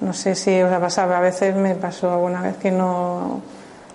no 0.00 0.12
sé 0.12 0.34
si 0.34 0.60
os 0.60 0.70
ha 0.70 0.78
pasado, 0.78 1.14
a 1.14 1.20
veces 1.20 1.54
me 1.56 1.74
pasó 1.76 2.12
alguna 2.12 2.42
vez 2.42 2.58
que 2.58 2.70
no, 2.70 3.40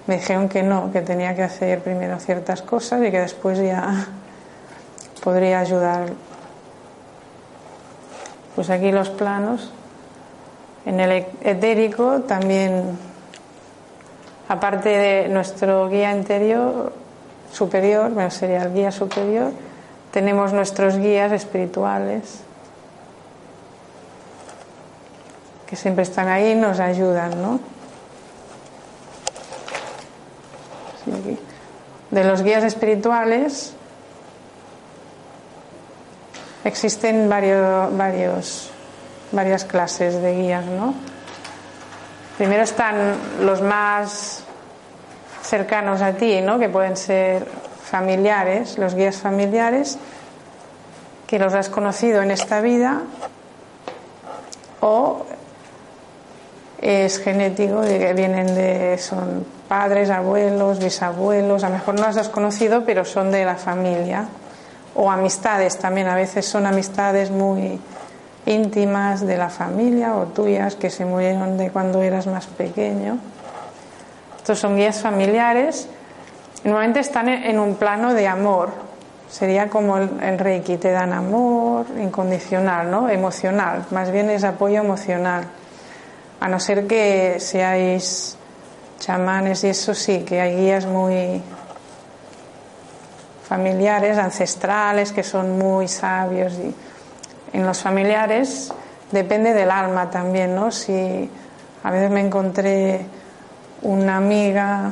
me 0.08 0.16
dijeron 0.16 0.50
que 0.50 0.64
no, 0.64 0.92
que 0.92 1.02
tenía 1.02 1.36
que 1.36 1.44
hacer 1.44 1.84
primero 1.84 2.20
ciertas 2.20 2.64
cosas 2.64 3.00
y 3.04 3.12
que 3.12 3.20
después 3.20 3.60
ya 3.60 4.08
podría 5.24 5.60
ayudar. 5.60 6.08
Pues 8.56 8.72
aquí 8.72 8.92
los 8.92 9.12
planos 9.12 9.72
en 10.86 11.00
el 11.00 11.26
etérico 11.42 12.22
también, 12.22 12.98
aparte 14.48 14.90
de 14.90 15.28
nuestro 15.30 15.90
guía 15.90 16.16
interior 16.16 16.94
superior, 17.52 18.12
bueno, 18.12 18.30
sería 18.30 18.64
el 18.64 18.74
guía 18.74 18.92
superior, 18.92 19.52
tenemos 20.12 20.54
nuestros 20.54 20.98
guías 20.98 21.32
espirituales 21.32 22.42
que 25.66 25.76
siempre 25.76 26.04
están 26.04 26.28
ahí 26.28 26.52
y 26.52 26.56
nos 26.56 26.80
ayudan, 26.80 27.42
¿no? 27.42 27.60
De 32.12 32.24
los 32.24 32.44
guías 32.44 32.64
espirituales 32.64 33.74
existen 36.64 37.28
varios, 37.30 37.96
varios 37.98 38.72
varias 39.32 39.66
clases 39.66 40.22
de 40.22 40.34
guías, 40.36 40.66
¿no? 40.66 40.94
Primero 42.38 42.64
están 42.64 43.16
los 43.42 43.62
más 43.62 44.44
cercanos 45.42 46.02
a 46.02 46.14
ti, 46.14 46.42
¿no? 46.42 46.60
Que 46.60 46.70
pueden 46.70 46.98
ser 46.98 47.48
familiares, 47.90 48.78
los 48.78 48.96
guías 48.96 49.18
familiares, 49.18 49.98
que 51.28 51.40
los 51.40 51.54
has 51.54 51.70
conocido 51.70 52.22
en 52.22 52.32
esta 52.32 52.62
vida, 52.62 53.02
o 54.82 55.26
es 56.82 57.20
genético, 57.20 57.82
que 57.82 58.14
vienen 58.14 58.54
de, 58.54 58.98
son 58.98 59.46
padres, 59.68 60.10
abuelos, 60.10 60.80
bisabuelos, 60.80 61.64
a 61.64 61.70
lo 61.70 61.76
mejor 61.76 61.96
no 61.96 62.06
los 62.08 62.18
has 62.18 62.30
conocido, 62.30 62.84
pero 62.86 63.06
son 63.06 63.32
de 63.32 63.46
la 63.46 63.56
familia, 63.56 64.26
o 64.94 65.10
amistades 65.10 65.78
también, 65.78 66.08
a 66.08 66.16
veces 66.16 66.46
son 66.46 66.66
amistades 66.66 67.32
muy 67.32 67.80
íntimas 68.46 69.26
de 69.26 69.38
la 69.38 69.50
familia 69.50 70.16
o 70.16 70.26
tuyas 70.28 70.76
que 70.76 70.90
se 70.90 71.06
murieron 71.06 71.58
de 71.58 71.72
cuando 71.72 72.02
eras 72.02 72.28
más 72.28 72.46
pequeño. 72.46 73.18
Estos 74.38 74.60
son 74.60 74.78
guías 74.78 75.02
familiares. 75.02 75.88
Normalmente 76.64 77.00
están 77.00 77.30
en 77.30 77.60
un 77.60 77.76
plano 77.76 78.14
de 78.14 78.28
amor. 78.28 78.70
Sería 79.30 79.70
como 79.70 79.98
el, 79.98 80.40
Reiki, 80.40 80.78
te 80.78 80.92
dan 80.92 81.12
amor 81.12 81.88
incondicional, 82.00 82.92
¿no? 82.92 83.10
Emocional. 83.10 83.86
Más 83.90 84.12
bien 84.12 84.30
es 84.30 84.44
apoyo 84.44 84.80
emocional. 84.80 85.46
A 86.40 86.48
no 86.48 86.60
ser 86.60 86.86
que 86.86 87.40
seáis 87.40 88.38
chamanes 89.00 89.64
y 89.64 89.70
eso 89.70 89.94
sí, 89.96 90.20
que 90.20 90.40
hay 90.40 90.56
guías 90.56 90.86
muy 90.86 91.42
familiares, 93.48 94.18
ancestrales, 94.18 95.12
que 95.12 95.24
son 95.24 95.58
muy 95.58 95.88
sabios 95.88 96.54
y 96.54 96.74
en 97.54 97.66
los 97.66 97.82
familiares 97.82 98.74
depende 99.12 99.54
del 99.54 99.72
alma 99.72 100.10
también, 100.10 100.56
¿no? 100.56 100.72
Si 100.72 101.30
a 101.84 101.92
veces 101.92 102.12
me 102.12 102.22
encontré 102.22 103.06
una 103.82 104.18
amiga 104.18 104.92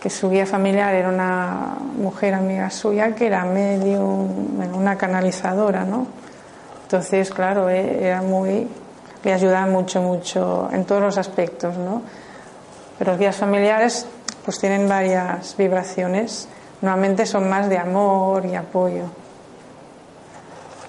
que 0.00 0.10
su 0.10 0.30
guía 0.30 0.46
familiar 0.46 0.94
era 0.94 1.08
una 1.08 1.76
mujer 1.96 2.34
amiga 2.34 2.70
suya 2.70 3.14
que 3.14 3.26
era 3.26 3.44
medio 3.44 4.02
una 4.02 4.96
canalizadora, 4.96 5.84
¿no? 5.84 6.06
Entonces, 6.84 7.30
claro, 7.30 7.68
e, 7.68 8.04
era 8.04 8.22
muy, 8.22 8.66
le 9.22 9.32
ayudaba 9.32 9.66
mucho, 9.66 10.00
mucho 10.00 10.68
en 10.72 10.84
todos 10.84 11.02
los 11.02 11.18
aspectos, 11.18 11.76
¿no? 11.76 12.02
Pero 12.98 13.12
los 13.12 13.20
guías 13.20 13.36
familiares 13.36 14.06
pues 14.44 14.58
tienen 14.58 14.88
varias 14.88 15.54
vibraciones, 15.56 16.48
normalmente 16.80 17.26
son 17.26 17.48
más 17.48 17.68
de 17.68 17.78
amor 17.78 18.46
y 18.46 18.54
apoyo. 18.54 19.04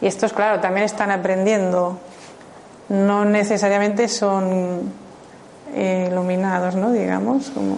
Y 0.01 0.07
estos, 0.07 0.33
claro, 0.33 0.59
también 0.59 0.85
están 0.85 1.11
aprendiendo, 1.11 1.99
no 2.89 3.23
necesariamente 3.23 4.07
son 4.07 4.91
eh, 5.73 6.07
iluminados, 6.11 6.75
¿no? 6.75 6.91
Digamos, 6.91 7.51
como 7.51 7.77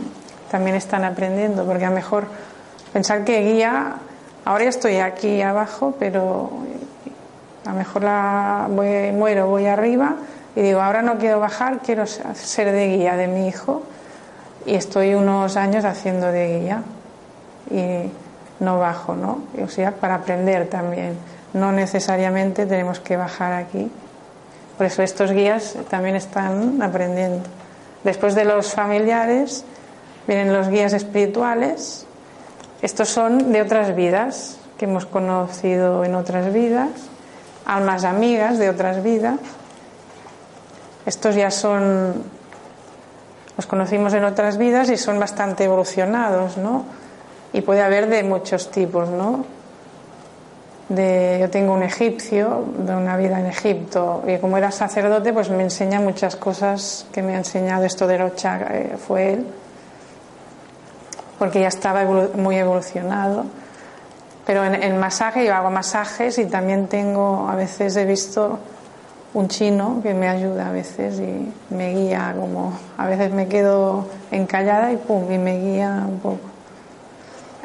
también 0.50 0.76
están 0.76 1.04
aprendiendo, 1.04 1.66
porque 1.66 1.86
a 1.86 1.90
lo 1.90 1.96
mejor 1.96 2.26
pensar 2.94 3.26
que 3.26 3.42
guía, 3.42 3.96
ahora 4.46 4.64
estoy 4.66 4.98
aquí 4.98 5.42
abajo, 5.42 5.96
pero 6.00 6.50
a 7.66 7.70
lo 7.70 7.76
mejor 7.76 8.04
la 8.04 8.68
voy, 8.70 9.12
muero, 9.12 9.48
voy 9.48 9.66
arriba 9.66 10.16
y 10.56 10.62
digo, 10.62 10.82
ahora 10.82 11.02
no 11.02 11.18
quiero 11.18 11.40
bajar, 11.40 11.80
quiero 11.80 12.06
ser 12.06 12.72
de 12.72 12.98
guía 12.98 13.16
de 13.16 13.28
mi 13.28 13.48
hijo 13.48 13.82
y 14.66 14.76
estoy 14.76 15.14
unos 15.16 15.58
años 15.58 15.86
haciendo 15.86 16.28
de 16.32 16.60
guía 16.60 16.84
y 17.70 18.12
no 18.64 18.80
bajo, 18.80 19.16
¿no? 19.16 19.40
O 19.64 19.68
sea, 19.68 19.92
para 19.92 20.16
aprender 20.16 20.70
también. 20.70 21.18
No 21.54 21.72
necesariamente 21.72 22.66
tenemos 22.66 23.00
que 23.00 23.18
bajar 23.18 23.54
aquí. 23.54 23.92
Por 24.78 24.88
eso 24.88 25.04
estos 25.04 25.32
guías 25.32 25.78
también 25.90 26.16
están 26.16 26.82
aprendiendo. 26.82 27.44
Después 28.04 28.36
de 28.36 28.44
los 28.46 28.74
familiares, 28.74 29.66
Vienen 30.28 30.54
los 30.54 30.70
guías 30.70 30.94
espirituales. 30.94 32.06
Estos 32.82 33.10
son 33.10 33.52
de 33.52 33.62
otras 33.62 33.96
vidas 33.96 34.58
que 34.78 34.86
hemos 34.86 35.06
conocido 35.06 36.06
en 36.06 36.16
otras 36.16 36.54
vidas, 36.54 36.90
almas 37.66 38.06
amigas 38.06 38.58
de 38.58 38.70
otras 38.70 39.04
vidas. 39.04 39.40
Estos 41.06 41.36
ya 41.36 41.52
son, 41.52 42.24
los 43.58 43.66
conocimos 43.66 44.14
en 44.14 44.24
otras 44.24 44.58
vidas 44.58 44.90
y 44.90 44.98
son 44.98 45.20
bastante 45.20 45.66
evolucionados, 45.66 46.58
¿no? 46.58 46.86
Y 47.52 47.62
puede 47.62 47.82
haber 47.82 48.08
de 48.08 48.24
muchos 48.24 48.72
tipos, 48.72 49.10
¿no? 49.10 49.46
De, 50.90 51.38
yo 51.40 51.50
tengo 51.50 51.74
un 51.74 51.84
egipcio 51.84 52.66
de 52.78 52.94
una 52.94 53.16
vida 53.16 53.40
en 53.40 53.46
Egipto 53.46 54.22
y 54.28 54.38
como 54.38 54.58
era 54.58 54.70
sacerdote 54.70 55.32
pues 55.32 55.50
me 55.50 55.64
enseña 55.64 56.02
muchas 56.02 56.36
cosas 56.36 57.08
que 57.14 57.22
me 57.22 57.36
ha 57.36 57.38
enseñado 57.38 57.86
esto 57.86 58.06
de 58.06 58.18
Rocha, 58.18 58.60
eh, 58.70 58.98
fue 58.98 59.34
él 59.34 59.48
porque 61.44 61.60
ya 61.60 61.68
estaba 61.68 62.06
muy 62.06 62.56
evolucionado. 62.56 63.44
Pero 64.46 64.64
en 64.64 64.82
el 64.82 64.94
masaje 64.96 65.46
yo 65.46 65.54
hago 65.54 65.70
masajes 65.70 66.38
y 66.38 66.46
también 66.46 66.88
tengo, 66.88 67.50
a 67.50 67.56
veces 67.56 67.98
he 67.98 68.06
visto 68.06 68.60
un 69.34 69.50
chino 69.50 70.00
que 70.02 70.14
me 70.14 70.30
ayuda 70.30 70.70
a 70.70 70.72
veces 70.72 71.20
y 71.20 71.52
me 71.74 71.94
guía 71.94 72.34
como, 72.40 72.72
a 72.98 73.08
veces 73.08 73.32
me 73.34 73.48
quedo 73.48 74.08
encallada 74.32 74.94
y 74.94 74.96
pum, 74.98 75.32
y 75.32 75.38
me 75.38 75.60
guía 75.60 76.06
un 76.08 76.20
poco. 76.20 76.40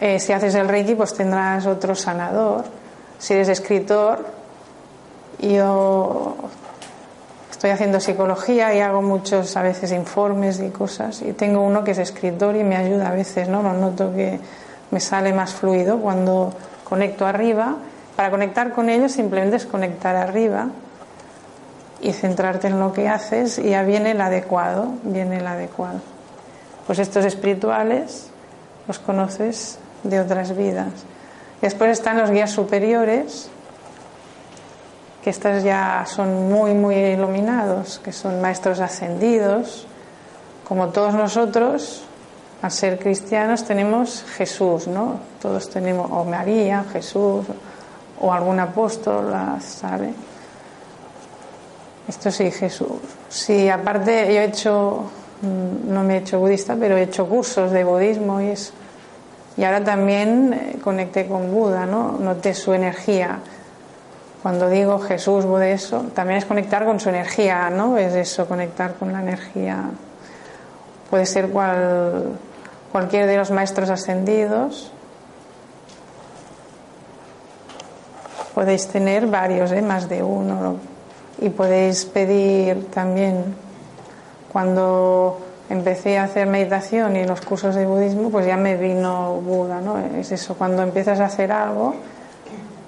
Eh, 0.00 0.18
si 0.18 0.32
haces 0.32 0.56
el 0.56 0.68
reiki 0.68 0.96
pues 0.96 1.14
tendrás 1.14 1.66
otro 1.66 1.94
sanador. 1.94 2.64
Si 3.18 3.34
eres 3.34 3.48
escritor, 3.48 4.24
yo 5.40 6.36
Estoy 7.58 7.70
haciendo 7.70 7.98
psicología 7.98 8.72
y 8.72 8.78
hago 8.78 9.02
muchos 9.02 9.56
a 9.56 9.62
veces 9.62 9.90
informes 9.90 10.60
y 10.60 10.70
cosas 10.70 11.22
y 11.22 11.32
tengo 11.32 11.60
uno 11.60 11.82
que 11.82 11.90
es 11.90 11.98
escritor 11.98 12.54
y 12.54 12.62
me 12.62 12.76
ayuda 12.76 13.08
a 13.08 13.10
veces, 13.10 13.48
¿no? 13.48 13.64
Lo 13.64 13.72
noto 13.72 14.14
que 14.14 14.38
me 14.92 15.00
sale 15.00 15.32
más 15.32 15.54
fluido 15.54 15.98
cuando 15.98 16.52
conecto 16.84 17.26
arriba. 17.26 17.74
Para 18.14 18.30
conectar 18.30 18.70
con 18.70 18.88
ellos 18.88 19.10
simplemente 19.10 19.56
es 19.56 19.66
conectar 19.66 20.14
arriba 20.14 20.68
y 22.00 22.12
centrarte 22.12 22.68
en 22.68 22.78
lo 22.78 22.92
que 22.92 23.08
haces 23.08 23.58
y 23.58 23.70
ya 23.70 23.82
viene 23.82 24.12
el 24.12 24.20
adecuado, 24.20 24.92
viene 25.02 25.38
el 25.38 25.46
adecuado. 25.48 25.98
Pues 26.86 27.00
estos 27.00 27.24
espirituales 27.24 28.28
los 28.86 29.00
conoces 29.00 29.80
de 30.04 30.20
otras 30.20 30.56
vidas. 30.56 30.92
Después 31.60 31.90
están 31.90 32.18
los 32.18 32.30
guías 32.30 32.50
superiores, 32.50 33.50
que 35.22 35.30
estos 35.30 35.64
ya 35.64 36.04
son 36.06 36.48
muy, 36.48 36.72
muy 36.72 36.94
iluminados, 36.94 38.00
que 38.04 38.12
son 38.12 38.40
maestros 38.40 38.80
ascendidos. 38.80 39.86
Como 40.66 40.88
todos 40.88 41.14
nosotros, 41.14 42.04
al 42.62 42.70
ser 42.70 42.98
cristianos, 42.98 43.64
tenemos 43.64 44.24
Jesús, 44.36 44.86
¿no? 44.86 45.18
Todos 45.42 45.68
tenemos, 45.70 46.10
o 46.12 46.24
María, 46.24 46.84
Jesús, 46.92 47.46
o 48.20 48.32
algún 48.32 48.60
apóstol, 48.60 49.32
¿sabe? 49.60 50.12
Esto 52.06 52.30
sí, 52.30 52.50
Jesús. 52.50 52.98
Sí, 53.28 53.68
aparte, 53.68 54.32
yo 54.32 54.40
he 54.40 54.44
hecho, 54.44 55.02
mm, 55.42 55.92
no 55.92 56.02
me 56.04 56.14
he 56.14 56.18
hecho 56.18 56.38
budista, 56.38 56.76
pero 56.78 56.96
he 56.96 57.02
hecho 57.02 57.26
cursos 57.26 57.70
de 57.70 57.84
budismo 57.84 58.40
y 58.40 58.48
eso. 58.50 58.72
Y 59.58 59.64
ahora 59.64 59.84
también 59.84 60.54
eh, 60.54 60.78
conecté 60.82 61.26
con 61.26 61.52
Buda, 61.52 61.84
¿no? 61.84 62.12
Noté 62.12 62.54
su 62.54 62.72
energía 62.72 63.40
cuando 64.42 64.70
digo 64.70 65.00
Jesús, 65.00 65.44
de 65.58 65.72
eso, 65.72 66.06
también 66.14 66.38
es 66.38 66.44
conectar 66.44 66.84
con 66.84 67.00
su 67.00 67.08
energía, 67.08 67.70
¿no? 67.70 67.98
Es 67.98 68.14
eso, 68.14 68.46
conectar 68.46 68.94
con 68.94 69.12
la 69.12 69.20
energía. 69.20 69.90
Puede 71.10 71.26
ser 71.26 71.48
cual, 71.48 72.38
cualquier 72.92 73.26
de 73.26 73.36
los 73.36 73.50
maestros 73.50 73.90
ascendidos. 73.90 74.92
Podéis 78.54 78.86
tener 78.86 79.26
varios, 79.26 79.72
¿eh? 79.72 79.82
más 79.82 80.08
de 80.08 80.22
uno. 80.22 80.76
Y 81.40 81.48
podéis 81.48 82.04
pedir 82.04 82.86
también, 82.90 83.56
cuando 84.52 85.40
empecé 85.70 86.18
a 86.18 86.24
hacer 86.24 86.46
meditación 86.46 87.16
y 87.16 87.24
los 87.24 87.40
cursos 87.40 87.74
de 87.74 87.86
budismo, 87.86 88.30
pues 88.30 88.46
ya 88.46 88.56
me 88.56 88.76
vino 88.76 89.34
Buda, 89.34 89.80
¿no? 89.80 89.98
Es 89.98 90.32
eso, 90.32 90.54
cuando 90.54 90.82
empiezas 90.82 91.20
a 91.20 91.26
hacer 91.26 91.52
algo 91.52 91.94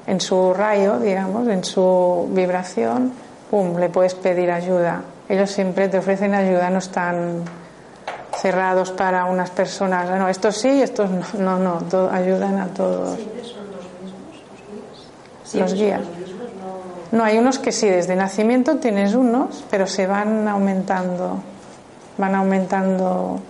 en 0.06 0.20
su 0.20 0.54
rayo, 0.54 0.98
digamos, 0.98 1.46
en 1.48 1.62
su 1.62 2.28
vibración, 2.32 3.12
pum, 3.50 3.76
le 3.78 3.88
puedes 3.88 4.14
pedir 4.14 4.50
ayuda. 4.50 5.02
Ellos 5.28 5.50
siempre 5.50 5.88
te 5.88 5.98
ofrecen 5.98 6.34
ayuda, 6.34 6.70
no 6.70 6.78
están 6.78 7.44
cerrados 8.36 8.90
para 8.92 9.26
unas 9.26 9.50
personas. 9.50 10.10
No, 10.18 10.28
estos 10.28 10.56
sí, 10.56 10.82
estos 10.82 11.10
no, 11.38 11.58
no, 11.58 11.80
no 11.80 12.10
ayudan 12.10 12.58
a 12.58 12.66
todos. 12.68 13.16
¿Siempre 13.16 13.44
son 13.44 13.66
los 13.70 13.84
mismos, 15.52 15.70
los 15.70 15.74
guías? 15.74 16.00
no... 17.12 17.24
hay 17.24 17.38
unos 17.38 17.58
que 17.58 17.72
sí, 17.72 17.88
desde 17.88 18.16
nacimiento 18.16 18.76
tienes 18.76 19.14
unos, 19.14 19.64
pero 19.70 19.86
se 19.86 20.06
van 20.06 20.48
aumentando, 20.48 21.42
van 22.20 22.34
aumentando. 22.34 23.40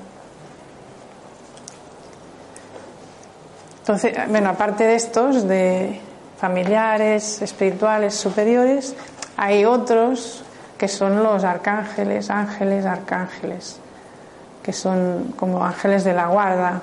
Entonces, 3.80 4.16
bueno, 4.28 4.50
aparte 4.50 4.84
de 4.84 4.94
estos, 4.94 5.48
de 5.48 6.00
familiares, 6.38 7.42
espirituales, 7.42 8.14
superiores, 8.14 8.94
hay 9.36 9.64
otros 9.64 10.44
que 10.78 10.88
son 10.88 11.22
los 11.22 11.44
arcángeles, 11.44 12.30
ángeles, 12.30 12.86
arcángeles, 12.86 13.80
que 14.62 14.72
son 14.72 15.34
como 15.36 15.64
ángeles 15.64 16.04
de 16.04 16.14
la 16.14 16.28
guarda, 16.28 16.80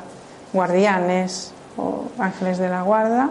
guardianes 0.53 1.53
o 1.77 2.03
ángeles 2.19 2.57
de 2.57 2.69
la 2.69 2.81
guarda 2.81 3.29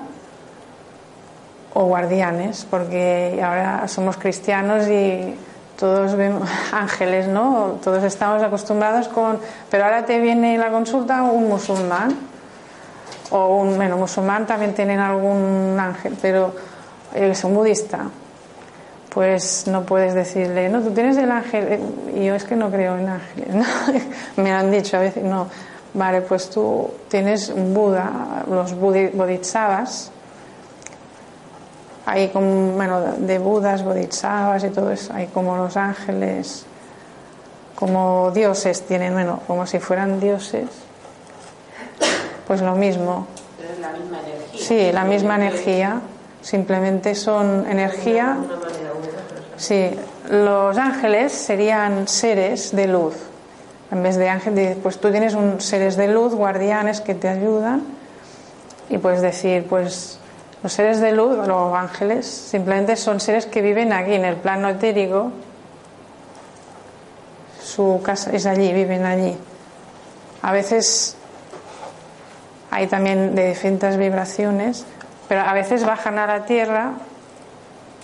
o 1.75 1.85
guardianes, 1.85 2.67
porque 2.71 3.39
ahora 3.45 3.87
somos 3.87 4.17
cristianos 4.17 4.89
y 4.89 5.37
todos 5.79 6.17
vemos 6.17 6.49
ángeles, 6.73 7.29
¿no? 7.29 7.79
Todos 7.83 8.03
estamos 8.05 8.43
acostumbrados 8.43 9.09
con, 9.09 9.39
pero 9.71 9.85
ahora 9.85 10.05
te 10.05 10.19
viene 10.21 10.59
la 10.59 10.71
consulta 10.71 11.23
un 11.23 11.49
musulmán 11.49 12.17
o 13.31 13.57
un 13.59 13.77
bueno, 13.77 13.97
musulmán 13.97 14.47
también 14.47 14.75
tienen 14.75 14.99
algún 14.99 15.77
ángel, 15.79 16.17
pero 16.21 16.55
es 17.15 17.45
un 17.45 17.55
budista, 17.55 18.09
pues 19.11 19.67
no 19.67 19.85
puedes 19.85 20.15
decirle, 20.15 20.69
no, 20.69 20.81
tú 20.81 20.91
tienes 20.91 21.17
el 21.17 21.31
ángel, 21.31 21.81
y 22.15 22.25
yo 22.25 22.35
es 22.35 22.45
que 22.45 22.57
no 22.57 22.71
creo 22.71 22.97
en 22.97 23.09
ángeles, 23.09 23.55
¿no? 23.55 23.65
me 24.43 24.53
han 24.53 24.71
dicho 24.71 24.97
a 24.97 25.01
veces, 25.01 25.25
no, 25.25 25.49
vale, 25.95 26.23
pues 26.23 26.51
tú 26.51 26.91
tienes 27.09 27.49
un 27.49 27.75
Buda, 27.75 28.45
los 28.49 28.75
bodhisattvas, 28.79 30.13
hay 32.07 32.29
como, 32.29 32.73
bueno, 32.73 33.01
de 33.19 33.39
Budas, 33.39 33.85
bodhisattvas 33.85 34.65
y 34.65 34.71
todo 34.71 34.91
eso, 34.91 35.13
hay 35.13 35.27
como 35.27 35.57
los 35.57 35.77
ángeles, 35.77 36.65
como 37.75 38.31
dioses 38.33 38.83
tienen, 38.87 39.13
bueno, 39.13 39.41
como 39.47 39.67
si 39.67 39.79
fueran 39.79 40.19
dioses 40.19 40.87
pues 42.47 42.63
lo 42.63 42.75
mismo. 42.75 43.27
Pero 43.59 43.73
es 43.73 43.79
la 43.79 43.91
misma 43.91 44.21
energía. 44.21 44.67
Sí, 44.67 44.93
la 44.93 45.05
misma 45.05 45.37
energía. 45.37 46.01
Simplemente 46.43 47.15
son 47.15 47.67
energía. 47.69 48.37
Sí, 49.57 49.91
los 50.31 50.77
ángeles 50.79 51.33
serían 51.33 52.09
seres 52.09 52.77
de 52.77 52.87
luz 52.87 53.15
En 53.91 54.03
vez 54.03 54.17
de 54.17 54.29
ángel, 54.29 54.77
pues 54.83 54.99
tú 54.99 55.11
tienes 55.11 55.35
un, 55.35 55.61
seres 55.61 55.97
de 55.97 56.09
luz, 56.09 56.35
guardianes 56.35 57.01
que 57.01 57.15
te 57.15 57.29
ayudan 57.29 57.83
y 58.89 58.99
puedes 58.99 59.23
decir, 59.23 59.67
pues 59.69 60.19
los 60.63 60.73
seres 60.73 61.01
de 61.01 61.13
luz, 61.13 61.47
los 61.47 61.75
ángeles, 61.75 62.27
simplemente 62.27 62.97
son 62.97 63.21
seres 63.21 63.47
que 63.47 63.63
viven 63.63 63.93
aquí, 63.93 64.15
en 64.15 64.25
el 64.25 64.37
plano 64.37 64.69
etérico. 64.69 65.33
Su 67.63 68.01
casa 68.03 68.31
es 68.33 68.47
allí, 68.47 68.73
viven 68.73 69.05
allí. 69.05 69.37
A 70.43 70.53
veces 70.53 71.17
hay 72.71 72.87
también 72.87 73.35
de 73.35 73.49
distintas 73.49 73.97
vibraciones, 73.97 74.87
pero 75.29 75.43
a 75.43 75.53
veces 75.53 75.85
bajan 75.85 76.19
a 76.19 76.27
la 76.27 76.45
tierra 76.45 76.93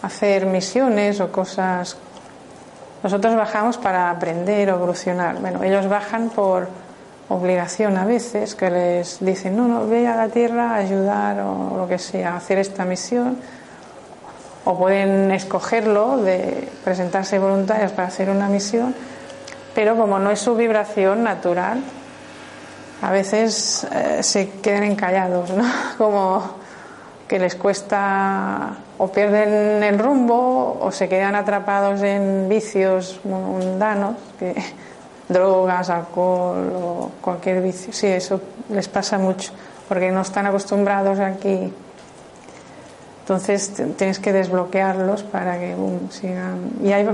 a 0.02 0.06
hacer 0.06 0.46
misiones 0.46 1.20
o 1.20 1.30
cosas. 1.30 1.96
Nosotros 3.02 3.34
bajamos 3.34 3.78
para 3.78 4.10
aprender 4.10 4.70
o 4.70 4.76
evolucionar. 4.76 5.38
Bueno, 5.40 5.62
ellos 5.62 5.88
bajan 5.88 6.30
por 6.30 6.68
obligación 7.28 7.96
a 7.96 8.04
veces, 8.04 8.54
que 8.54 8.70
les 8.70 9.24
dicen, 9.24 9.56
no, 9.56 9.68
no, 9.68 9.86
ve 9.86 10.06
a 10.06 10.16
la 10.16 10.28
tierra 10.28 10.70
a 10.70 10.76
ayudar 10.76 11.40
o 11.40 11.76
lo 11.76 11.88
que 11.88 11.98
sea, 11.98 12.34
a 12.34 12.36
hacer 12.36 12.58
esta 12.58 12.84
misión. 12.84 13.38
O 14.64 14.78
pueden 14.78 15.30
escogerlo 15.32 16.18
de 16.18 16.68
presentarse 16.84 17.38
voluntarios 17.38 17.92
para 17.92 18.08
hacer 18.08 18.30
una 18.30 18.48
misión, 18.48 18.94
pero 19.74 19.96
como 19.96 20.18
no 20.18 20.30
es 20.30 20.38
su 20.38 20.54
vibración 20.54 21.24
natural, 21.24 21.82
a 23.02 23.10
veces 23.10 23.84
eh, 23.92 24.22
se 24.22 24.50
quedan 24.60 24.84
encallados, 24.84 25.50
¿no? 25.50 25.64
Como 25.98 26.62
que 27.26 27.38
les 27.38 27.56
cuesta 27.56 28.76
o 28.98 29.08
pierden 29.10 29.82
el 29.82 29.98
rumbo 29.98 30.78
o 30.80 30.92
se 30.92 31.08
quedan 31.08 31.34
atrapados 31.34 32.02
en 32.02 32.48
vicios 32.48 33.20
mundanos, 33.24 34.16
que, 34.38 34.54
drogas, 35.28 35.90
alcohol 35.90 36.72
o 36.74 37.10
cualquier 37.20 37.62
vicio. 37.62 37.92
Sí, 37.92 38.06
eso 38.06 38.40
les 38.68 38.88
pasa 38.88 39.18
mucho 39.18 39.52
porque 39.88 40.10
no 40.10 40.22
están 40.22 40.46
acostumbrados 40.46 41.18
aquí. 41.20 41.72
Entonces 43.20 43.72
tienes 43.96 44.18
que 44.18 44.32
desbloquearlos 44.32 45.22
para 45.22 45.58
que 45.58 45.76
sigan. 46.10 46.70
Y 46.82 46.92
hay, 46.92 47.08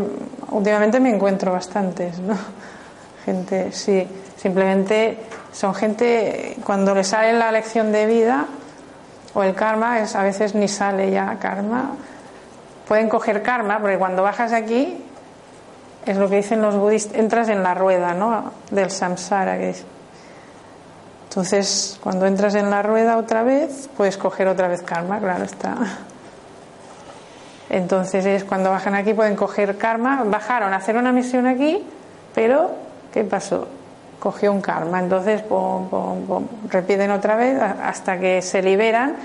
últimamente 0.50 1.00
me 1.00 1.10
encuentro 1.10 1.52
bastantes, 1.52 2.18
¿no? 2.18 2.34
Gente, 3.24 3.72
sí, 3.72 4.06
simplemente 4.36 5.18
son 5.52 5.74
gente, 5.74 6.56
cuando 6.64 6.94
les 6.94 7.08
sale 7.08 7.32
la 7.32 7.50
lección 7.50 7.90
de 7.92 8.06
vida 8.06 8.46
o 9.34 9.42
el 9.42 9.54
karma, 9.54 10.00
es, 10.00 10.14
a 10.14 10.22
veces 10.22 10.54
ni 10.54 10.68
sale 10.68 11.10
ya 11.10 11.36
karma. 11.38 11.96
Pueden 12.86 13.08
coger 13.08 13.42
karma, 13.42 13.80
porque 13.80 13.98
cuando 13.98 14.22
bajas 14.22 14.52
aquí, 14.52 15.04
es 16.10 16.16
lo 16.16 16.28
que 16.28 16.36
dicen 16.36 16.62
los 16.62 16.76
budistas, 16.76 17.18
entras 17.18 17.48
en 17.48 17.62
la 17.62 17.74
rueda 17.74 18.14
¿no? 18.14 18.52
del 18.70 18.90
samsara. 18.90 19.58
Que 19.58 19.74
Entonces, 21.28 21.98
cuando 22.02 22.26
entras 22.26 22.54
en 22.54 22.70
la 22.70 22.82
rueda 22.82 23.16
otra 23.16 23.42
vez, 23.42 23.88
puedes 23.96 24.16
coger 24.16 24.48
otra 24.48 24.68
vez 24.68 24.82
karma, 24.82 25.18
claro 25.18 25.44
está. 25.44 25.76
Entonces, 27.70 28.24
es 28.24 28.44
cuando 28.44 28.70
bajan 28.70 28.94
aquí, 28.94 29.12
pueden 29.12 29.36
coger 29.36 29.76
karma. 29.76 30.24
Bajaron 30.24 30.72
a 30.72 30.76
hacer 30.76 30.96
una 30.96 31.12
misión 31.12 31.46
aquí, 31.46 31.84
pero 32.34 32.70
¿qué 33.12 33.24
pasó? 33.24 33.68
cogió 34.18 34.52
un 34.52 34.60
karma. 34.60 35.00
Entonces, 35.00 35.42
repiten 36.68 37.10
otra 37.10 37.36
vez 37.36 37.60
hasta 37.60 38.18
que 38.18 38.42
se 38.42 38.62
liberan. 38.62 39.16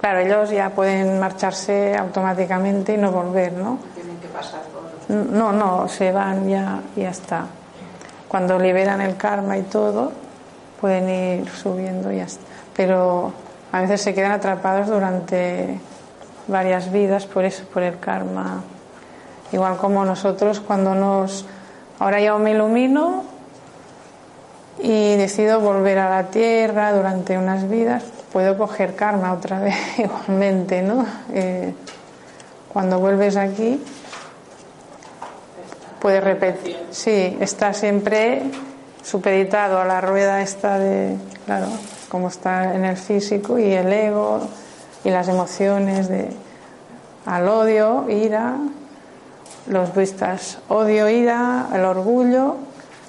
Claro, 0.00 0.20
ellos 0.20 0.50
ya 0.50 0.70
pueden 0.70 1.18
marcharse 1.18 1.96
automáticamente 1.96 2.94
y 2.94 2.96
no 2.96 3.10
volver, 3.10 3.52
¿no? 3.52 3.78
Tienen 3.94 4.16
que 4.18 4.28
pasar 4.28 4.60
No, 5.08 5.52
no, 5.52 5.88
se 5.88 6.12
van 6.12 6.48
ya 6.48 6.80
ya 6.96 7.10
está. 7.10 7.46
Cuando 8.28 8.58
liberan 8.58 9.00
el 9.00 9.16
karma 9.16 9.56
y 9.56 9.62
todo, 9.62 10.12
pueden 10.80 11.08
ir 11.08 11.48
subiendo 11.48 12.12
y 12.12 12.18
ya 12.18 12.24
está. 12.24 12.44
Pero 12.76 13.32
a 13.72 13.80
veces 13.80 14.02
se 14.02 14.14
quedan 14.14 14.32
atrapados 14.32 14.88
durante 14.88 15.80
varias 16.46 16.92
vidas 16.92 17.26
por 17.26 17.44
eso, 17.44 17.64
por 17.72 17.82
el 17.82 17.98
karma. 17.98 18.62
Igual 19.52 19.76
como 19.78 20.04
nosotros 20.04 20.60
cuando 20.60 20.94
nos... 20.94 21.46
Ahora 21.98 22.20
yo 22.20 22.38
me 22.38 22.52
ilumino, 22.52 23.24
y 24.80 25.16
decido 25.16 25.60
volver 25.60 25.98
a 25.98 26.08
la 26.08 26.24
tierra 26.30 26.92
durante 26.92 27.36
unas 27.36 27.68
vidas, 27.68 28.04
puedo 28.32 28.56
coger 28.56 28.94
karma 28.94 29.32
otra 29.32 29.60
vez 29.60 29.76
igualmente, 29.98 30.82
¿no? 30.82 31.04
Eh, 31.32 31.74
cuando 32.72 32.98
vuelves 32.98 33.36
aquí, 33.36 33.82
puedes 36.00 36.22
repetir. 36.22 36.76
Sí, 36.90 37.36
está 37.40 37.72
siempre 37.72 38.42
supeditado 39.02 39.78
a 39.78 39.84
la 39.84 40.00
rueda 40.00 40.42
esta 40.42 40.78
de, 40.78 41.16
claro, 41.46 41.66
como 42.08 42.28
está 42.28 42.74
en 42.74 42.84
el 42.84 42.96
físico 42.96 43.58
y 43.58 43.72
el 43.72 43.92
ego 43.92 44.40
y 45.04 45.10
las 45.10 45.28
emociones 45.28 46.08
de 46.08 46.28
al 47.26 47.48
odio, 47.48 48.06
ira, 48.08 48.56
los 49.66 49.94
vistas, 49.94 50.58
odio, 50.68 51.08
ira, 51.08 51.68
el 51.74 51.84
orgullo 51.84 52.56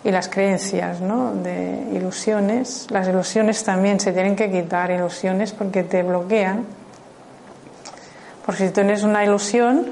y 0.03 0.11
las 0.11 0.27
creencias 0.27 0.99
¿no? 0.99 1.33
de 1.33 1.87
ilusiones. 1.93 2.87
Las 2.89 3.07
ilusiones 3.07 3.63
también 3.63 3.99
se 3.99 4.11
tienen 4.11 4.35
que 4.35 4.51
quitar, 4.51 4.91
ilusiones 4.91 5.53
porque 5.53 5.83
te 5.83 6.03
bloquean. 6.03 6.65
Porque 8.45 8.67
si 8.67 8.73
tienes 8.73 9.03
una 9.03 9.23
ilusión, 9.23 9.85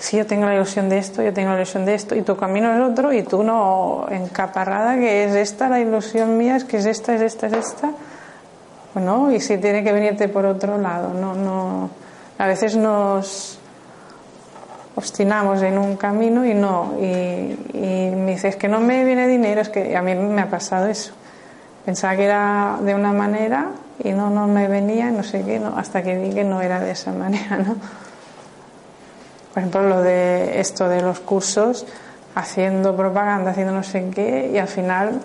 si 0.00 0.16
yo 0.16 0.26
tengo 0.26 0.46
la 0.46 0.54
ilusión 0.54 0.88
de 0.88 0.96
esto, 0.96 1.22
yo 1.22 1.32
tengo 1.34 1.50
la 1.50 1.56
ilusión 1.56 1.84
de 1.84 1.94
esto, 1.94 2.16
y 2.16 2.22
tu 2.22 2.34
camino 2.34 2.72
es 2.72 2.80
otro, 2.90 3.12
y 3.12 3.22
tú 3.22 3.42
no 3.42 4.06
encaparrada, 4.10 4.94
que 4.96 5.24
es 5.24 5.34
esta 5.34 5.68
la 5.68 5.78
ilusión 5.78 6.38
mía, 6.38 6.56
es 6.56 6.64
que 6.64 6.78
es 6.78 6.86
esta, 6.86 7.14
es 7.14 7.20
esta, 7.20 7.48
es 7.48 7.52
esta. 7.52 7.90
Bueno, 8.94 9.30
y 9.30 9.40
si 9.40 9.58
tiene 9.58 9.84
que 9.84 9.92
venirte 9.92 10.28
por 10.28 10.46
otro 10.46 10.78
lado, 10.78 11.12
no, 11.12 11.34
no. 11.34 11.90
A 12.38 12.46
veces 12.46 12.76
nos 12.76 13.58
obstinamos 14.96 15.60
en 15.60 15.76
un 15.76 15.98
camino 15.98 16.46
y 16.46 16.54
no. 16.54 16.94
Y, 16.98 17.56
me 18.16 18.32
dices 18.32 18.56
que 18.56 18.68
no 18.68 18.80
me 18.80 19.04
viene 19.04 19.28
dinero, 19.28 19.60
es 19.60 19.68
que 19.68 19.94
a 19.94 20.00
mí 20.00 20.14
me 20.14 20.40
ha 20.40 20.48
pasado 20.48 20.86
eso. 20.86 21.12
Pensaba 21.84 22.16
que 22.16 22.24
era 22.24 22.78
de 22.80 22.94
una 22.94 23.12
manera 23.12 23.66
y 24.02 24.12
no, 24.12 24.30
no 24.30 24.46
me 24.46 24.66
venía, 24.66 25.10
no 25.10 25.22
sé 25.22 25.42
qué, 25.44 25.60
no, 25.60 25.76
hasta 25.76 26.02
que 26.02 26.16
vi 26.16 26.30
que 26.30 26.44
no 26.44 26.62
era 26.62 26.80
de 26.80 26.92
esa 26.92 27.12
manera, 27.24 27.58
¿no? 27.58 27.76
Por 29.52 29.58
ejemplo, 29.58 29.82
lo 29.82 30.02
de 30.02 30.60
esto 30.60 30.88
de 30.88 31.02
los 31.02 31.20
cursos, 31.20 31.86
haciendo 32.34 32.96
propaganda, 32.96 33.50
haciendo 33.50 33.72
no 33.72 33.82
sé 33.82 34.10
qué, 34.14 34.50
y 34.52 34.58
al 34.58 34.68
final 34.68 35.20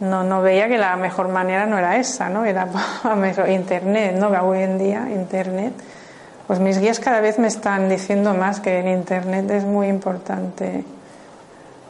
no, 0.00 0.24
no 0.24 0.42
veía 0.42 0.68
que 0.68 0.78
la 0.78 0.96
mejor 0.96 1.28
manera 1.28 1.66
no 1.66 1.78
era 1.78 1.96
esa, 1.96 2.28
¿no? 2.28 2.44
Era 2.44 2.68
internet, 3.48 4.16
¿no? 4.18 4.30
Que 4.30 4.38
hoy 4.38 4.62
en 4.62 4.78
día 4.78 5.08
internet 5.10 5.72
pues 6.46 6.60
mis 6.60 6.78
guías 6.78 7.00
cada 7.00 7.20
vez 7.20 7.38
me 7.38 7.48
están 7.48 7.88
diciendo 7.88 8.32
más 8.32 8.60
que 8.60 8.78
en 8.78 8.86
Internet 8.86 9.50
es 9.50 9.64
muy 9.64 9.88
importante, 9.88 10.84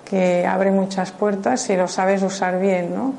que 0.09 0.47
abre 0.47 0.71
muchas 0.71 1.11
puertas 1.13 1.61
si 1.61 1.77
lo 1.77 1.89
sabes 1.89 2.23
usar 2.23 2.59
bien, 2.59 2.95
¿no? 2.95 3.13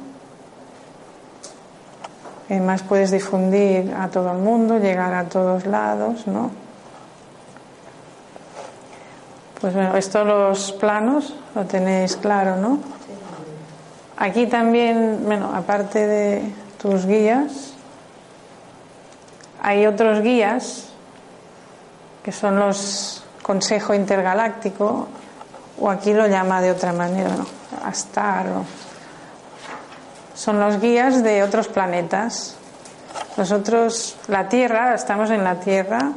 Además 2.49 2.81
puedes 2.81 3.11
difundir 3.11 3.93
a 3.93 4.07
todo 4.07 4.31
el 4.31 4.39
mundo, 4.39 4.79
llegar 4.79 5.13
a 5.13 5.25
todos 5.25 5.67
lados, 5.67 6.25
¿no? 6.25 6.49
Pues 9.59 9.73
bueno, 9.73 9.95
estos 9.97 10.25
los 10.25 10.71
planos 10.73 11.33
lo 11.55 11.65
tenéis 11.65 12.15
claro, 12.15 12.57
¿no? 12.57 12.79
Aquí 14.17 14.47
también, 14.47 15.21
bueno, 15.25 15.51
aparte 15.53 16.05
de 16.05 16.53
tus 16.81 17.05
guías, 17.05 17.73
hay 19.61 19.85
otros 19.85 20.21
guías 20.21 20.89
que 22.23 22.31
son 22.31 22.59
los 22.59 23.23
Consejo 23.41 23.93
Intergaláctico, 23.93 25.07
o 25.79 25.89
aquí 25.89 26.13
lo 26.13 26.27
llama 26.27 26.61
de 26.61 26.71
otra 26.71 26.91
manera, 26.91 27.29
¿no? 27.29 27.45
Astar, 27.85 28.47
son 30.35 30.59
los 30.59 30.79
guías 30.79 31.23
de 31.23 31.41
otros 31.41 31.67
planetas. 31.67 32.55
Nosotros, 33.37 34.17
la 34.27 34.49
Tierra, 34.49 34.93
estamos 34.93 35.29
en 35.31 35.43
la 35.43 35.59
Tierra. 35.59 36.11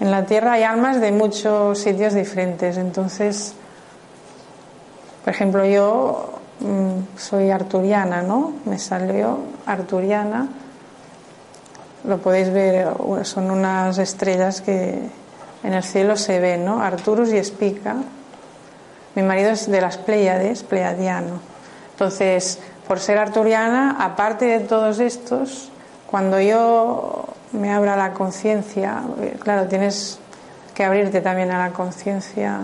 En 0.00 0.10
la 0.10 0.24
Tierra 0.24 0.54
hay 0.54 0.62
almas 0.64 1.00
de 1.00 1.12
muchos 1.12 1.78
sitios 1.78 2.14
diferentes. 2.14 2.76
Entonces, 2.76 3.54
por 5.24 5.32
ejemplo, 5.32 5.64
yo 5.64 6.40
mm, 6.60 7.18
soy 7.18 7.50
arturiana, 7.50 8.22
¿no? 8.22 8.54
Me 8.64 8.78
salió 8.78 9.38
arturiana 9.66 10.48
lo 12.04 12.18
podéis 12.18 12.52
ver, 12.52 12.88
son 13.24 13.50
unas 13.50 13.98
estrellas 13.98 14.60
que 14.60 14.98
en 15.62 15.72
el 15.74 15.82
cielo 15.82 16.16
se 16.16 16.40
ven, 16.40 16.64
¿no? 16.64 16.82
Arturus 16.82 17.30
y 17.30 17.36
Espica. 17.36 17.96
Mi 19.14 19.22
marido 19.22 19.50
es 19.50 19.70
de 19.70 19.80
las 19.80 19.98
Pléyades, 19.98 20.62
pleiadiano. 20.62 21.40
Entonces, 21.92 22.58
por 22.88 23.00
ser 23.00 23.18
arturiana, 23.18 23.96
aparte 24.00 24.46
de 24.46 24.60
todos 24.60 24.98
estos, 25.00 25.70
cuando 26.10 26.40
yo 26.40 27.26
me 27.52 27.72
abra 27.72 27.96
la 27.96 28.12
conciencia, 28.12 29.02
claro, 29.40 29.66
tienes 29.66 30.18
que 30.74 30.84
abrirte 30.84 31.20
también 31.20 31.50
a 31.50 31.58
la 31.58 31.72
conciencia 31.72 32.58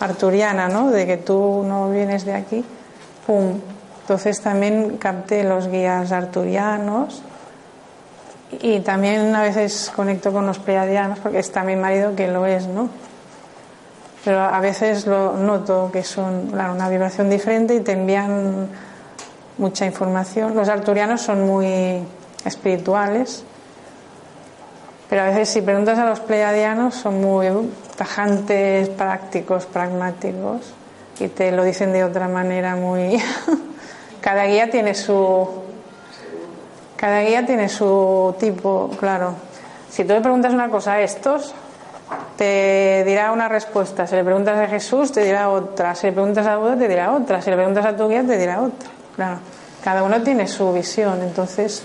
arturiana, 0.00 0.68
¿no? 0.68 0.90
De 0.90 1.06
que 1.06 1.16
tú 1.16 1.64
no 1.66 1.90
vienes 1.90 2.24
de 2.24 2.34
aquí, 2.34 2.64
pum. 3.26 3.60
Entonces 4.02 4.40
también 4.40 4.98
capté 4.98 5.44
los 5.44 5.68
guías 5.68 6.12
arturianos 6.12 7.22
y 8.60 8.80
también 8.80 9.34
a 9.34 9.42
veces 9.42 9.90
conecto 9.94 10.32
con 10.32 10.46
los 10.46 10.58
pleiadianos 10.58 11.18
porque 11.20 11.38
está 11.38 11.62
mi 11.62 11.76
marido 11.76 12.14
que 12.14 12.28
lo 12.28 12.44
es, 12.44 12.66
¿no? 12.66 12.90
Pero 14.24 14.40
a 14.40 14.60
veces 14.60 15.06
lo 15.06 15.34
noto 15.34 15.90
que 15.92 16.02
son 16.02 16.52
una 16.52 16.88
vibración 16.88 17.30
diferente 17.30 17.74
y 17.74 17.80
te 17.80 17.92
envían 17.92 18.68
mucha 19.58 19.86
información. 19.86 20.54
Los 20.54 20.68
arturianos 20.68 21.22
son 21.22 21.46
muy 21.46 22.02
espirituales, 22.44 23.44
pero 25.14 25.26
a 25.26 25.30
veces 25.30 25.48
si 25.48 25.62
preguntas 25.62 25.96
a 25.96 26.06
los 26.06 26.18
pleiadianos 26.18 26.92
son 26.96 27.20
muy 27.20 27.46
tajantes, 27.96 28.88
prácticos, 28.88 29.64
pragmáticos 29.64 30.74
y 31.20 31.28
te 31.28 31.52
lo 31.52 31.62
dicen 31.62 31.92
de 31.92 32.02
otra 32.02 32.26
manera 32.26 32.74
muy... 32.74 33.22
Cada 34.20 34.46
guía 34.46 34.72
tiene 34.72 34.92
su... 34.92 35.48
Cada 36.96 37.20
guía 37.20 37.46
tiene 37.46 37.68
su 37.68 38.34
tipo, 38.40 38.90
claro. 38.98 39.36
Si 39.88 40.04
tú 40.04 40.14
le 40.14 40.20
preguntas 40.20 40.52
una 40.52 40.68
cosa 40.68 40.94
a 40.94 41.00
estos, 41.02 41.54
te 42.36 43.04
dirá 43.06 43.30
una 43.30 43.46
respuesta. 43.46 44.08
Si 44.08 44.16
le 44.16 44.24
preguntas 44.24 44.58
a 44.58 44.66
Jesús, 44.66 45.12
te 45.12 45.22
dirá 45.22 45.48
otra. 45.48 45.94
Si 45.94 46.08
le 46.08 46.12
preguntas 46.12 46.44
a 46.44 46.56
Buda, 46.56 46.76
te 46.76 46.88
dirá 46.88 47.12
otra. 47.12 47.40
Si 47.40 47.50
le 47.50 47.56
preguntas 47.56 47.86
a 47.86 47.96
tu 47.96 48.08
guía, 48.08 48.24
te 48.24 48.36
dirá 48.36 48.60
otra. 48.62 48.90
Claro. 49.14 49.38
Cada 49.84 50.02
uno 50.02 50.22
tiene 50.22 50.48
su 50.48 50.72
visión. 50.72 51.22
Entonces, 51.22 51.84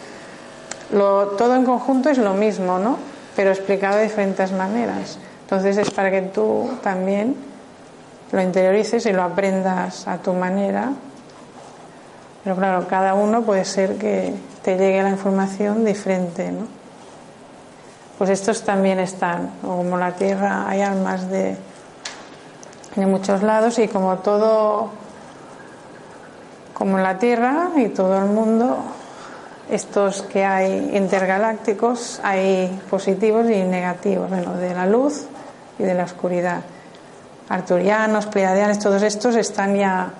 lo, 0.91 1.27
todo 1.38 1.55
en 1.55 1.63
conjunto 1.63 2.09
es 2.09 2.17
lo 2.17 2.34
mismo, 2.34 2.80
¿no? 2.80 3.09
Pero 3.40 3.52
explicado 3.52 3.96
de 3.96 4.04
diferentes 4.04 4.52
maneras. 4.52 5.18
Entonces, 5.44 5.78
es 5.78 5.92
para 5.92 6.12
que 6.12 6.24
tú 6.24 6.72
también 6.84 7.38
lo 8.34 8.42
interiorices 8.42 9.06
y 9.06 9.14
lo 9.14 9.24
aprendas 9.24 10.10
a 10.10 10.18
tu 10.18 10.34
manera. 10.34 10.92
Pero 12.44 12.58
claro, 12.58 12.86
cada 12.90 13.14
uno 13.14 13.44
puede 13.44 13.64
ser 13.64 13.96
que 13.96 14.34
te 14.62 14.78
llegue 14.78 15.02
la 15.02 15.12
información 15.12 15.86
diferente, 15.86 16.52
¿no? 16.52 16.68
Pues 18.18 18.30
estos 18.30 18.66
también 18.66 19.00
están, 19.00 19.52
como 19.62 19.96
la 19.96 20.12
Tierra 20.12 20.68
hay 20.68 20.82
almas 20.82 21.30
de, 21.30 21.56
de 22.98 23.06
muchos 23.06 23.42
lados 23.42 23.80
y 23.80 23.88
como 23.88 24.18
todo, 24.18 24.90
como 26.74 26.98
la 26.98 27.18
Tierra 27.20 27.70
y 27.78 27.88
todo 27.88 28.18
el 28.18 28.26
mundo, 28.26 28.80
estos 29.70 30.24
que 30.24 30.43
hay 30.43 30.91
intergalácticos, 30.95 32.20
hay 32.24 32.82
positivos 32.89 33.49
y 33.49 33.63
negativos, 33.63 34.30
bueno, 34.30 34.55
de 34.55 34.74
la 34.74 34.86
luz 34.86 35.28
y 35.78 35.84
de 35.84 35.93
la 35.93 36.05
oscuridad. 36.05 36.61
Arturianos, 37.49 38.26
pleiadianos, 38.28 38.80
todos 38.80 39.01
estos 39.03 39.36
están 39.36 39.76
ya 39.76 40.11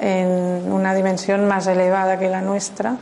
en 0.00 0.72
una 0.72 0.94
dimensión 0.94 1.46
más 1.46 1.66
elevada 1.66 2.18
que 2.18 2.28
la 2.28 2.40
nuestra 2.40 2.96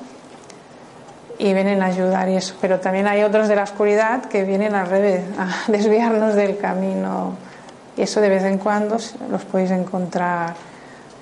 y 1.38 1.52
vienen 1.52 1.82
a 1.82 1.86
ayudar 1.86 2.28
y 2.28 2.36
eso. 2.36 2.54
Pero 2.60 2.80
también 2.80 3.06
hay 3.06 3.22
otros 3.22 3.48
de 3.48 3.56
la 3.56 3.64
oscuridad 3.64 4.24
que 4.24 4.44
vienen 4.44 4.74
al 4.74 4.88
revés, 4.88 5.22
a 5.38 5.50
desviarnos 5.70 6.34
del 6.34 6.58
camino. 6.58 7.34
Y 7.96 8.02
eso 8.02 8.20
de 8.20 8.28
vez 8.28 8.44
en 8.44 8.58
cuando 8.58 8.96
los 9.30 9.44
podéis 9.44 9.70
encontrar. 9.70 10.54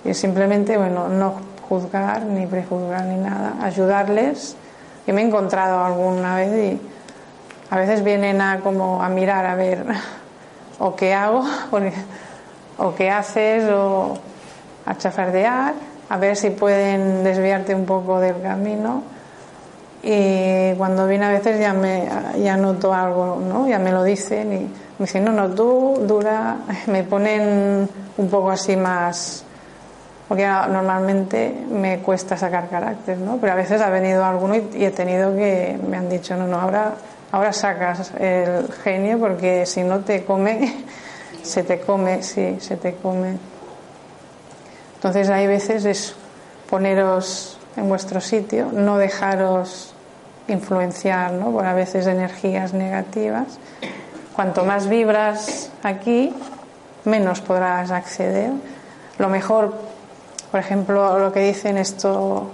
Y 0.04 0.14
simplemente, 0.14 0.76
bueno, 0.76 1.08
no 1.08 1.53
juzgar, 1.68 2.22
ni 2.22 2.46
prejuzgar, 2.46 3.04
ni 3.04 3.16
nada, 3.16 3.54
ayudarles. 3.62 4.56
Yo 5.06 5.14
me 5.14 5.22
he 5.22 5.26
encontrado 5.26 5.84
alguna 5.84 6.36
vez 6.36 6.72
y 6.72 6.80
a 7.70 7.76
veces 7.76 8.02
vienen 8.04 8.40
a 8.40 8.60
como 8.60 9.02
a 9.02 9.08
mirar 9.08 9.46
a 9.46 9.54
ver 9.54 9.84
o 10.78 10.96
qué 10.96 11.14
hago, 11.14 11.44
o 12.78 12.94
qué 12.94 13.10
haces, 13.10 13.64
o 13.70 14.18
a 14.86 14.96
chafardear, 14.96 15.74
a 16.08 16.16
ver 16.18 16.36
si 16.36 16.50
pueden 16.50 17.24
desviarte 17.24 17.74
un 17.74 17.86
poco 17.86 18.20
del 18.20 18.40
camino 18.42 19.14
y 20.06 20.74
cuando 20.74 21.06
viene 21.06 21.24
a 21.24 21.30
veces 21.30 21.58
ya 21.58 21.72
me 21.72 22.06
ya 22.42 22.58
noto 22.58 22.92
algo, 22.92 23.40
¿no? 23.40 23.66
Ya 23.66 23.78
me 23.78 23.90
lo 23.90 24.02
dicen 24.04 24.52
y 24.52 24.58
me 24.58 25.06
dicen, 25.06 25.24
no, 25.24 25.32
no, 25.32 25.48
tú 25.48 25.98
dura, 26.06 26.58
me 26.88 27.02
ponen 27.04 27.88
un 28.18 28.28
poco 28.28 28.50
así 28.50 28.76
más, 28.76 29.44
porque 30.28 30.46
normalmente 30.46 31.54
me 31.70 31.98
cuesta 31.98 32.36
sacar 32.36 32.68
carácter, 32.68 33.18
¿no? 33.18 33.36
Pero 33.36 33.52
a 33.52 33.56
veces 33.56 33.80
ha 33.80 33.90
venido 33.90 34.24
alguno 34.24 34.56
y, 34.56 34.84
he 34.84 34.90
tenido 34.90 35.34
que, 35.34 35.78
me 35.86 35.96
han 35.96 36.08
dicho, 36.08 36.36
no, 36.36 36.46
no, 36.46 36.60
ahora, 36.60 36.94
ahora 37.32 37.52
sacas 37.52 38.12
el 38.18 38.72
genio 38.72 39.18
porque 39.18 39.66
si 39.66 39.82
no 39.82 40.00
te 40.00 40.24
come, 40.24 40.84
se 41.42 41.62
te 41.62 41.80
come, 41.80 42.22
sí, 42.22 42.56
se 42.60 42.76
te 42.76 42.94
come. 42.94 43.36
Entonces 44.96 45.28
hay 45.28 45.46
veces 45.46 45.84
es 45.84 46.16
poneros 46.70 47.58
en 47.76 47.88
vuestro 47.88 48.20
sitio, 48.20 48.70
no 48.72 48.96
dejaros 48.96 49.94
influenciar 50.48 51.32
¿no? 51.32 51.50
por 51.50 51.66
a 51.66 51.74
veces 51.74 52.06
energías 52.06 52.72
negativas. 52.72 53.58
Cuanto 54.34 54.64
más 54.64 54.88
vibras 54.88 55.70
aquí, 55.82 56.34
menos 57.04 57.40
podrás 57.40 57.90
acceder. 57.90 58.50
Lo 59.18 59.28
mejor, 59.28 59.74
por 60.54 60.60
ejemplo, 60.60 61.18
lo 61.18 61.32
que 61.32 61.40
dicen 61.40 61.76
esto, 61.78 62.48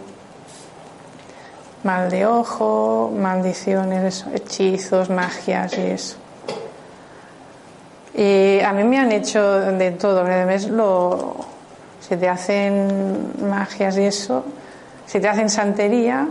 mal 1.85 2.09
de 2.09 2.25
ojo, 2.25 3.13
maldiciones, 3.15 4.25
hechizos, 4.33 5.11
magias 5.11 5.77
y 5.77 5.83
eso. 5.83 6.17
Y 8.15 8.59
a 8.61 8.73
mí 8.73 8.85
me 8.85 8.99
han 8.99 9.13
hecho 9.13 9.43
de 9.43 9.91
todo, 9.91 10.25
lo, 10.71 11.37
si 12.01 12.17
te 12.17 12.27
hacen 12.27 13.35
magias 13.43 13.99
y 13.99 14.05
eso, 14.05 14.47
si 15.05 15.21
te 15.21 15.29
hacen 15.29 15.51
santería, 15.51 16.27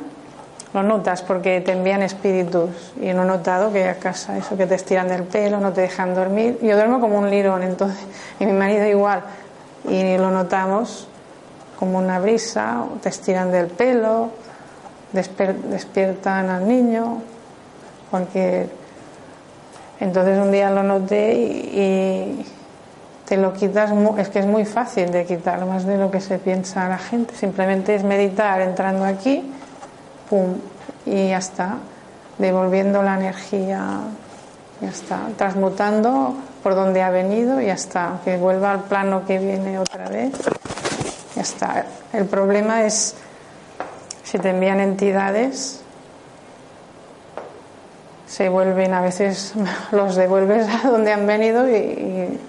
lo 0.74 0.82
notas 0.82 1.22
porque 1.22 1.62
te 1.62 1.74
envían 1.74 2.02
espíritus 2.02 2.94
y 3.00 3.14
no 3.14 3.22
he 3.22 3.28
notado 3.28 3.72
que 3.72 3.88
a 3.88 4.00
casa 4.00 4.36
eso 4.40 4.58
que 4.58 4.66
te 4.66 4.74
estiran 4.74 5.08
del 5.08 5.22
pelo, 5.22 5.60
no 5.60 5.72
te 5.72 5.82
dejan 5.82 6.16
dormir. 6.16 6.58
Yo 6.64 6.76
duermo 6.76 7.00
como 7.00 7.20
un 7.20 7.30
lirón, 7.30 7.62
entonces, 7.62 8.04
y 8.40 8.48
mi 8.48 8.54
marido 8.54 8.88
igual, 8.88 9.22
y 9.88 10.18
lo 10.18 10.32
notamos 10.32 11.10
como 11.80 11.98
una 11.98 12.20
brisa, 12.20 12.84
te 13.02 13.08
estiran 13.08 13.52
del 13.52 13.68
pelo, 13.68 14.32
despiertan 15.14 16.50
al 16.50 16.68
niño, 16.68 17.22
cualquier. 18.12 18.70
Entonces 20.02 20.38
un 20.38 20.52
día 20.52 20.70
lo 20.70 20.84
noté 20.84 21.34
y, 21.34 22.46
te 23.26 23.38
lo 23.38 23.54
quitas, 23.54 23.92
es 24.18 24.30
que 24.30 24.40
es 24.40 24.46
muy 24.46 24.66
fácil 24.66 25.12
de 25.12 25.24
quitar, 25.24 25.64
más 25.66 25.86
de 25.86 25.98
lo 25.98 26.10
que 26.12 26.20
se 26.20 26.40
piensa 26.40 26.90
la 26.90 26.98
gente. 26.98 27.36
Simplemente 27.36 27.96
es 27.96 28.04
meditar 28.04 28.60
entrando 28.60 29.06
aquí 29.06 29.54
pum, 30.30 30.56
y 31.06 31.30
ya 31.30 31.38
está, 31.38 31.78
devolviendo 32.38 33.02
la 33.04 33.16
energía, 33.18 34.02
ya 34.82 34.90
está, 34.90 35.20
transmutando 35.38 36.36
por 36.62 36.76
donde 36.76 37.02
ha 37.02 37.10
venido 37.10 37.62
y 37.62 37.68
ya 37.68 37.74
está, 37.74 38.20
que 38.24 38.38
vuelva 38.38 38.72
al 38.72 38.82
plano 38.82 39.26
que 39.26 39.40
viene 39.40 39.80
otra 39.80 40.10
vez, 40.10 40.32
está. 41.42 41.86
El 42.14 42.26
problema 42.26 42.84
es 42.84 43.16
si 44.24 44.38
te 44.38 44.50
envían 44.50 44.80
entidades, 44.80 45.82
se 48.28 48.50
vuelven, 48.50 48.94
a 48.94 49.02
veces 49.02 49.54
los 49.92 50.16
devuelves 50.16 50.68
a 50.68 50.88
donde 50.88 51.12
han 51.12 51.26
venido 51.26 51.70
y, 51.70 52.40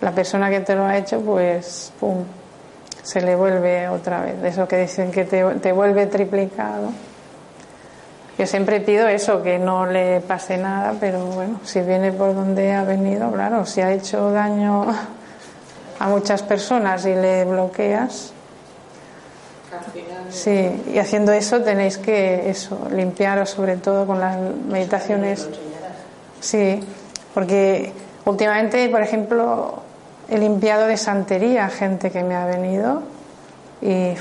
la 0.00 0.12
persona 0.12 0.50
que 0.50 0.60
te 0.60 0.74
lo 0.74 0.84
ha 0.84 0.98
hecho, 0.98 1.20
pues, 1.22 1.90
pum, 1.98 2.24
se 3.02 3.22
le 3.22 3.34
vuelve 3.34 3.88
otra 3.88 4.20
vez. 4.20 4.34
Eso 4.44 4.68
que 4.68 4.76
dicen 4.76 5.10
que 5.10 5.24
te 5.24 5.72
vuelve 5.72 6.06
triplicado. 6.06 6.90
Yo 8.38 8.46
siempre 8.46 8.80
pido 8.80 9.08
eso, 9.08 9.42
que 9.42 9.58
no 9.58 9.86
le 9.86 10.20
pase 10.20 10.58
nada, 10.58 10.94
pero 11.00 11.24
bueno, 11.24 11.58
si 11.64 11.80
viene 11.80 12.12
por 12.12 12.34
donde 12.34 12.70
ha 12.72 12.84
venido, 12.84 13.32
claro, 13.32 13.64
si 13.64 13.80
ha 13.80 13.90
hecho 13.92 14.30
daño 14.30 14.84
a 15.98 16.08
muchas 16.08 16.42
personas 16.42 17.04
y 17.06 17.14
le 17.14 17.44
bloqueas. 17.44 18.32
Sí, 20.30 20.82
y 20.92 20.98
haciendo 20.98 21.32
eso 21.32 21.60
tenéis 21.62 21.98
que 21.98 22.50
eso, 22.50 22.88
limpiaros 22.90 23.50
sobre 23.50 23.76
todo 23.76 24.06
con 24.06 24.20
las 24.20 24.38
meditaciones. 24.38 25.48
Sí, 26.40 26.80
porque 27.34 27.92
últimamente, 28.24 28.88
por 28.88 29.02
ejemplo, 29.02 29.82
He 30.28 30.38
limpiado 30.38 30.88
de 30.88 30.96
santería 30.96 31.68
gente 31.68 32.10
que 32.10 32.24
me 32.24 32.34
ha 32.34 32.46
venido 32.46 33.02
y 33.80 34.14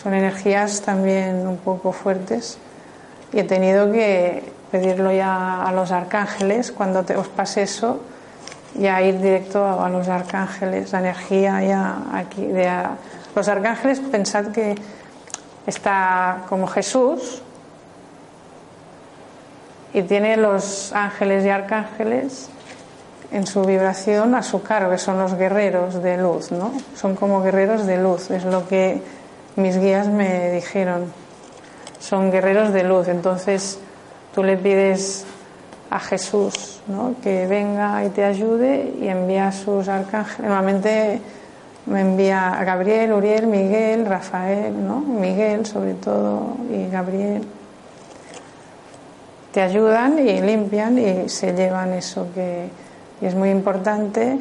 son 0.00 0.14
energías 0.14 0.82
también 0.82 1.48
un 1.48 1.56
poco 1.56 1.90
fuertes 1.90 2.58
y 3.32 3.40
he 3.40 3.44
tenido 3.44 3.90
que 3.90 4.44
pedirlo 4.70 5.10
ya 5.10 5.64
a 5.64 5.72
los 5.72 5.90
arcángeles 5.90 6.70
cuando 6.70 7.02
te, 7.02 7.16
os 7.16 7.26
pase 7.26 7.62
eso 7.62 7.98
ya 8.74 9.00
ir 9.02 9.20
directo 9.20 9.64
a, 9.64 9.88
los 9.88 10.08
arcángeles 10.08 10.92
la 10.92 11.00
energía 11.00 11.62
ya 11.62 11.96
aquí 12.12 12.44
de 12.44 12.70
los 13.34 13.48
arcángeles 13.48 14.00
pensad 14.00 14.46
que 14.46 14.74
está 15.66 16.42
como 16.48 16.66
Jesús 16.66 17.42
y 19.92 20.02
tiene 20.02 20.36
los 20.36 20.92
ángeles 20.92 21.44
y 21.44 21.50
arcángeles 21.50 22.48
en 23.30 23.46
su 23.46 23.64
vibración 23.64 24.34
a 24.34 24.42
su 24.42 24.62
cargo, 24.62 24.90
que 24.90 24.98
son 24.98 25.18
los 25.18 25.34
guerreros 25.34 26.02
de 26.02 26.16
luz, 26.16 26.52
¿no? 26.52 26.72
Son 26.94 27.16
como 27.16 27.42
guerreros 27.42 27.86
de 27.86 27.98
luz, 27.98 28.30
es 28.30 28.44
lo 28.44 28.68
que 28.68 29.02
mis 29.56 29.78
guías 29.78 30.08
me 30.08 30.50
dijeron. 30.50 31.12
Son 32.00 32.30
guerreros 32.30 32.72
de 32.72 32.84
luz, 32.84 33.08
entonces 33.08 33.78
tú 34.34 34.42
le 34.42 34.56
pides 34.56 35.26
a 35.94 36.00
Jesús 36.00 36.80
¿no? 36.88 37.14
que 37.22 37.46
venga 37.46 38.04
y 38.04 38.08
te 38.08 38.24
ayude 38.24 38.94
y 39.00 39.06
envía 39.06 39.46
a 39.46 39.52
sus 39.52 39.86
arcángeles. 39.86 40.40
Normalmente 40.40 41.20
me 41.86 42.00
envía 42.00 42.48
a 42.48 42.64
Gabriel, 42.64 43.12
Uriel, 43.12 43.46
Miguel, 43.46 44.04
Rafael, 44.04 44.84
¿no? 44.84 44.98
Miguel 44.98 45.64
sobre 45.64 45.94
todo 45.94 46.56
y 46.68 46.90
Gabriel. 46.90 47.42
Te 49.52 49.62
ayudan 49.62 50.18
y 50.18 50.40
limpian 50.40 50.98
y 50.98 51.28
se 51.28 51.52
llevan 51.52 51.92
eso 51.92 52.26
que 52.34 52.68
y 53.20 53.26
es 53.26 53.36
muy 53.36 53.50
importante 53.50 54.40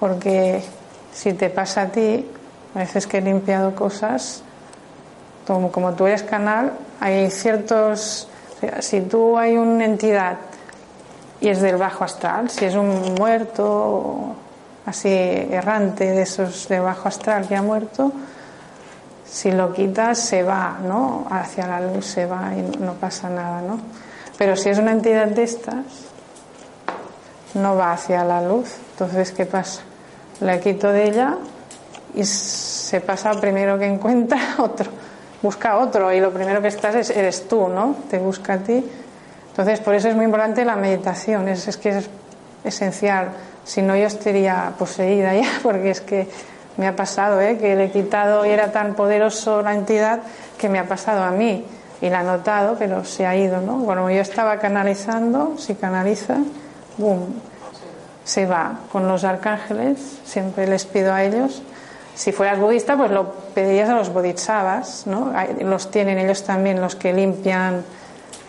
porque 0.00 0.62
si 1.12 1.34
te 1.34 1.50
pasa 1.50 1.82
a 1.82 1.88
ti, 1.88 2.26
a 2.74 2.78
veces 2.78 3.06
que 3.06 3.18
he 3.18 3.20
limpiado 3.20 3.74
cosas, 3.74 4.42
como, 5.46 5.70
como 5.70 5.92
tú 5.92 6.06
eres 6.06 6.22
canal, 6.22 6.72
hay 6.98 7.30
ciertos, 7.30 8.26
si 8.80 9.02
tú 9.02 9.36
hay 9.36 9.58
una 9.58 9.84
entidad 9.84 10.38
y 11.42 11.48
es 11.48 11.60
del 11.60 11.76
bajo 11.76 12.04
astral, 12.04 12.48
si 12.50 12.64
es 12.64 12.76
un 12.76 13.14
muerto 13.14 14.36
así 14.86 15.08
errante 15.10 16.12
de 16.12 16.22
esos 16.22 16.68
de 16.68 16.78
bajo 16.78 17.08
astral 17.08 17.48
que 17.48 17.56
ha 17.56 17.62
muerto, 17.62 18.12
si 19.24 19.50
lo 19.50 19.72
quitas 19.72 20.20
se 20.20 20.44
va, 20.44 20.78
¿no? 20.84 21.26
Hacia 21.28 21.66
la 21.66 21.80
luz 21.80 22.06
se 22.06 22.26
va 22.26 22.52
y 22.54 22.78
no 22.78 22.94
pasa 22.94 23.28
nada, 23.28 23.60
¿no? 23.60 23.80
Pero 24.38 24.54
si 24.54 24.68
es 24.68 24.78
una 24.78 24.92
entidad 24.92 25.26
de 25.26 25.42
estas, 25.42 25.84
no 27.54 27.74
va 27.74 27.92
hacia 27.92 28.22
la 28.24 28.40
luz. 28.40 28.76
Entonces, 28.92 29.32
¿qué 29.32 29.44
pasa? 29.44 29.82
La 30.40 30.60
quito 30.60 30.92
de 30.92 31.08
ella 31.08 31.38
y 32.14 32.24
se 32.24 33.00
pasa 33.00 33.32
primero 33.32 33.80
que 33.80 33.86
encuentra 33.86 34.38
otro. 34.58 34.90
Busca 35.42 35.78
otro 35.78 36.12
y 36.12 36.20
lo 36.20 36.30
primero 36.30 36.62
que 36.62 36.68
estás 36.68 36.94
es, 36.94 37.10
eres 37.10 37.48
tú, 37.48 37.66
¿no? 37.66 37.96
Te 38.08 38.18
busca 38.18 38.54
a 38.54 38.58
ti 38.58 38.84
entonces, 39.52 39.80
por 39.80 39.94
eso 39.94 40.08
es 40.08 40.16
muy 40.16 40.24
importante 40.24 40.64
la 40.64 40.76
meditación, 40.76 41.46
es, 41.46 41.68
es 41.68 41.76
que 41.76 41.90
es 41.90 42.08
esencial. 42.64 43.28
Si 43.64 43.82
no, 43.82 43.94
yo 43.94 44.06
estaría 44.06 44.72
poseída 44.78 45.34
ya, 45.34 45.46
porque 45.62 45.90
es 45.90 46.00
que 46.00 46.26
me 46.78 46.86
ha 46.88 46.96
pasado, 46.96 47.38
¿eh? 47.38 47.58
que 47.58 47.76
le 47.76 47.84
he 47.84 47.90
quitado 47.90 48.46
y 48.46 48.48
era 48.48 48.72
tan 48.72 48.94
poderoso 48.94 49.60
la 49.60 49.74
entidad 49.74 50.20
que 50.56 50.70
me 50.70 50.78
ha 50.78 50.88
pasado 50.88 51.22
a 51.22 51.30
mí. 51.30 51.66
Y 52.00 52.08
la 52.08 52.22
he 52.22 52.24
notado, 52.24 52.76
pero 52.78 53.04
se 53.04 53.26
ha 53.26 53.36
ido, 53.36 53.60
¿no? 53.60 53.84
Cuando 53.84 54.08
yo 54.10 54.22
estaba 54.22 54.58
canalizando, 54.58 55.54
si 55.58 55.74
canaliza, 55.74 56.38
¡boom! 56.96 57.34
Se 58.24 58.46
va. 58.46 58.80
Con 58.90 59.06
los 59.06 59.22
arcángeles, 59.22 60.18
siempre 60.24 60.66
les 60.66 60.86
pido 60.86 61.12
a 61.12 61.22
ellos. 61.22 61.62
Si 62.14 62.32
fueras 62.32 62.58
budista, 62.58 62.96
pues 62.96 63.10
lo 63.10 63.32
pedirías 63.54 63.90
a 63.90 63.94
los 63.94 64.12
bodhisattvas, 64.12 65.06
¿no? 65.06 65.32
Los 65.60 65.90
tienen 65.90 66.18
ellos 66.18 66.42
también, 66.42 66.80
los 66.80 66.96
que 66.96 67.12
limpian 67.12 67.84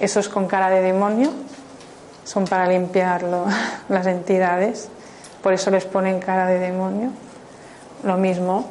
esos 0.03 0.27
con 0.27 0.47
cara 0.47 0.69
de 0.69 0.81
demonio 0.81 1.31
son 2.25 2.45
para 2.45 2.67
limpiarlo 2.67 3.45
las 3.89 4.05
entidades, 4.05 4.89
por 5.41 5.53
eso 5.53 5.71
les 5.71 5.85
ponen 5.85 6.19
cara 6.19 6.45
de 6.47 6.59
demonio. 6.59 7.09
Lo 8.03 8.17
mismo, 8.17 8.65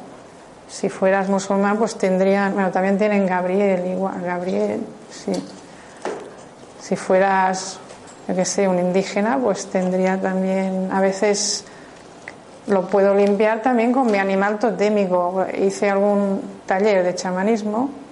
si 0.67 0.89
fueras 0.89 1.29
musulmán, 1.29 1.77
pues 1.77 1.95
tendrían, 1.95 2.53
bueno, 2.53 2.71
también 2.71 2.97
tienen 2.97 3.25
Gabriel, 3.25 3.85
igual, 3.87 4.21
Gabriel, 4.21 4.81
sí. 5.09 5.33
Si 6.79 6.95
fueras, 6.95 7.79
yo 8.27 8.35
qué 8.35 8.45
sé, 8.45 8.67
un 8.67 8.77
indígena, 8.77 9.39
pues 9.39 9.67
tendría 9.67 10.21
también, 10.21 10.89
a 10.91 11.01
veces 11.01 11.65
lo 12.67 12.87
puedo 12.87 13.15
limpiar 13.15 13.61
también 13.61 13.91
con 13.91 14.11
mi 14.11 14.17
animal 14.17 14.59
totémico. 14.59 15.45
Hice 15.57 15.89
algún 15.89 16.41
taller 16.65 17.03
de 17.03 17.15
chamanismo 17.15 18.02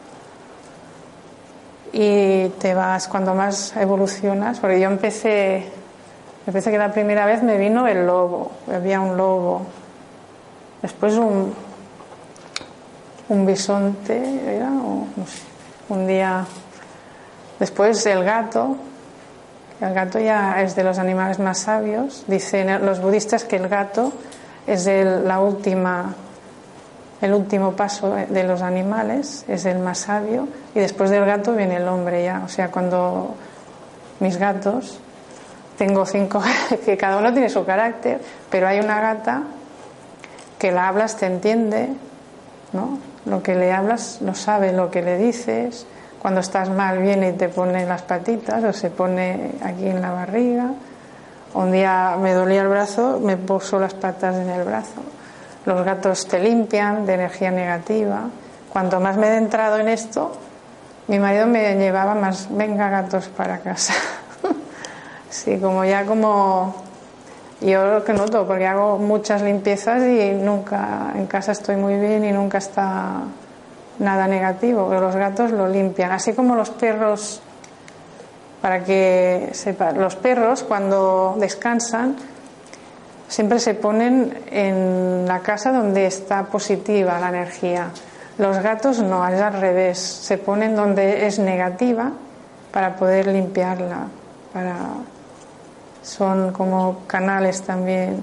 y 1.93 2.49
te 2.59 2.73
vas 2.73 3.07
cuando 3.07 3.33
más 3.33 3.75
evolucionas, 3.75 4.59
porque 4.59 4.79
yo 4.79 4.87
empecé, 4.87 5.69
empecé 6.47 6.71
que 6.71 6.77
la 6.77 6.91
primera 6.91 7.25
vez 7.25 7.43
me 7.43 7.57
vino 7.57 7.87
el 7.87 8.05
lobo, 8.05 8.51
había 8.73 9.01
un 9.01 9.17
lobo, 9.17 9.65
después 10.81 11.15
un, 11.15 11.53
un 13.29 13.45
bisonte, 13.45 14.55
era, 14.55 14.69
un 15.89 16.07
día, 16.07 16.45
después 17.59 18.05
el 18.05 18.23
gato, 18.23 18.77
el 19.81 19.93
gato 19.93 20.19
ya 20.19 20.61
es 20.61 20.75
de 20.75 20.83
los 20.83 20.97
animales 20.97 21.39
más 21.39 21.59
sabios, 21.59 22.23
dicen 22.27 22.85
los 22.85 23.01
budistas 23.01 23.43
que 23.43 23.57
el 23.57 23.67
gato 23.67 24.13
es 24.67 24.85
la 24.85 25.39
última 25.39 26.13
el 27.21 27.33
último 27.35 27.73
paso 27.73 28.15
de 28.15 28.43
los 28.43 28.63
animales, 28.63 29.45
es 29.47 29.65
el 29.65 29.79
más 29.79 29.99
sabio, 29.99 30.47
y 30.73 30.79
después 30.79 31.11
del 31.11 31.23
gato 31.25 31.53
viene 31.53 31.77
el 31.77 31.87
hombre 31.87 32.23
ya. 32.23 32.41
O 32.43 32.49
sea, 32.49 32.71
cuando 32.71 33.35
mis 34.19 34.37
gatos, 34.37 34.99
tengo 35.77 36.05
cinco, 36.05 36.41
que 36.85 36.97
cada 36.97 37.17
uno 37.17 37.31
tiene 37.31 37.49
su 37.49 37.63
carácter, 37.63 38.19
pero 38.49 38.67
hay 38.67 38.79
una 38.79 38.99
gata 38.99 39.43
que 40.57 40.71
la 40.71 40.87
hablas, 40.87 41.15
te 41.17 41.27
entiende, 41.27 41.89
¿no? 42.73 42.97
Lo 43.25 43.43
que 43.43 43.53
le 43.53 43.71
hablas 43.71 44.19
lo 44.21 44.33
sabe, 44.33 44.73
lo 44.73 44.89
que 44.89 45.03
le 45.03 45.17
dices. 45.17 45.85
Cuando 46.19 46.39
estás 46.39 46.69
mal 46.69 46.99
viene 46.99 47.29
y 47.29 47.33
te 47.33 47.49
pone 47.49 47.85
las 47.85 48.01
patitas 48.03 48.63
o 48.63 48.73
se 48.73 48.89
pone 48.89 49.53
aquí 49.63 49.87
en 49.87 50.01
la 50.01 50.11
barriga. 50.11 50.71
Un 51.53 51.71
día 51.71 52.15
me 52.19 52.33
dolía 52.33 52.61
el 52.61 52.67
brazo, 52.67 53.19
me 53.19 53.37
puso 53.37 53.79
las 53.79 53.93
patas 53.93 54.35
en 54.35 54.49
el 54.49 54.63
brazo 54.63 55.01
los 55.65 55.85
gatos 55.85 56.27
te 56.27 56.39
limpian 56.39 57.05
de 57.05 57.13
energía 57.13 57.51
negativa. 57.51 58.29
Cuanto 58.71 58.99
más 58.99 59.17
me 59.17 59.27
he 59.27 59.37
entrado 59.37 59.77
en 59.77 59.89
esto, 59.89 60.31
mi 61.07 61.19
marido 61.19 61.45
me 61.45 61.75
llevaba 61.75 62.15
más, 62.15 62.47
venga 62.49 62.89
gatos 62.89 63.27
para 63.27 63.59
casa. 63.59 63.93
sí, 65.29 65.57
como 65.59 65.83
ya 65.85 66.05
como 66.05 66.75
yo 67.61 67.85
lo 67.85 68.03
que 68.03 68.13
noto, 68.13 68.47
porque 68.47 68.65
hago 68.65 68.97
muchas 68.97 69.41
limpiezas 69.41 70.03
y 70.03 70.31
nunca 70.31 71.11
en 71.15 71.27
casa 71.27 71.51
estoy 71.51 71.75
muy 71.75 71.95
bien 71.95 72.25
y 72.25 72.31
nunca 72.31 72.57
está 72.57 73.21
nada 73.99 74.27
negativo, 74.27 74.87
pero 74.89 75.01
los 75.01 75.15
gatos 75.15 75.51
lo 75.51 75.67
limpian, 75.67 76.11
así 76.11 76.33
como 76.33 76.55
los 76.55 76.71
perros, 76.71 77.41
para 78.61 78.83
que 78.83 79.49
sepa, 79.53 79.91
los 79.91 80.15
perros 80.15 80.63
cuando 80.63 81.35
descansan 81.39 82.15
siempre 83.31 83.59
se 83.59 83.75
ponen 83.75 84.37
en 84.51 85.25
la 85.25 85.39
casa 85.39 85.71
donde 85.71 86.05
está 86.05 86.43
positiva 86.43 87.17
la 87.17 87.29
energía. 87.29 87.87
Los 88.37 88.59
gatos 88.59 88.99
no, 88.99 89.25
es 89.25 89.39
al 89.39 89.53
revés, 89.53 89.99
se 89.99 90.37
ponen 90.37 90.75
donde 90.75 91.25
es 91.25 91.39
negativa 91.39 92.11
para 92.73 92.97
poder 92.97 93.27
limpiarla. 93.27 94.07
Son 96.03 96.51
como 96.51 97.03
canales 97.07 97.61
también. 97.61 98.21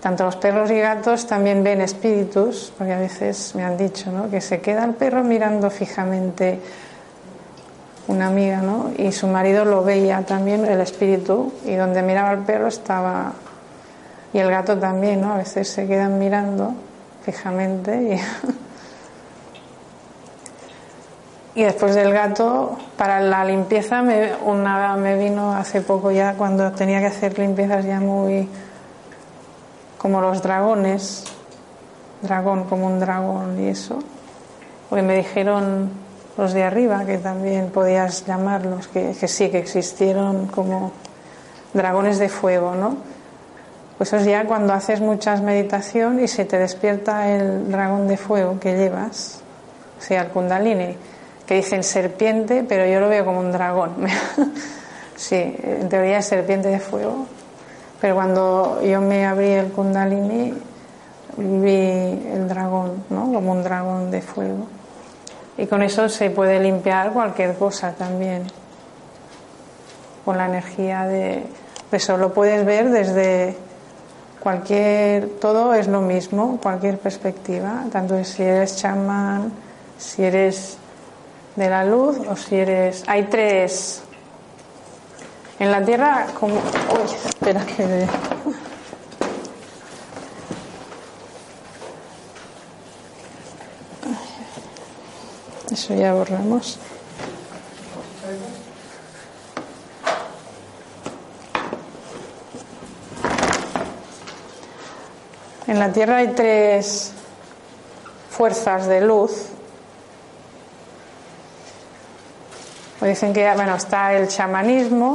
Tanto 0.00 0.24
los 0.26 0.36
perros 0.36 0.70
y 0.70 0.78
gatos 0.78 1.26
también 1.26 1.64
ven 1.64 1.80
espíritus, 1.80 2.72
porque 2.78 2.92
a 2.92 2.98
veces 2.98 3.52
me 3.56 3.64
han 3.64 3.76
dicho 3.76 4.12
¿no? 4.12 4.30
que 4.30 4.40
se 4.40 4.60
queda 4.60 4.84
el 4.84 4.94
perro 4.94 5.24
mirando 5.24 5.70
fijamente 5.70 6.60
una 8.06 8.28
amiga, 8.28 8.62
¿no? 8.62 8.90
Y 8.96 9.10
su 9.10 9.26
marido 9.26 9.64
lo 9.64 9.82
veía 9.82 10.22
también, 10.22 10.66
el 10.66 10.80
espíritu, 10.80 11.52
y 11.64 11.74
donde 11.74 12.02
miraba 12.02 12.32
el 12.32 12.40
perro 12.40 12.66
estaba 12.66 13.32
y 14.32 14.38
el 14.38 14.50
gato 14.50 14.78
también, 14.78 15.20
¿no? 15.20 15.34
A 15.34 15.36
veces 15.38 15.68
se 15.68 15.86
quedan 15.86 16.18
mirando 16.18 16.74
fijamente 17.24 18.02
y, 18.02 18.20
y 21.60 21.64
después 21.64 21.94
del 21.94 22.12
gato, 22.12 22.78
para 22.96 23.20
la 23.20 23.44
limpieza, 23.44 24.02
me, 24.02 24.34
una 24.44 24.96
me 24.96 25.18
vino 25.18 25.54
hace 25.54 25.82
poco 25.82 26.10
ya 26.10 26.34
cuando 26.34 26.72
tenía 26.72 27.00
que 27.00 27.06
hacer 27.06 27.38
limpiezas 27.38 27.84
ya 27.84 28.00
muy 28.00 28.48
como 29.98 30.20
los 30.20 30.42
dragones, 30.42 31.24
dragón 32.22 32.64
como 32.64 32.86
un 32.86 32.98
dragón 32.98 33.60
y 33.62 33.68
eso, 33.68 33.98
porque 34.88 35.02
me 35.02 35.14
dijeron 35.14 35.90
los 36.36 36.54
de 36.54 36.64
arriba 36.64 37.04
que 37.04 37.18
también 37.18 37.70
podías 37.70 38.26
llamarlos, 38.26 38.88
que, 38.88 39.14
que 39.18 39.28
sí, 39.28 39.50
que 39.50 39.58
existieron 39.58 40.46
como 40.46 40.90
dragones 41.74 42.18
de 42.18 42.28
fuego, 42.28 42.74
¿no? 42.74 42.96
Pues 44.02 44.14
es 44.14 44.24
ya 44.24 44.46
cuando 44.46 44.72
haces 44.72 45.00
muchas 45.00 45.42
meditación 45.42 46.18
y 46.18 46.26
se 46.26 46.44
te 46.44 46.58
despierta 46.58 47.30
el 47.30 47.70
dragón 47.70 48.08
de 48.08 48.16
fuego 48.16 48.58
que 48.58 48.76
llevas, 48.76 49.42
o 49.96 50.02
sea, 50.02 50.22
el 50.22 50.28
kundalini, 50.30 50.96
que 51.46 51.54
dicen 51.54 51.84
serpiente, 51.84 52.64
pero 52.68 52.84
yo 52.84 52.98
lo 52.98 53.08
veo 53.08 53.24
como 53.24 53.38
un 53.38 53.52
dragón. 53.52 53.94
sí, 55.16 55.36
en 55.36 55.88
teoría 55.88 56.18
es 56.18 56.26
serpiente 56.26 56.66
de 56.66 56.80
fuego, 56.80 57.26
pero 58.00 58.16
cuando 58.16 58.82
yo 58.82 59.00
me 59.00 59.24
abrí 59.24 59.50
el 59.50 59.70
kundalini 59.70 60.52
vi 61.36 62.26
el 62.34 62.48
dragón, 62.48 63.04
¿no? 63.08 63.32
Como 63.32 63.52
un 63.52 63.62
dragón 63.62 64.10
de 64.10 64.20
fuego. 64.20 64.66
Y 65.56 65.68
con 65.68 65.80
eso 65.80 66.08
se 66.08 66.28
puede 66.30 66.58
limpiar 66.58 67.12
cualquier 67.12 67.54
cosa 67.54 67.92
también, 67.92 68.48
con 70.24 70.36
la 70.36 70.46
energía 70.46 71.04
de 71.04 71.44
Eso 71.92 72.16
lo 72.16 72.34
puedes 72.34 72.64
ver 72.64 72.90
desde 72.90 73.70
cualquier, 74.42 75.28
todo 75.40 75.72
es 75.72 75.86
lo 75.86 76.00
mismo, 76.00 76.58
cualquier 76.60 76.98
perspectiva, 76.98 77.84
tanto 77.92 78.22
si 78.24 78.42
eres 78.42 78.76
chamán, 78.76 79.52
si 79.98 80.24
eres 80.24 80.76
de 81.54 81.70
la 81.70 81.84
luz 81.84 82.18
o 82.28 82.34
si 82.34 82.56
eres... 82.56 83.04
Hay 83.06 83.24
tres... 83.24 84.02
En 85.58 85.70
la 85.70 85.84
Tierra, 85.84 86.26
como... 86.40 86.56
Uy, 86.56 87.14
espera 87.24 87.64
que... 87.64 88.06
Eso 95.70 95.94
ya 95.94 96.14
borramos. 96.14 96.80
En 105.72 105.78
la 105.78 105.90
Tierra 105.90 106.18
hay 106.18 106.28
tres 106.34 107.12
fuerzas 108.28 108.86
de 108.88 109.00
luz. 109.00 109.46
O 113.00 113.06
dicen 113.06 113.32
que 113.32 113.50
bueno, 113.54 113.76
está 113.76 114.12
el 114.12 114.28
chamanismo, 114.28 115.14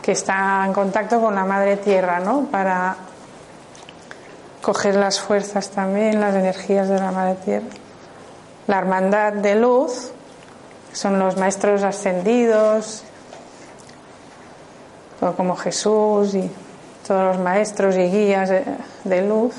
que 0.00 0.12
está 0.12 0.64
en 0.64 0.72
contacto 0.72 1.20
con 1.20 1.34
la 1.34 1.44
madre 1.44 1.76
tierra, 1.76 2.18
¿no? 2.18 2.46
Para 2.46 2.96
coger 4.62 4.94
las 4.94 5.20
fuerzas 5.20 5.68
también, 5.68 6.18
las 6.18 6.34
energías 6.34 6.88
de 6.88 6.98
la 6.98 7.12
madre 7.12 7.34
tierra. 7.44 7.66
La 8.68 8.78
hermandad 8.78 9.34
de 9.34 9.54
luz, 9.54 10.12
son 10.94 11.18
los 11.18 11.36
maestros 11.36 11.82
ascendidos, 11.82 13.02
como 15.36 15.56
Jesús 15.56 16.34
y 16.36 16.50
todos 17.06 17.36
los 17.36 17.38
maestros 17.38 17.96
y 17.96 18.10
guías 18.10 18.50
de, 19.04 19.22
luz. 19.22 19.54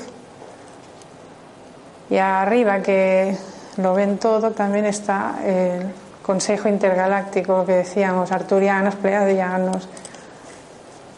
Y 2.10 2.16
arriba, 2.16 2.80
que 2.80 3.36
lo 3.78 3.94
ven 3.94 4.18
todo, 4.18 4.50
también 4.52 4.84
está 4.84 5.38
el 5.44 5.86
Consejo 6.22 6.68
Intergaláctico 6.68 7.64
que 7.64 7.72
decíamos, 7.72 8.32
arturianos, 8.32 8.96
pleiadianos, 8.96 9.88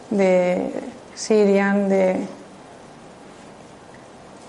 de 0.09 0.71
Sirian, 1.15 1.89
de. 1.89 2.11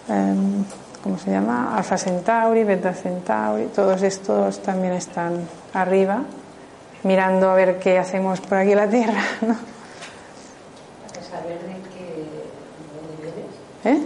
Em, 0.09 0.65
¿Cómo 1.03 1.19
se 1.19 1.33
llama? 1.33 1.77
Alfa 1.77 1.99
Centauri, 1.99 2.63
Beta 2.63 2.93
Centauri, 2.93 3.67
todos 3.75 4.03
estos 4.03 4.63
también 4.63 4.93
están 4.93 5.49
arriba, 5.75 6.23
mirando 7.03 7.51
a 7.51 7.55
ver 7.55 7.81
qué 7.81 7.99
hacemos 7.99 8.41
por 8.41 8.59
aquí 8.59 8.75
la 8.75 8.89
Tierra, 8.89 9.21
¿no? 9.41 9.82
¿Eh? 13.85 13.99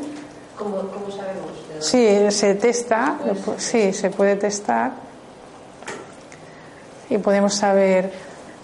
¿Cómo, 0.56 0.78
sabemos? 1.10 1.50
Sí, 1.80 2.30
se 2.30 2.54
testa, 2.54 3.18
sí, 3.58 3.92
se 3.92 4.10
puede 4.10 4.36
testar 4.36 4.92
y 7.10 7.18
podemos 7.18 7.54
saber 7.54 8.10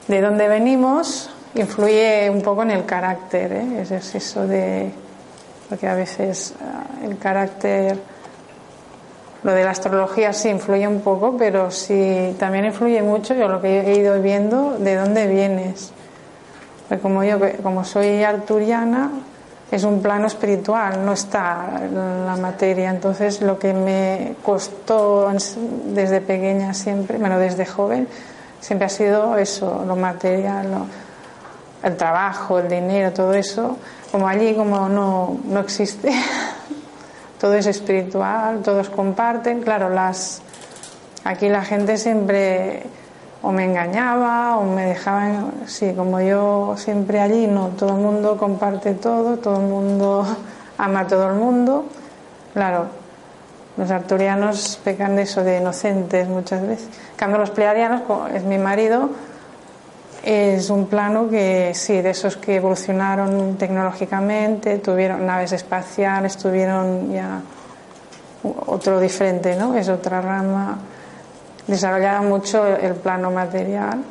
de 0.09 0.21
dónde 0.21 0.49
venimos. 0.49 1.31
Influye 1.55 2.31
un 2.31 2.41
poco 2.41 2.63
en 2.63 2.71
el 2.71 2.87
carácter, 2.87 3.53
¿eh? 3.53 3.83
es 3.83 4.15
eso 4.15 4.47
de. 4.47 4.91
Porque 5.69 5.87
a 5.87 5.95
veces 5.95 6.55
ah, 6.61 7.05
el 7.05 7.19
carácter. 7.19 7.99
Lo 9.43 9.53
de 9.53 9.65
la 9.65 9.73
astrología 9.73 10.33
sí 10.33 10.49
influye 10.49 10.87
un 10.87 11.01
poco, 11.01 11.37
pero 11.37 11.71
sí 11.73 12.35
también 12.39 12.65
influye 12.65 13.03
mucho, 13.03 13.35
yo 13.35 13.49
lo 13.49 13.61
que 13.61 13.81
he 13.81 13.99
ido 13.99 14.23
viendo, 14.23 14.79
de 14.79 14.95
dónde 14.95 15.27
vienes. 15.27 15.93
Porque 16.93 17.01
como 17.05 17.25
yo, 17.25 17.39
como 17.63 17.87
soy 17.87 18.23
arturiana, 18.23 19.13
es 19.71 19.83
un 19.83 20.03
plano 20.03 20.27
espiritual, 20.27 21.07
no 21.07 21.15
está 21.15 21.81
la 21.91 22.37
materia. 22.37 22.91
Entonces 22.91 23.41
lo 23.41 23.59
que 23.59 23.73
me 23.73 24.35
costó 24.45 25.33
desde 25.87 26.21
pequeña 26.21 26.75
siempre, 26.75 27.17
bueno, 27.17 27.39
desde 27.39 27.65
joven, 27.65 28.07
siempre 28.61 28.85
ha 28.85 28.91
sido 28.91 29.39
eso, 29.39 29.83
lo 29.87 29.97
material, 29.97 30.85
el 31.83 31.97
trabajo, 31.97 32.59
el 32.59 32.69
dinero, 32.69 33.11
todo 33.15 33.33
eso. 33.33 33.79
Como 34.11 34.29
allí, 34.29 34.55
como 34.55 34.91
no, 34.91 35.39
no 35.47 35.61
existe, 35.61 36.13
todo 37.41 37.55
es 37.55 37.65
espiritual, 37.65 38.61
todos 38.63 38.91
comparten. 38.91 39.63
Claro, 39.63 39.89
las 39.89 40.43
aquí 41.25 41.49
la 41.49 41.65
gente 41.65 41.97
siempre 41.97 42.83
o 43.43 43.51
me 43.51 43.65
engañaba 43.65 44.57
o 44.57 44.65
me 44.65 44.87
dejaba, 44.87 45.51
sí, 45.67 45.93
como 45.97 46.21
yo 46.21 46.75
siempre 46.77 47.21
allí, 47.21 47.49
no, 47.49 47.69
todo 47.69 47.97
el 47.97 48.03
mundo 48.03 48.37
comparte 48.37 48.95
todo, 48.95 49.37
todo 49.39 49.57
el 49.57 49.67
mundo 49.67 50.25
ama 50.79 51.01
a 51.01 51.07
todo 51.07 51.29
el 51.29 51.35
mundo. 51.35 51.85
Claro, 52.55 52.87
los 53.77 53.91
arturianos 53.91 54.79
pecan 54.85 55.17
de 55.17 55.23
eso, 55.23 55.43
de 55.43 55.59
inocentes 55.59 56.29
muchas 56.29 56.63
veces. 56.63 56.87
En 56.87 57.17
cambio, 57.17 57.39
los 57.39 57.51
pleiadianos, 57.51 58.03
es 58.33 58.45
mi 58.45 58.59
marido, 58.59 59.11
es 60.23 60.71
un 60.71 60.87
plano 60.87 61.29
que 61.29 61.73
sí, 61.75 62.01
de 62.01 62.11
esos 62.11 62.37
que 62.37 62.57
evolucionaron 62.57 63.57
tecnológicamente, 63.57 64.79
tuvieron 64.79 65.27
naves 65.27 65.51
espaciales, 65.51 66.37
tuvieron 66.37 67.13
ya 67.13 67.41
otro 68.67 69.01
diferente, 69.01 69.57
¿no? 69.57 69.75
Es 69.75 69.89
otra 69.89 70.21
rama 70.21 70.79
desarrollaron 71.67 72.29
mucho 72.29 72.67
el 72.67 72.95
plano 72.95 73.31
material 73.31 74.03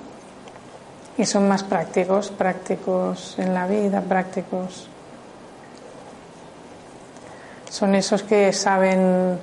y 1.18 1.26
son 1.26 1.48
más 1.48 1.64
prácticos, 1.64 2.32
prácticos 2.32 3.36
en 3.38 3.54
la 3.54 3.68
vida, 3.68 4.02
prácticos. 4.02 4.88
Son 7.70 7.96
esos 7.96 8.24
que 8.24 8.52
saben 8.54 9.40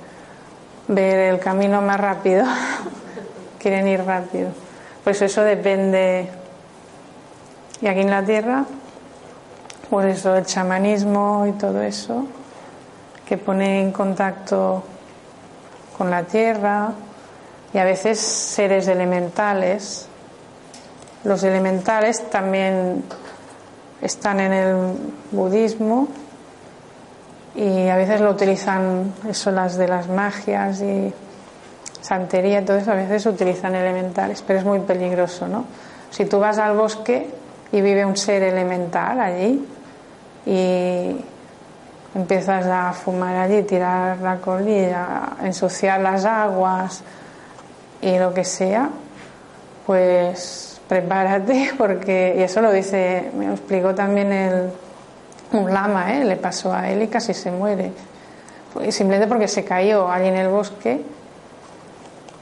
ver 0.87 1.33
el 1.33 1.39
camino 1.39 1.81
más 1.81 1.99
rápido, 1.99 2.45
quieren 3.59 3.87
ir 3.87 4.03
rápido. 4.03 4.49
Pues 5.03 5.21
eso 5.21 5.43
depende. 5.43 6.29
Y 7.81 7.87
aquí 7.87 8.01
en 8.01 8.09
la 8.09 8.23
Tierra, 8.23 8.65
pues 9.89 10.17
eso, 10.17 10.35
el 10.35 10.45
chamanismo 10.45 11.45
y 11.47 11.53
todo 11.53 11.81
eso, 11.81 12.25
que 13.25 13.37
pone 13.37 13.81
en 13.81 13.91
contacto 13.91 14.83
con 15.97 16.11
la 16.11 16.23
Tierra, 16.23 16.91
y 17.73 17.77
a 17.77 17.83
veces 17.83 18.19
seres 18.19 18.87
elementales. 18.87 20.07
Los 21.23 21.43
elementales 21.43 22.29
también 22.29 23.03
están 24.01 24.39
en 24.39 24.53
el 24.53 24.75
budismo 25.31 26.07
y 27.55 27.87
a 27.89 27.97
veces 27.97 28.21
lo 28.21 28.31
utilizan, 28.31 29.13
eso 29.29 29.51
las 29.51 29.77
de 29.77 29.87
las 29.87 30.07
magias 30.07 30.81
y 30.81 31.13
santería, 32.01 32.63
todo 32.63 32.77
eso, 32.77 32.91
a 32.91 32.95
veces 32.95 33.25
utilizan 33.25 33.75
elementales, 33.75 34.43
pero 34.45 34.59
es 34.59 34.65
muy 34.65 34.79
peligroso, 34.79 35.47
¿no? 35.47 35.65
Si 36.09 36.25
tú 36.25 36.39
vas 36.39 36.57
al 36.57 36.75
bosque 36.75 37.29
y 37.71 37.81
vive 37.81 38.05
un 38.05 38.17
ser 38.17 38.41
elemental 38.43 39.19
allí 39.19 39.63
y 40.45 41.17
empiezas 42.15 42.65
a 42.65 42.93
fumar 42.93 43.35
allí, 43.35 43.63
tirar 43.63 44.17
la 44.19 44.37
colilla, 44.37 45.33
ensuciar 45.43 45.99
las 45.99 46.25
aguas, 46.25 47.03
y 48.01 48.17
lo 48.17 48.33
que 48.33 48.43
sea, 48.43 48.89
pues 49.85 50.79
prepárate 50.87 51.71
porque, 51.77 52.35
y 52.37 52.41
eso 52.41 52.61
lo 52.61 52.71
dice, 52.71 53.31
me 53.37 53.51
explicó 53.51 53.95
también 53.95 54.31
el, 54.31 54.69
un 55.53 55.73
lama, 55.73 56.13
¿eh? 56.13 56.25
le 56.25 56.35
pasó 56.35 56.73
a 56.73 56.89
él 56.89 57.01
y 57.03 57.07
casi 57.07 57.33
se 57.33 57.51
muere, 57.51 57.91
pues, 58.73 58.95
simplemente 58.95 59.27
porque 59.27 59.47
se 59.47 59.63
cayó 59.63 60.09
allí 60.09 60.27
en 60.27 60.35
el 60.35 60.49
bosque 60.49 61.01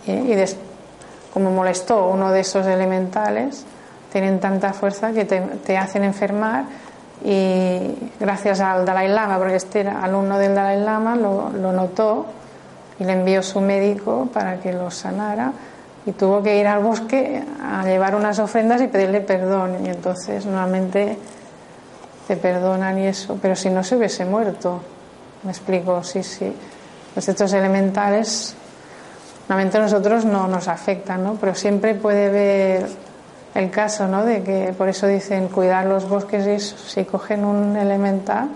¿eh? 0.07 0.23
y 0.25 1.33
como 1.33 1.51
molestó 1.51 2.07
uno 2.07 2.31
de 2.31 2.39
esos 2.39 2.65
elementales, 2.65 3.65
tienen 4.11 4.39
tanta 4.39 4.73
fuerza 4.73 5.11
que 5.11 5.25
te, 5.25 5.77
hacen 5.77 6.03
enfermar 6.03 6.65
y 7.23 7.79
gracias 8.19 8.59
al 8.61 8.85
Dalai 8.85 9.09
Lama, 9.09 9.37
porque 9.37 9.55
este 9.55 9.81
era 9.81 10.03
alumno 10.03 10.39
del 10.39 10.55
Dalai 10.55 10.79
Lama, 10.79 11.15
lo, 11.15 11.49
lo 11.49 11.71
notó 11.73 12.25
y 12.99 13.03
le 13.03 13.13
envió 13.13 13.43
su 13.43 13.61
médico 13.61 14.27
para 14.33 14.59
que 14.59 14.73
lo 14.73 14.89
sanara 14.91 15.51
y 16.05 16.13
tuvo 16.13 16.41
que 16.41 16.57
ir 16.57 16.67
al 16.67 16.81
bosque 16.81 17.43
a 17.61 17.83
llevar 17.83 18.15
unas 18.15 18.39
ofrendas 18.39 18.81
y 18.81 18.87
pedirle 18.87 19.21
perdón 19.21 19.85
y 19.85 19.89
entonces 19.89 20.45
nuevamente 20.45 21.17
te 22.27 22.35
perdonan 22.37 22.97
y 22.99 23.07
eso, 23.07 23.37
pero 23.41 23.55
si 23.55 23.69
no 23.69 23.83
se 23.83 23.95
hubiese 23.95 24.25
muerto, 24.25 24.81
me 25.43 25.51
explico, 25.51 26.03
sí, 26.03 26.23
sí, 26.23 26.53
pues 27.13 27.29
estos 27.29 27.53
elementales 27.53 28.55
normalmente 29.47 29.77
a 29.77 29.81
nosotros 29.81 30.25
no 30.25 30.47
nos 30.47 30.67
afectan, 30.67 31.23
¿no? 31.23 31.35
Pero 31.35 31.55
siempre 31.55 31.95
puede 31.95 32.27
haber 32.27 32.87
el 33.55 33.71
caso, 33.71 34.07
¿no? 34.07 34.25
De 34.25 34.43
que 34.43 34.73
por 34.77 34.89
eso 34.89 35.07
dicen 35.07 35.47
cuidar 35.47 35.85
los 35.85 36.07
bosques 36.07 36.45
y 36.45 36.51
eso, 36.51 36.77
si 36.77 37.05
cogen 37.05 37.45
un 37.45 37.77
elemental 37.77 38.49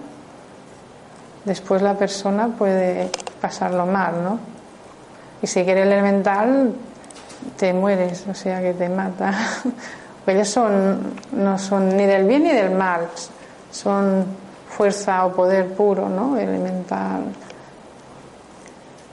después 1.45 1.81
la 1.81 1.95
persona 1.95 2.47
puede 2.47 3.09
pasarlo 3.39 3.85
mal, 3.85 4.23
¿no? 4.23 4.39
Y 5.41 5.47
si 5.47 5.63
quiere 5.63 5.83
el 5.83 5.91
elemental, 5.91 6.73
te 7.57 7.73
mueres, 7.73 8.25
o 8.29 8.33
sea 8.33 8.61
que 8.61 8.73
te 8.73 8.89
mata. 8.89 9.33
ellos 10.27 10.47
son, 10.47 11.13
no 11.31 11.57
son 11.57 11.97
ni 11.97 12.05
del 12.05 12.27
bien 12.27 12.43
ni 12.43 12.51
del 12.51 12.71
mal, 12.71 13.07
son 13.71 14.25
fuerza 14.69 15.25
o 15.25 15.33
poder 15.33 15.67
puro, 15.73 16.07
¿no? 16.09 16.37
Elemental. 16.37 17.23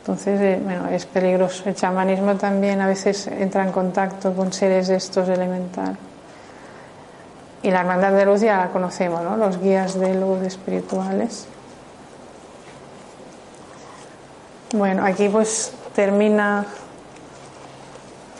Entonces, 0.01 0.41
eh, 0.41 0.61
bueno, 0.63 0.89
es 0.89 1.05
peligroso. 1.07 1.69
El 1.69 1.75
chamanismo 1.75 2.35
también 2.37 2.81
a 2.81 2.87
veces 2.87 3.27
entra 3.27 3.65
en 3.65 3.73
contacto 3.73 4.33
con 4.33 4.53
seres 4.53 4.89
estos 4.89 5.29
elemental. 5.29 5.97
Y 7.63 7.71
la 7.71 7.81
hermandad 7.81 8.13
de 8.13 8.25
luz 8.25 8.41
ya 8.41 8.57
la 8.57 8.69
conocemos, 8.69 9.23
¿no? 9.23 9.37
Los 9.37 9.61
guías 9.61 9.99
de 9.99 10.15
luz 10.15 10.43
espirituales. 10.43 11.47
Bueno, 14.73 15.03
aquí 15.03 15.31
pues 15.31 15.73
termina 15.95 16.67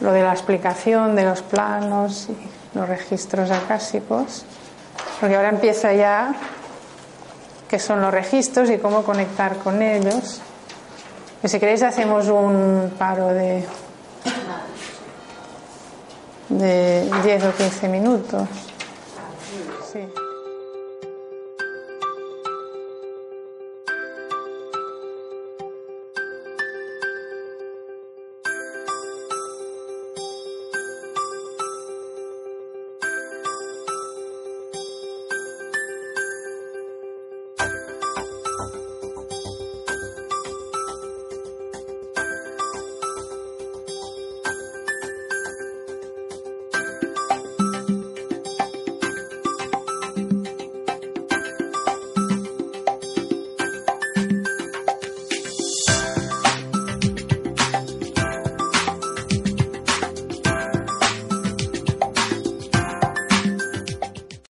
lo 0.01 0.13
de 0.13 0.23
la 0.23 0.33
explicación 0.33 1.17
de 1.17 1.25
los 1.25 1.41
planos 1.41 2.29
y 2.29 2.77
los 2.77 2.87
registros 2.87 3.51
acásicos, 3.51 4.45
porque 5.21 5.37
ahora 5.37 5.49
empieza 5.49 5.95
ya 5.95 6.35
qué 7.67 7.79
son 7.79 8.03
los 8.03 8.13
registros 8.13 8.69
y 8.69 8.77
cómo 8.77 9.05
conectar 9.05 9.57
con 9.57 9.81
ellos. 9.81 10.43
Y 11.43 11.49
si 11.49 11.59
queréis 11.59 11.83
hacemos 11.83 12.27
un 12.29 12.93
paro 12.99 13.29
de, 13.29 13.65
de 16.51 17.11
10 17.25 17.45
o 17.45 17.53
15 17.55 17.89
minutos. 17.89 18.68